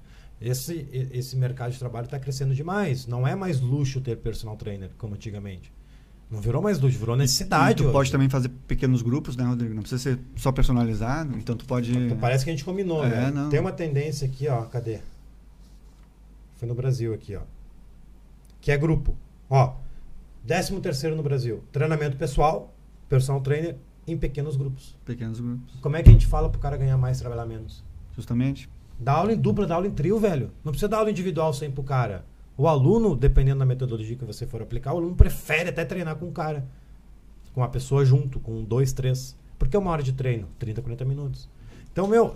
Esse, 0.45 0.87
esse 1.11 1.37
mercado 1.37 1.73
de 1.73 1.79
trabalho 1.79 2.05
está 2.05 2.19
crescendo 2.19 2.55
demais. 2.55 3.07
Não 3.07 3.27
é 3.27 3.35
mais 3.35 3.63
luxo 3.63 3.99
ter 3.99 4.19
personal 4.19 4.57
trainer, 4.57 4.91
como 4.99 5.15
antigamente. 5.15 5.73
Não 6.31 6.39
virou 6.39 6.61
mais 6.61 6.79
luxo, 6.79 6.99
virou 6.99 7.17
necessidade. 7.17 7.83
E 7.83 7.87
tu 7.87 7.91
pode 7.91 8.13
também 8.13 8.29
fazer 8.29 8.51
pequenos 8.69 9.01
grupos, 9.01 9.37
né, 9.37 9.45
Rodrigo? 9.45 9.73
Não 9.73 9.81
precisa 9.81 10.03
ser 10.03 10.19
só 10.37 10.53
personalizado, 10.53 11.35
então 11.39 11.57
tu 11.57 11.65
pode. 11.65 11.97
Então, 11.97 12.19
parece 12.19 12.45
que 12.45 12.51
a 12.51 12.53
gente 12.53 12.65
combinou, 12.65 13.03
é, 13.03 13.09
né? 13.09 13.31
Não. 13.31 13.49
Tem 13.49 13.59
uma 13.59 13.73
tendência 13.73 14.27
aqui, 14.27 14.47
ó. 14.47 14.65
Cadê? 14.65 14.99
Foi 16.57 16.69
no 16.69 16.75
Brasil 16.75 17.15
aqui, 17.15 17.35
ó. 17.37 17.43
Que 18.61 18.71
é 18.71 18.77
grupo. 18.77 19.17
Ó. 19.49 19.77
13 20.47 20.79
terceiro 20.81 21.17
no 21.17 21.23
Brasil. 21.23 21.65
Treinamento 21.73 22.19
pessoal, 22.19 22.75
personal 23.09 23.41
trainer 23.41 23.77
em 24.07 24.17
pequenos 24.19 24.57
grupos. 24.57 24.95
Pequenos 25.07 25.41
grupos. 25.41 25.75
Como 25.81 25.97
é 25.97 26.03
que 26.03 26.11
a 26.11 26.13
gente 26.13 26.27
fala 26.27 26.51
pro 26.51 26.61
cara 26.61 26.77
ganhar 26.77 26.99
mais, 26.99 27.19
trabalhar 27.19 27.47
menos? 27.47 27.83
Justamente. 28.15 28.69
Dá 28.99 29.13
aula 29.13 29.33
em 29.33 29.37
dupla, 29.37 29.67
dá 29.67 29.75
aula 29.75 29.87
em 29.87 29.91
trio, 29.91 30.19
velho. 30.19 30.51
Não 30.65 30.73
precisa 30.73 30.89
dar 30.89 30.99
aula 30.99 31.11
individual 31.11 31.53
sempre 31.53 31.77
pro 31.77 31.85
cara. 31.85 32.25
O 32.57 32.69
aluno, 32.69 33.17
dependendo 33.17 33.59
da 33.59 33.67
metodologia 33.67 34.17
que 34.17 34.25
você 34.25 34.47
for 34.47 34.63
aplicar, 34.63 34.95
o 34.95 34.99
aluno 34.99 35.17
prefere 35.17 35.71
até 35.71 35.85
treinar 35.85 36.17
com 36.17 36.27
um 36.27 36.33
cara. 36.33 36.65
Com 37.53 37.61
uma 37.61 37.69
pessoa 37.69 38.05
junto, 38.05 38.39
com 38.39 38.63
dois, 38.63 38.93
três. 38.93 39.37
Porque 39.59 39.77
é 39.77 39.79
uma 39.79 39.91
hora 39.91 40.03
de 40.03 40.13
treino, 40.13 40.49
30, 40.59 40.83
40 40.83 41.05
minutos. 41.05 41.49
Então, 41.93 42.07
meu, 42.07 42.35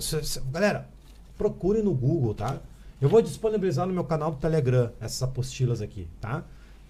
galera, 0.50 0.88
procure 1.36 1.82
no 1.82 1.94
Google, 1.94 2.34
tá? 2.34 2.60
Eu 3.00 3.08
vou 3.08 3.22
disponibilizar 3.22 3.86
no 3.86 3.92
meu 3.92 4.04
canal 4.04 4.32
do 4.32 4.38
Telegram 4.38 4.90
essas 5.00 5.22
apostilas 5.22 5.80
aqui, 5.80 6.08
tá? 6.20 6.44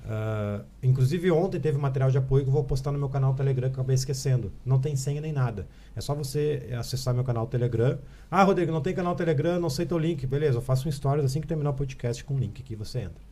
Uh, 0.09 0.65
inclusive 0.83 1.31
ontem 1.31 1.61
teve 1.61 1.77
material 1.77 2.11
de 2.11 2.17
apoio 2.17 2.43
que 2.43 2.49
eu 2.49 2.53
vou 2.53 2.65
postar 2.65 2.91
no 2.91 2.99
meu 2.99 3.11
canal 3.11 3.35
Telegram 3.35 3.69
que 3.69 3.77
eu 3.77 3.83
acabei 3.83 3.95
esquecendo. 3.95 4.51
Não 4.65 4.79
tem 4.79 4.97
senha 4.97 5.21
nem 5.21 5.35
nada. 5.35 5.69
É 5.95 6.01
só 6.01 6.15
você 6.15 6.67
acessar 6.79 7.13
meu 7.13 7.25
canal 7.25 7.47
Telegram. 7.47 7.99
Ah, 8.31 8.43
Rodrigo, 8.43 8.73
não 8.73 8.81
tem 8.81 8.95
canal 8.95 9.15
Telegram, 9.15 9.61
não 9.61 9.69
sei 9.69 9.85
teu 9.85 9.99
link. 9.99 10.27
Beleza, 10.27 10.57
eu 10.57 10.63
faço 10.63 10.89
um 10.89 10.93
stories 10.93 11.27
assim 11.27 11.43
que 11.43 11.47
terminar 11.47 11.71
o 11.71 11.75
podcast 11.75 12.25
com 12.25 12.35
o 12.35 12.39
link 12.39 12.63
que 12.63 12.75
você 12.75 13.01
entra. 13.01 13.23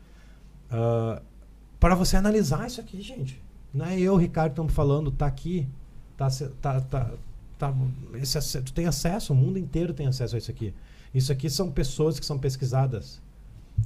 Uh, 0.70 1.22
para 1.80 1.94
você 1.94 2.14
analisar 2.18 2.66
isso 2.66 2.78
aqui, 2.78 3.00
gente. 3.00 3.42
Não 3.72 3.86
é 3.86 3.98
eu, 3.98 4.14
Ricardo, 4.14 4.52
estamos 4.52 4.74
falando, 4.74 5.10
tá 5.10 5.26
aqui. 5.26 5.66
Tá, 6.14 6.28
tá, 6.60 6.80
tá, 6.82 7.10
tá, 7.58 7.74
esse, 8.14 8.60
tu 8.60 8.72
tem 8.74 8.86
acesso, 8.86 9.32
o 9.32 9.36
mundo 9.36 9.58
inteiro 9.58 9.94
tem 9.94 10.06
acesso 10.06 10.34
a 10.34 10.38
isso 10.38 10.50
aqui. 10.50 10.74
Isso 11.14 11.32
aqui 11.32 11.48
são 11.48 11.70
pessoas 11.70 12.20
que 12.20 12.26
são 12.26 12.38
pesquisadas 12.38 13.22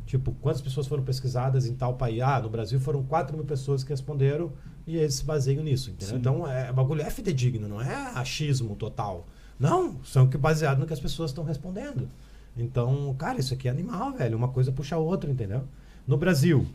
Tipo, 0.07 0.33
quantas 0.41 0.61
pessoas 0.61 0.87
foram 0.87 1.03
pesquisadas 1.05 1.67
em 1.67 1.75
tal 1.75 1.95
país? 1.95 2.21
Ah, 2.21 2.41
no 2.41 2.49
Brasil 2.49 2.81
foram 2.81 3.03
4 3.03 3.37
mil 3.37 3.47
pessoas 3.47 3.85
que 3.85 3.91
responderam 3.91 4.53
e 4.87 4.97
eles 4.97 5.15
se 5.15 5.25
baseiam 5.25 5.63
nisso, 5.63 5.91
entendeu? 5.91 6.15
Sim. 6.15 6.21
Então, 6.21 6.51
é, 6.51 6.71
o 6.71 6.75
bagulho 6.75 7.03
é 7.03 7.11
fidedigno, 7.11 7.69
não 7.69 7.81
é 7.81 8.13
achismo 8.15 8.75
total. 8.75 9.27
Não, 9.59 10.03
são 10.05 10.27
que 10.27 10.39
baseado 10.39 10.79
no 10.79 10.87
que 10.87 10.93
as 10.93 11.01
pessoas 11.01 11.31
estão 11.31 11.45
respondendo. 11.45 12.09
Então, 12.57 13.15
cara, 13.19 13.39
isso 13.39 13.55
aqui 13.55 13.69
é 13.69 13.71
animal, 13.71 14.13
velho. 14.13 14.37
Uma 14.37 14.49
coisa 14.49 14.73
puxa 14.73 14.97
a 14.97 14.99
outra, 14.99 15.31
entendeu? 15.31 15.63
No 16.07 16.17
Brasil, 16.17 16.67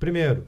primeiro, 0.00 0.46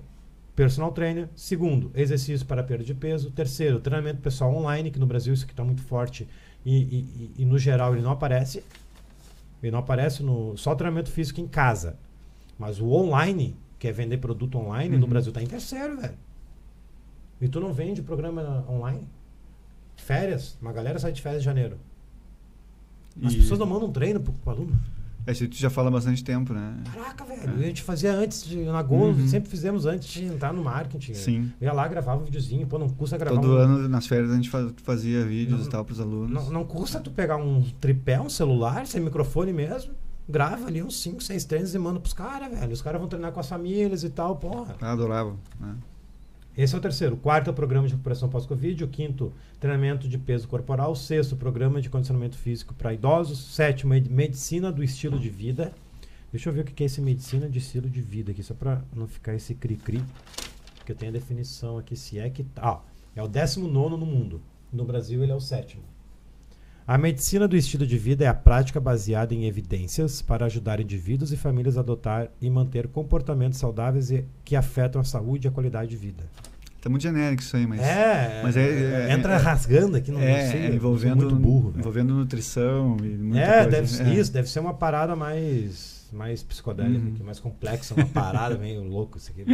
personal 0.57 0.90
trainer. 0.90 1.29
Segundo, 1.37 1.90
exercício 1.95 2.47
para 2.47 2.62
perda 2.62 2.83
de 2.83 2.95
peso. 2.95 3.31
Terceiro, 3.31 3.79
treinamento 3.79 4.21
pessoal 4.21 4.55
online, 4.55 4.90
que 4.90 4.99
no 4.99 5.07
Brasil 5.07 5.35
isso 5.35 5.45
aqui 5.45 5.53
está 5.53 5.62
muito 5.62 5.83
forte 5.83 6.27
e, 6.64 6.75
e, 6.75 6.97
e, 6.97 7.42
e 7.42 7.45
no 7.45 7.59
geral 7.59 7.92
ele 7.92 8.03
não 8.03 8.11
aparece. 8.11 8.64
Ele 9.62 9.73
não 9.73 9.79
aparece 9.79 10.23
no 10.23 10.57
só 10.57 10.75
treinamento 10.75 11.11
físico 11.11 11.40
em 11.40 11.49
casa. 11.49 11.99
Mas 12.59 12.81
o 12.81 12.90
online, 12.90 13.57
que 13.79 13.88
é 13.88 13.92
vender 13.92 14.19
produto 14.19 14.59
online, 14.59 14.95
uhum. 14.95 15.01
no 15.01 15.07
Brasil 15.07 15.33
tá 15.33 15.42
em 15.42 15.47
terceiro, 15.47 16.01
velho. 16.01 16.16
E 17.40 17.49
tu 17.49 17.61
não 17.61 17.73
vende 17.73 18.03
programa 18.03 18.64
online? 18.69 19.07
Férias, 19.97 20.59
uma 20.61 20.73
galera 20.73 20.99
sai 20.99 21.12
de 21.12 21.21
férias 21.21 21.42
em 21.42 21.45
janeiro. 21.45 21.79
As 23.23 23.33
e... 23.33 23.37
pessoas 23.37 23.59
não 23.59 23.66
mandam 23.66 23.88
um 23.88 23.92
treino 23.92 24.21
pro, 24.21 24.33
pro 24.33 24.51
aluno. 24.51 24.79
É, 25.27 25.33
isso 25.33 25.49
tu 25.49 25.57
já 25.57 25.69
fala 25.69 25.91
bastante 25.91 26.23
tempo, 26.23 26.53
né? 26.53 26.77
Caraca, 26.95 27.25
velho. 27.25 27.51
É. 27.51 27.65
A 27.65 27.67
gente 27.67 27.83
fazia 27.83 28.12
antes 28.12 28.45
de. 28.45 28.59
Na 28.65 28.81
Gol, 28.81 29.09
uhum. 29.09 29.27
sempre 29.27 29.51
fizemos 29.51 29.85
antes 29.85 30.09
de 30.09 30.25
entrar 30.25 30.53
no 30.53 30.62
marketing. 30.62 31.15
Sim. 31.15 31.53
Eu 31.61 31.67
ia 31.67 31.73
lá, 31.73 31.89
gravava 31.89 32.21
um 32.21 32.25
videozinho, 32.25 32.67
pô, 32.67 32.79
não 32.79 32.89
custa 32.89 33.19
gravar 33.19 33.41
Todo 33.41 33.55
um... 33.55 33.57
ano, 33.57 33.89
nas 33.89 34.07
férias, 34.07 34.31
a 34.31 34.37
gente 34.37 34.49
fazia 34.83 35.25
vídeos 35.25 35.61
não, 35.61 35.67
e 35.67 35.71
tal 35.71 35.85
pros 35.85 36.01
alunos. 36.01 36.31
Não, 36.31 36.51
não 36.51 36.65
custa 36.65 37.01
tu 37.01 37.11
pegar 37.11 37.37
um 37.37 37.62
tripé, 37.81 38.21
um 38.21 38.29
celular, 38.29 38.87
sem 38.87 39.01
microfone 39.01 39.53
mesmo, 39.53 39.93
grava 40.29 40.67
ali 40.67 40.81
uns 40.81 41.01
5, 41.03 41.21
6 41.21 41.45
treinos 41.45 41.75
e 41.75 41.79
manda 41.79 41.99
pros 41.99 42.12
caras, 42.12 42.49
velho. 42.49 42.73
Os 42.73 42.81
caras 42.81 43.01
vão 43.01 43.09
treinar 43.09 43.33
com 43.33 43.41
as 43.41 43.49
famílias 43.49 44.05
e 44.05 44.11
tal, 44.11 44.37
porra. 44.37 44.77
Ah, 44.81 44.93
adorava, 44.93 45.35
né? 45.59 45.75
Esse 46.57 46.75
é 46.75 46.79
o 46.79 46.81
terceiro. 46.81 47.19
Quarto 47.19 47.51
é 47.51 47.53
programa 47.53 47.87
de 47.87 47.92
recuperação 47.92 48.31
pós-Covid. 48.31 48.83
O 48.83 48.88
quinto, 48.88 49.31
treinamento 49.61 50.09
de 50.09 50.16
peso 50.16 50.49
corporal. 50.49 50.92
O 50.92 50.97
sexto, 50.97 51.37
programa 51.37 51.83
de 51.83 51.90
condicionamento 51.90 52.38
físico 52.38 52.73
para 52.73 52.95
idosos. 52.95 53.55
Sétimo, 53.55 53.92
medicina 54.09 54.73
do 54.73 54.83
estilo 54.83 55.19
de 55.19 55.29
vida. 55.29 55.73
Deixa 56.33 56.49
eu 56.49 56.55
ver 56.55 56.62
o 56.62 56.64
que 56.64 56.83
é 56.83 56.87
esse 56.87 57.01
medicina 57.03 57.47
de 57.47 57.59
estilo 57.59 57.90
de 57.90 58.01
vida 58.01 58.33
aqui, 58.33 58.42
só 58.42 58.55
para 58.55 58.83
não 58.95 59.07
ficar 59.07 59.35
esse 59.35 59.55
cri-cri. 59.55 60.03
Porque 60.77 60.92
eu 60.92 60.97
tenho 60.97 61.11
a 61.11 61.12
definição 61.12 61.77
aqui, 61.77 61.95
se 61.95 62.19
é 62.19 62.31
que 62.31 62.42
tá. 62.42 62.62
Ah, 62.62 62.81
é 63.14 63.23
o 63.23 63.29
19 63.29 63.97
no 63.97 64.07
mundo. 64.07 64.40
No 64.73 64.85
Brasil, 64.85 65.23
ele 65.23 65.33
é 65.33 65.35
o 65.35 65.40
sétimo. 65.40 65.83
A 66.87 66.96
medicina 66.96 67.49
do 67.49 67.57
estilo 67.57 67.85
de 67.85 67.99
vida 67.99 68.25
é 68.25 68.29
a 68.29 68.35
prática 68.35 68.79
baseada 68.79 69.35
em 69.35 69.46
evidências 69.46 70.22
para 70.22 70.46
ajudar 70.46 70.79
indivíduos 70.81 71.33
e 71.33 71.37
famílias 71.37 71.77
a 71.77 71.81
adotar 71.81 72.29
e 72.40 72.49
manter 72.49 72.87
comportamentos 72.87 73.59
saudáveis 73.59 74.12
e 74.12 74.25
que 74.44 74.55
afetam 74.55 75.01
a 75.01 75.05
saúde 75.05 75.46
e 75.46 75.49
a 75.49 75.51
qualidade 75.51 75.90
de 75.90 75.96
vida. 75.96 76.22
Tá 76.81 76.88
muito 76.88 77.03
genérico 77.03 77.42
isso 77.42 77.57
aí, 77.57 77.66
mas. 77.66 77.81
É, 77.81 78.40
mas 78.44 78.57
é, 78.57 79.09
é 79.09 79.12
entra 79.12 79.33
é, 79.33 79.37
rasgando 79.37 79.96
aqui, 79.96 80.12
não 80.12 80.20
é, 80.20 80.49
sei. 80.49 80.61
É, 80.61 80.75
envolvendo, 80.77 81.16
muito 81.16 81.35
burro. 81.35 81.75
Envolvendo 81.77 82.14
nutrição 82.14 82.96
e 83.01 83.09
muita 83.09 83.40
É, 83.40 83.62
coisa. 83.64 83.70
deve, 83.70 84.03
é. 84.03 84.14
isso, 84.20 84.33
deve 84.33 84.49
ser 84.49 84.61
uma 84.61 84.75
parada 84.75 85.16
mais 85.16 85.96
mais 86.12 86.42
psicodélica, 86.42 87.05
uhum. 87.05 87.25
mais 87.25 87.40
complexa, 87.40 87.95
uma 87.95 88.07
parada 88.07 88.57
meio 88.59 88.83
louco 88.83 89.19
isso 89.19 89.31
aqui. 89.31 89.45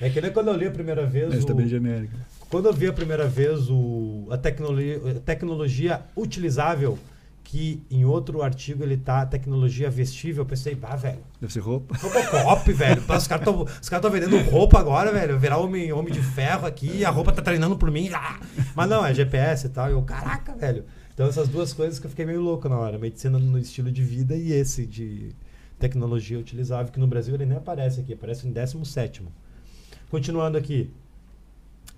É 0.00 0.10
que 0.10 0.20
nem 0.20 0.30
quando 0.32 0.48
eu 0.48 0.56
li 0.56 0.66
a 0.66 0.70
primeira 0.70 1.06
vez. 1.06 1.34
Mas 1.34 1.44
o, 1.44 1.46
tá 1.46 1.54
bem 1.54 1.68
genérico. 1.68 2.14
Quando 2.48 2.66
eu 2.66 2.72
vi 2.72 2.86
a 2.86 2.92
primeira 2.92 3.26
vez 3.26 3.68
o, 3.70 4.26
a, 4.30 4.38
tecnologia, 4.38 5.00
a 5.16 5.20
tecnologia 5.20 6.02
utilizável, 6.16 6.98
que 7.44 7.82
em 7.90 8.04
outro 8.04 8.42
artigo 8.42 8.82
ele 8.82 8.98
tá 8.98 9.24
tecnologia 9.24 9.88
vestível, 9.88 10.42
eu 10.42 10.46
pensei, 10.46 10.76
ah, 10.82 10.96
velho. 10.96 11.20
Deve 11.40 11.50
ser 11.50 11.60
roupa. 11.60 11.96
Robocop, 11.96 12.72
velho. 12.72 13.00
Os 13.00 13.26
caras 13.26 13.48
estão 13.48 13.66
cara 13.88 14.10
vendendo 14.10 14.38
roupa 14.50 14.78
agora, 14.78 15.10
velho. 15.10 15.38
Virar 15.38 15.56
homem, 15.56 15.90
homem 15.90 16.12
de 16.12 16.20
ferro 16.20 16.66
aqui, 16.66 17.06
a 17.06 17.10
roupa 17.10 17.32
tá 17.32 17.40
treinando 17.40 17.76
por 17.76 17.90
mim. 17.90 18.10
Ah! 18.12 18.38
Mas 18.76 18.90
não, 18.90 19.04
é 19.04 19.14
GPS 19.14 19.66
e 19.66 19.70
tal. 19.70 19.88
Eu, 19.90 20.02
caraca, 20.02 20.54
velho. 20.54 20.84
Então 21.14 21.26
essas 21.26 21.48
duas 21.48 21.72
coisas 21.72 21.98
que 21.98 22.06
eu 22.06 22.10
fiquei 22.10 22.26
meio 22.26 22.42
louco 22.42 22.68
na 22.68 22.78
hora. 22.78 22.98
Medicina 22.98 23.38
no 23.38 23.58
estilo 23.58 23.90
de 23.90 24.02
vida 24.02 24.36
e 24.36 24.52
esse 24.52 24.86
de 24.86 25.34
tecnologia 25.78 26.38
utilizável, 26.38 26.92
que 26.92 27.00
no 27.00 27.06
Brasil 27.06 27.34
ele 27.34 27.46
nem 27.46 27.56
aparece 27.56 28.00
aqui, 28.00 28.12
aparece 28.12 28.46
em 28.46 28.52
17. 28.52 29.22
Continuando 30.10 30.58
aqui, 30.58 30.90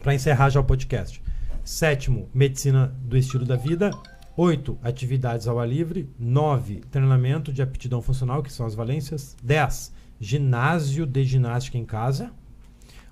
para 0.02 0.14
encerrar 0.14 0.50
já 0.50 0.60
o 0.60 0.64
podcast. 0.64 1.22
Sétimo, 1.64 2.28
medicina 2.32 2.94
do 3.02 3.16
estilo 3.16 3.44
da 3.44 3.56
vida. 3.56 3.90
Oito, 4.36 4.78
atividades 4.82 5.46
ao 5.46 5.58
ar 5.58 5.68
livre. 5.68 6.08
Nove, 6.18 6.82
treinamento 6.90 7.52
de 7.52 7.62
aptidão 7.62 8.00
funcional, 8.00 8.42
que 8.42 8.52
são 8.52 8.66
as 8.66 8.74
valências. 8.74 9.36
Dez, 9.42 9.92
ginásio 10.18 11.06
de 11.06 11.24
ginástica 11.24 11.78
em 11.78 11.84
casa. 11.84 12.30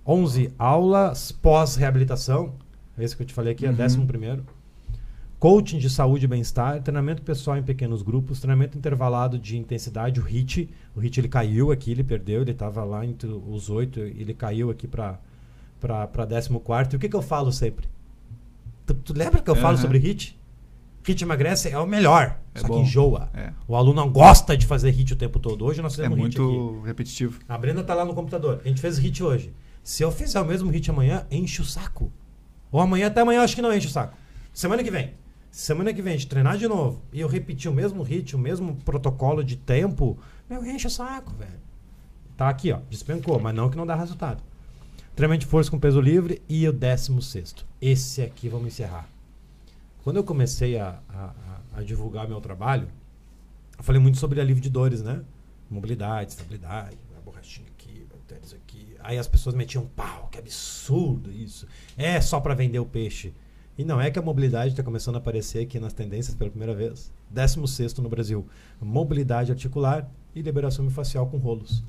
Onze, 0.07 0.53
aulas 0.59 1.31
pós-reabilitação. 1.31 2.55
Esse 2.99 3.17
que 3.17 3.23
eu 3.23 3.27
te 3.27 3.35
falei 3.35 3.53
aqui 3.53 3.67
é 3.67 3.71
uhum. 3.71 3.75
décimo 3.75 4.07
primeiro 4.07 4.45
coaching 5.39 5.79
de 5.79 5.89
saúde 5.89 6.25
e 6.25 6.29
bem-estar, 6.29 6.83
treinamento 6.83 7.23
pessoal 7.23 7.57
em 7.57 7.63
pequenos 7.63 8.03
grupos, 8.03 8.41
treinamento 8.41 8.77
intervalado 8.77 9.39
de 9.39 9.57
intensidade, 9.57 10.21
o 10.21 10.25
HIT. 10.25 10.69
O 10.97 11.01
HIT 11.01 11.21
ele 11.21 11.29
caiu 11.29 11.71
aqui, 11.71 11.93
ele 11.93 12.03
perdeu, 12.03 12.43
ele 12.43 12.51
estava 12.51 12.83
lá 12.85 13.07
entre 13.07 13.29
os 13.29 13.71
oito, 13.71 14.01
ele 14.01 14.35
caiu 14.35 14.71
aqui 14.71 14.87
para 14.87 15.19
para 15.81 16.09
14. 16.09 16.51
E 16.93 16.97
o 16.97 16.99
que, 16.99 17.09
que 17.09 17.15
eu 17.15 17.23
falo 17.23 17.53
sempre? 17.53 17.89
Tu, 18.85 18.95
tu 18.95 19.13
lembra 19.13 19.41
que 19.41 19.49
eu 19.49 19.55
uhum. 19.55 19.61
falo 19.61 19.79
sobre 19.79 19.99
HIT? 19.99 20.37
HIT 21.07 21.23
emagrece 21.23 21.69
é 21.69 21.79
o 21.79 21.87
melhor, 21.87 22.39
é 22.53 22.59
só 22.61 22.67
bom. 22.67 22.75
que 22.75 22.81
enjoa. 22.81 23.31
É. 23.33 23.53
O 23.69 23.77
aluno 23.77 23.95
não 23.95 24.11
gosta 24.11 24.57
de 24.57 24.67
fazer 24.67 24.91
HIT 24.91 25.13
o 25.13 25.17
tempo 25.17 25.39
todo. 25.39 25.65
Hoje 25.65 25.81
nós 25.81 25.95
fizemos 25.95 26.19
é 26.19 26.21
muito 26.21 26.43
aqui. 26.43 26.87
repetitivo. 26.87 27.39
A 27.49 27.57
Brenda 27.57 27.85
tá 27.85 27.95
lá 27.95 28.05
no 28.05 28.13
computador. 28.13 28.61
A 28.65 28.69
gente 28.69 28.81
fez 28.81 28.99
HIT 28.99 29.23
hoje. 29.23 29.53
Se 29.85 30.03
eu 30.03 30.11
fizer 30.11 30.41
o 30.41 30.45
mesmo 30.45 30.71
HIT 30.71 30.91
amanhã, 30.91 31.25
enche 31.31 31.63
o 31.63 31.65
saco. 31.65 32.13
Ou 32.73 32.81
amanhã, 32.81 33.07
até 33.07 33.21
amanhã, 33.21 33.39
eu 33.39 33.45
acho 33.45 33.55
que 33.55 33.63
não 33.63 33.73
enche 33.73 33.87
o 33.87 33.91
saco. 33.91 34.17
Semana 34.53 34.83
que 34.83 34.91
vem. 34.91 35.13
Semana 35.51 35.93
que 35.93 36.03
vem 36.03 36.15
a 36.15 36.17
gente 36.17 36.29
treinar 36.29 36.57
de 36.59 36.69
novo 36.69 37.03
e 37.13 37.21
eu 37.21 37.29
repetir 37.29 37.71
o 37.71 37.75
mesmo 37.75 38.03
ritmo, 38.03 38.39
o 38.39 38.43
mesmo 38.43 38.77
protocolo 38.85 39.43
de 39.43 39.57
tempo, 39.57 40.19
meu, 40.49 40.65
enche 40.65 40.87
o 40.87 40.91
saco, 40.91 41.35
velho. 41.35 41.61
Tá 42.37 42.49
aqui, 42.49 42.71
ó, 42.71 42.81
despencou, 42.89 43.41
mas 43.41 43.55
não 43.55 43.69
que 43.69 43.77
não 43.77 43.87
dá 43.87 43.95
resultado. 43.95 44.43
Treinamento 45.17 45.45
de 45.45 45.51
força 45.51 45.71
com 45.71 45.79
peso 45.79 46.01
livre 46.01 46.41
e 46.49 46.69
o 46.69 46.73
décimo 46.73 47.21
sexto. 47.21 47.67
Esse 47.81 48.23
aqui 48.23 48.49
vamos 48.49 48.69
encerrar. 48.69 49.09
Quando 50.05 50.17
eu 50.17 50.25
comecei 50.25 50.79
a, 50.79 51.01
a, 51.09 51.33
a, 51.75 51.83
divulgar 51.83 52.29
meu 52.29 52.41
trabalho, 52.41 52.89
eu 53.77 53.83
falei 53.83 54.01
muito 54.01 54.19
sobre 54.19 54.41
alívio 54.41 54.63
de 54.63 54.71
dores, 54.71 55.03
né? 55.03 55.23
Mobilidade, 55.69 56.31
estabilidade, 56.31 56.97
a 57.17 57.21
borrachinha 57.21 57.67
aqui, 57.69 58.07
tênis 58.29 58.53
aqui. 58.53 58.95
Aí 59.01 59.19
as 59.19 59.27
pessoas 59.27 59.55
metiam 59.55 59.87
pau, 59.87 60.29
que 60.31 60.39
absurdo 60.39 61.33
isso. 61.33 61.67
É 61.97 62.21
só 62.21 62.39
para 62.39 62.55
vender 62.55 62.79
o 62.79 62.87
peixe. 62.87 63.33
E 63.79 63.85
não 63.85 64.01
é 64.01 64.11
que 64.11 64.19
a 64.19 64.23
mobilidade 64.23 64.73
está 64.73 64.83
começando 64.83 65.15
a 65.15 65.19
aparecer 65.19 65.61
aqui 65.61 65.79
nas 65.79 65.93
tendências 65.93 66.35
pela 66.35 66.51
primeira 66.51 66.75
vez. 66.75 67.13
16 67.31 67.95
no 67.99 68.09
Brasil. 68.09 68.45
Mobilidade 68.83 69.53
articular 69.53 70.11
e 70.35 70.43
liberação 70.43 70.85
miofascial 70.85 71.29
com 71.29 71.37
rolos. 71.37 71.85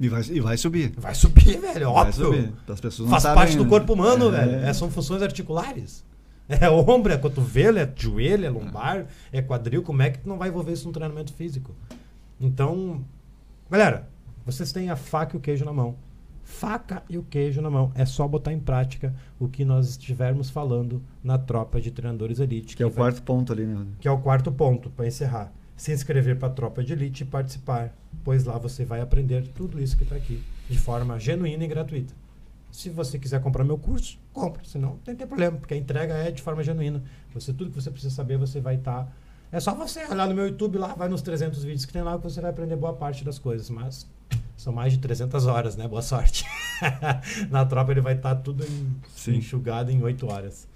E 0.00 0.08
vai, 0.08 0.22
e 0.22 0.40
vai 0.40 0.56
subir. 0.56 0.94
Vai 0.96 1.14
subir, 1.14 1.60
velho. 1.60 1.90
Óbvio. 1.90 2.24
Subir. 2.24 2.52
As 2.66 2.80
pessoas 2.80 3.10
Faz 3.10 3.24
parte 3.24 3.58
do 3.58 3.66
corpo 3.66 3.92
humano, 3.92 4.28
é. 4.28 4.30
velho. 4.30 4.64
É, 4.64 4.72
são 4.72 4.90
funções 4.90 5.20
articulares. 5.20 6.02
É 6.48 6.68
ombro, 6.68 7.12
é 7.12 7.16
cotovelo, 7.16 7.78
é 7.78 7.88
joelho, 7.94 8.44
é 8.44 8.50
lombar, 8.50 9.06
é 9.30 9.40
quadril. 9.40 9.84
Como 9.84 10.02
é 10.02 10.10
que 10.10 10.18
tu 10.18 10.28
não 10.28 10.36
vai 10.36 10.48
envolver 10.48 10.72
isso 10.72 10.84
num 10.86 10.92
treinamento 10.92 11.32
físico? 11.32 11.72
Então, 12.40 13.04
galera, 13.70 14.08
vocês 14.44 14.72
têm 14.72 14.90
a 14.90 14.96
faca 14.96 15.36
e 15.36 15.38
o 15.38 15.40
queijo 15.40 15.64
na 15.64 15.72
mão 15.72 15.94
faca 16.50 17.02
e 17.08 17.16
o 17.16 17.22
queijo 17.22 17.62
na 17.62 17.70
mão. 17.70 17.92
É 17.94 18.04
só 18.04 18.26
botar 18.26 18.52
em 18.52 18.58
prática 18.58 19.14
o 19.38 19.48
que 19.48 19.64
nós 19.64 19.90
estivermos 19.90 20.50
falando 20.50 21.02
na 21.22 21.38
tropa 21.38 21.80
de 21.80 21.90
treinadores 21.90 22.40
elite. 22.40 22.68
Que, 22.68 22.76
que 22.78 22.82
é 22.82 22.86
o 22.86 22.90
vai, 22.90 23.04
quarto 23.04 23.22
ponto 23.22 23.52
ali, 23.52 23.64
né? 23.64 23.86
Que 24.00 24.08
é 24.08 24.10
o 24.10 24.18
quarto 24.18 24.52
ponto, 24.52 24.90
para 24.90 25.06
encerrar. 25.06 25.52
Se 25.76 25.92
inscrever 25.92 26.38
para 26.38 26.48
a 26.48 26.52
tropa 26.52 26.84
de 26.84 26.92
elite 26.92 27.22
e 27.22 27.26
participar, 27.26 27.94
pois 28.22 28.44
lá 28.44 28.58
você 28.58 28.84
vai 28.84 29.00
aprender 29.00 29.48
tudo 29.48 29.80
isso 29.80 29.96
que 29.96 30.02
está 30.02 30.16
aqui, 30.16 30.42
de 30.68 30.78
forma 30.78 31.18
genuína 31.18 31.64
e 31.64 31.68
gratuita. 31.68 32.12
Se 32.70 32.90
você 32.90 33.18
quiser 33.18 33.40
comprar 33.40 33.64
meu 33.64 33.78
curso, 33.78 34.18
compra. 34.32 34.62
Senão, 34.64 34.98
não 35.06 35.14
tem 35.14 35.26
problema, 35.26 35.56
porque 35.56 35.74
a 35.74 35.76
entrega 35.76 36.14
é 36.14 36.30
de 36.30 36.42
forma 36.42 36.62
genuína. 36.62 37.02
Você 37.32 37.52
Tudo 37.52 37.70
que 37.70 37.80
você 37.80 37.90
precisa 37.90 38.14
saber, 38.14 38.36
você 38.36 38.60
vai 38.60 38.74
estar... 38.74 39.04
Tá 39.04 39.12
é 39.52 39.58
só 39.58 39.74
você 39.74 40.04
olhar 40.06 40.28
no 40.28 40.34
meu 40.34 40.46
YouTube 40.46 40.78
lá, 40.78 40.94
vai 40.94 41.08
nos 41.08 41.22
300 41.22 41.64
vídeos 41.64 41.84
que 41.84 41.92
tem 41.92 42.02
lá, 42.02 42.16
que 42.16 42.22
você 42.22 42.40
vai 42.40 42.50
aprender 42.50 42.76
boa 42.76 42.92
parte 42.92 43.24
das 43.24 43.36
coisas. 43.36 43.68
Mas 43.68 44.06
são 44.60 44.72
mais 44.74 44.92
de 44.92 44.98
300 44.98 45.46
horas, 45.46 45.74
né? 45.76 45.88
Boa 45.88 46.02
sorte. 46.02 46.44
Na 47.50 47.64
tropa 47.64 47.92
ele 47.92 48.00
vai 48.02 48.14
estar 48.14 48.34
tudo 48.36 48.62
em- 48.64 48.94
Sim. 49.16 49.36
enxugado 49.36 49.90
em 49.90 50.02
8 50.02 50.26
horas. 50.30 50.68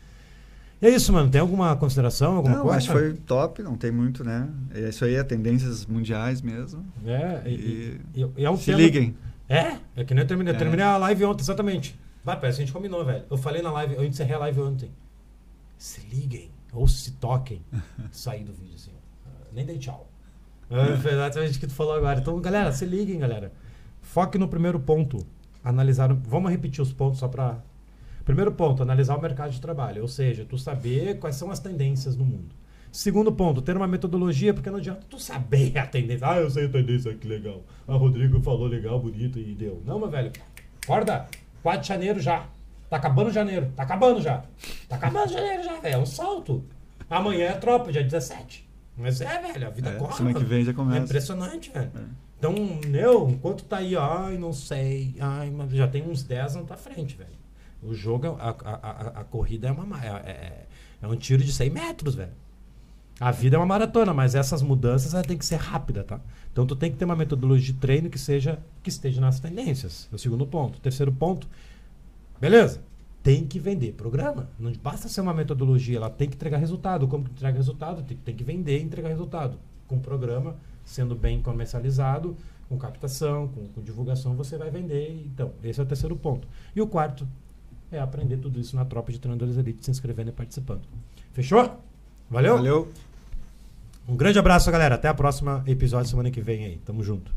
E 0.81 0.87
é 0.87 0.91
isso, 0.91 1.13
mano. 1.13 1.31
Tem 1.31 1.41
alguma 1.41 1.77
consideração, 1.77 2.37
alguma 2.37 2.57
Não, 2.57 2.63
coisa? 2.63 2.79
acho 2.79 2.87
que 2.89 2.93
foi 2.93 3.13
top, 3.15 3.63
não 3.63 3.77
tem 3.77 3.91
muito, 3.91 4.25
né? 4.25 4.49
É 4.75 4.89
Isso 4.89 5.05
aí 5.05 5.15
é 5.17 5.23
tendências 5.23 5.85
mundiais 5.87 6.41
mesmo. 6.41 6.85
É, 7.05 7.43
e, 7.47 8.01
E, 8.15 8.21
e- 8.23 8.31
e 8.39 8.45
é 8.45 8.51
um 8.51 8.57
se 8.57 8.67
tema- 8.67 8.79
liguem. 8.79 9.15
É, 9.49 9.77
é 9.97 10.05
que 10.05 10.15
nem 10.15 10.23
eu 10.23 10.29
terminei. 10.29 10.53
Eu 10.53 10.57
É. 10.57 10.59
terminei 10.59 10.85
a 10.85 10.97
live 10.97 11.25
ontem, 11.27 11.43
exatamente. 11.43 11.99
Vai, 12.25 12.41
parece 12.41 12.57
que 12.57 12.63
a 12.63 12.67
gente 12.67 12.75
combinou, 12.75 13.05
velho. 13.05 13.25
Eu 13.31 13.37
falei 13.37 13.61
na 13.61 13.71
live, 13.71 13.95
eu 13.97 14.05
encerrei 14.05 14.35
a 14.35 14.39
live 14.39 14.61
ontem. 14.63 14.91
Se 15.77 16.01
liguem, 16.07 16.51
ou 16.73 16.89
se 16.89 17.13
toquem. 17.13 17.61
Saí 18.11 18.43
do 18.45 18.53
vídeo 18.55 18.75
assim. 18.77 18.93
Nem 19.53 19.67
dei 19.67 19.77
tchau. 19.79 20.09
É 20.71 20.93
exatamente 21.13 21.59
o 21.59 21.61
que 21.61 21.67
tu 21.67 21.75
falou 21.75 21.93
agora. 21.95 22.19
Então, 22.21 22.41
galera, 22.41 22.73
se 22.73 22.87
liguem, 22.87 23.19
galera. 23.19 23.53
Foque 24.05 24.39
no 24.39 24.47
primeiro 24.49 24.79
ponto. 24.79 25.27
Analisar. 25.63 26.13
Vamos 26.13 26.51
repetir 26.51 26.81
os 26.83 26.93
pontos 26.93 27.19
só 27.19 27.27
pra. 27.29 27.59
Primeiro 28.25 28.53
ponto, 28.53 28.83
analisar 28.83 29.17
o 29.17 29.21
mercado 29.21 29.51
de 29.51 29.61
trabalho. 29.61 30.03
Ou 30.03 30.09
seja, 30.09 30.45
tu 30.49 30.57
saber 30.57 31.19
quais 31.19 31.37
são 31.37 31.51
as 31.51 31.59
tendências 31.59 32.17
no 32.17 32.25
mundo. 32.25 32.55
Segundo 32.91 33.33
ponto, 33.33 33.61
ter 33.61 33.77
uma 33.77 33.89
metodologia, 33.89 34.55
porque 34.55 34.71
não 34.71 34.79
adianta 34.79 35.01
tu 35.11 35.19
saber 35.19 35.77
a 35.77 35.87
tendência. 35.87 36.27
Ah, 36.29 36.37
eu 36.37 36.49
sei 36.49 36.67
a 36.67 36.69
tendência, 36.69 37.13
que 37.15 37.27
legal. 37.27 37.63
Ah, 37.89 37.97
Rodrigo 37.97 38.41
falou 38.41 38.67
legal, 38.69 39.01
bonito 39.01 39.39
e 39.39 39.55
deu. 39.55 39.83
Não, 39.85 39.99
meu 39.99 40.09
velho. 40.09 40.31
Acorda. 40.85 41.27
4 41.63 41.81
de 41.83 41.89
janeiro 41.89 42.21
já. 42.21 42.47
Tá 42.89 42.97
acabando 42.99 43.33
janeiro. 43.33 43.73
Tá 43.75 43.83
acabando 43.83 44.21
já. 44.23 44.45
Tá 44.89 44.97
acabando 44.97 45.33
janeiro 45.33 45.65
já, 45.65 45.81
velho. 45.81 45.95
É 45.95 45.99
um 45.99 46.07
salto. 46.07 46.65
Amanhã 47.11 47.47
é 47.47 47.53
tropa, 47.55 47.91
dia 47.91 48.03
17. 48.05 48.69
Mas 48.97 49.21
é, 49.21 49.41
velho, 49.53 49.67
a 49.67 49.71
vida 49.71 49.91
É, 49.91 49.97
corre. 49.97 50.13
semana 50.15 50.39
que 50.39 50.45
vem 50.45 50.65
já 50.65 50.71
É 50.71 50.75
começa. 50.75 51.05
impressionante, 51.05 51.71
velho. 51.73 51.91
É. 51.97 52.01
Então, 52.45 52.55
meu, 52.91 53.31
enquanto 53.31 53.65
tá 53.65 53.79
aí, 53.79 53.97
ai, 53.97 54.37
não 54.37 54.53
sei, 54.53 55.15
ai, 55.19 55.51
mas 55.51 55.71
já 55.71 55.89
tem 55.89 56.03
uns 56.07 56.23
10 56.23 56.57
na 56.57 56.63
tua 56.65 56.77
frente, 56.77 57.17
velho. 57.17 57.31
O 57.83 57.95
jogo, 57.95 58.37
a, 58.39 58.51
a, 58.51 59.21
a, 59.21 59.25
corrida 59.25 59.69
é, 59.69 59.73
uma, 59.73 59.87
ma- 59.87 60.05
é, 60.05 60.09
é, 60.11 60.67
é 61.01 61.09
um 61.09 61.17
tiro 61.17 61.43
de 61.43 61.51
100 61.51 61.71
metros, 61.71 62.15
velho. 62.15 62.33
A 63.19 63.31
vida 63.31 63.57
é 63.57 63.59
uma 63.59 63.65
maratona, 63.65 64.13
mas 64.13 64.35
essas 64.35 64.61
mudanças 64.61 65.15
ela 65.15 65.23
tem 65.23 65.39
que 65.39 65.47
ser 65.47 65.57
rápida, 65.57 66.05
tá? 66.05 66.21
Então 66.53 66.67
tu 66.67 66.77
tem 66.77 66.93
que 66.93 66.99
ter 66.99 67.07
uma 67.07 67.17
metodologia 67.17 67.73
de 67.73 67.81
treino 67.81 68.11
que 68.11 68.19
seja 68.19 68.59
que 68.83 68.91
esteja 68.91 69.23
nas 69.23 69.41
tendências. 69.41 70.07
É 70.13 70.15
o 70.15 70.19
segundo 70.19 70.47
ponto. 70.47 70.79
Terceiro 70.81 71.13
ponto, 71.13 71.49
beleza? 72.39 72.83
Tem 73.23 73.47
que 73.47 73.59
vender 73.59 73.93
programa. 73.93 74.51
Não 74.59 74.71
basta 74.73 75.09
ser 75.09 75.23
uma 75.23 75.33
metodologia, 75.33 75.97
ela 75.97 76.11
tem 76.11 76.29
que 76.29 76.37
entregar 76.37 76.59
resultado. 76.59 77.09
Como 77.09 77.25
que 77.25 77.31
entrega 77.31 77.57
resultado? 77.57 78.03
Tem, 78.03 78.19
tem 78.19 78.37
que 78.37 78.45
vender 78.45 78.81
e 78.81 78.83
entregar 78.83 79.09
resultado. 79.09 79.59
Com 79.87 79.99
programa 79.99 80.57
sendo 80.85 81.15
bem 81.15 81.41
comercializado, 81.41 82.37
com 82.69 82.79
captação, 82.79 83.49
com, 83.49 83.69
com 83.69 83.83
divulgação, 83.83 84.35
você 84.35 84.57
vai 84.57 84.71
vender. 84.71 85.25
Então, 85.27 85.53
esse 85.63 85.81
é 85.81 85.83
o 85.83 85.87
terceiro 85.87 86.17
ponto. 86.17 86.47
E 86.75 86.81
o 86.81 86.87
quarto 86.87 87.27
é 87.91 87.99
aprender 87.99 88.39
tudo 88.39 88.61
isso 88.61 88.75
na 88.77 88.85
tropa 88.85 89.13
de 89.13 89.19
treinadores 89.19 89.57
elite, 89.57 89.85
se 89.85 89.91
inscrevendo 89.91 90.31
e 90.31 90.33
participando. 90.33 90.83
Fechou? 91.33 91.79
Valeu? 92.31 92.57
Valeu. 92.57 92.93
Um 94.09 94.17
grande 94.17 94.39
abraço, 94.39 94.71
galera. 94.71 94.97
Até 94.97 95.09
a 95.09 95.15
próxima 95.15 95.63
episódio 95.67 96.11
semana 96.11 96.31
que 96.31 96.41
vem 96.41 96.65
aí. 96.65 96.77
Tamo 96.85 97.03
junto. 97.03 97.33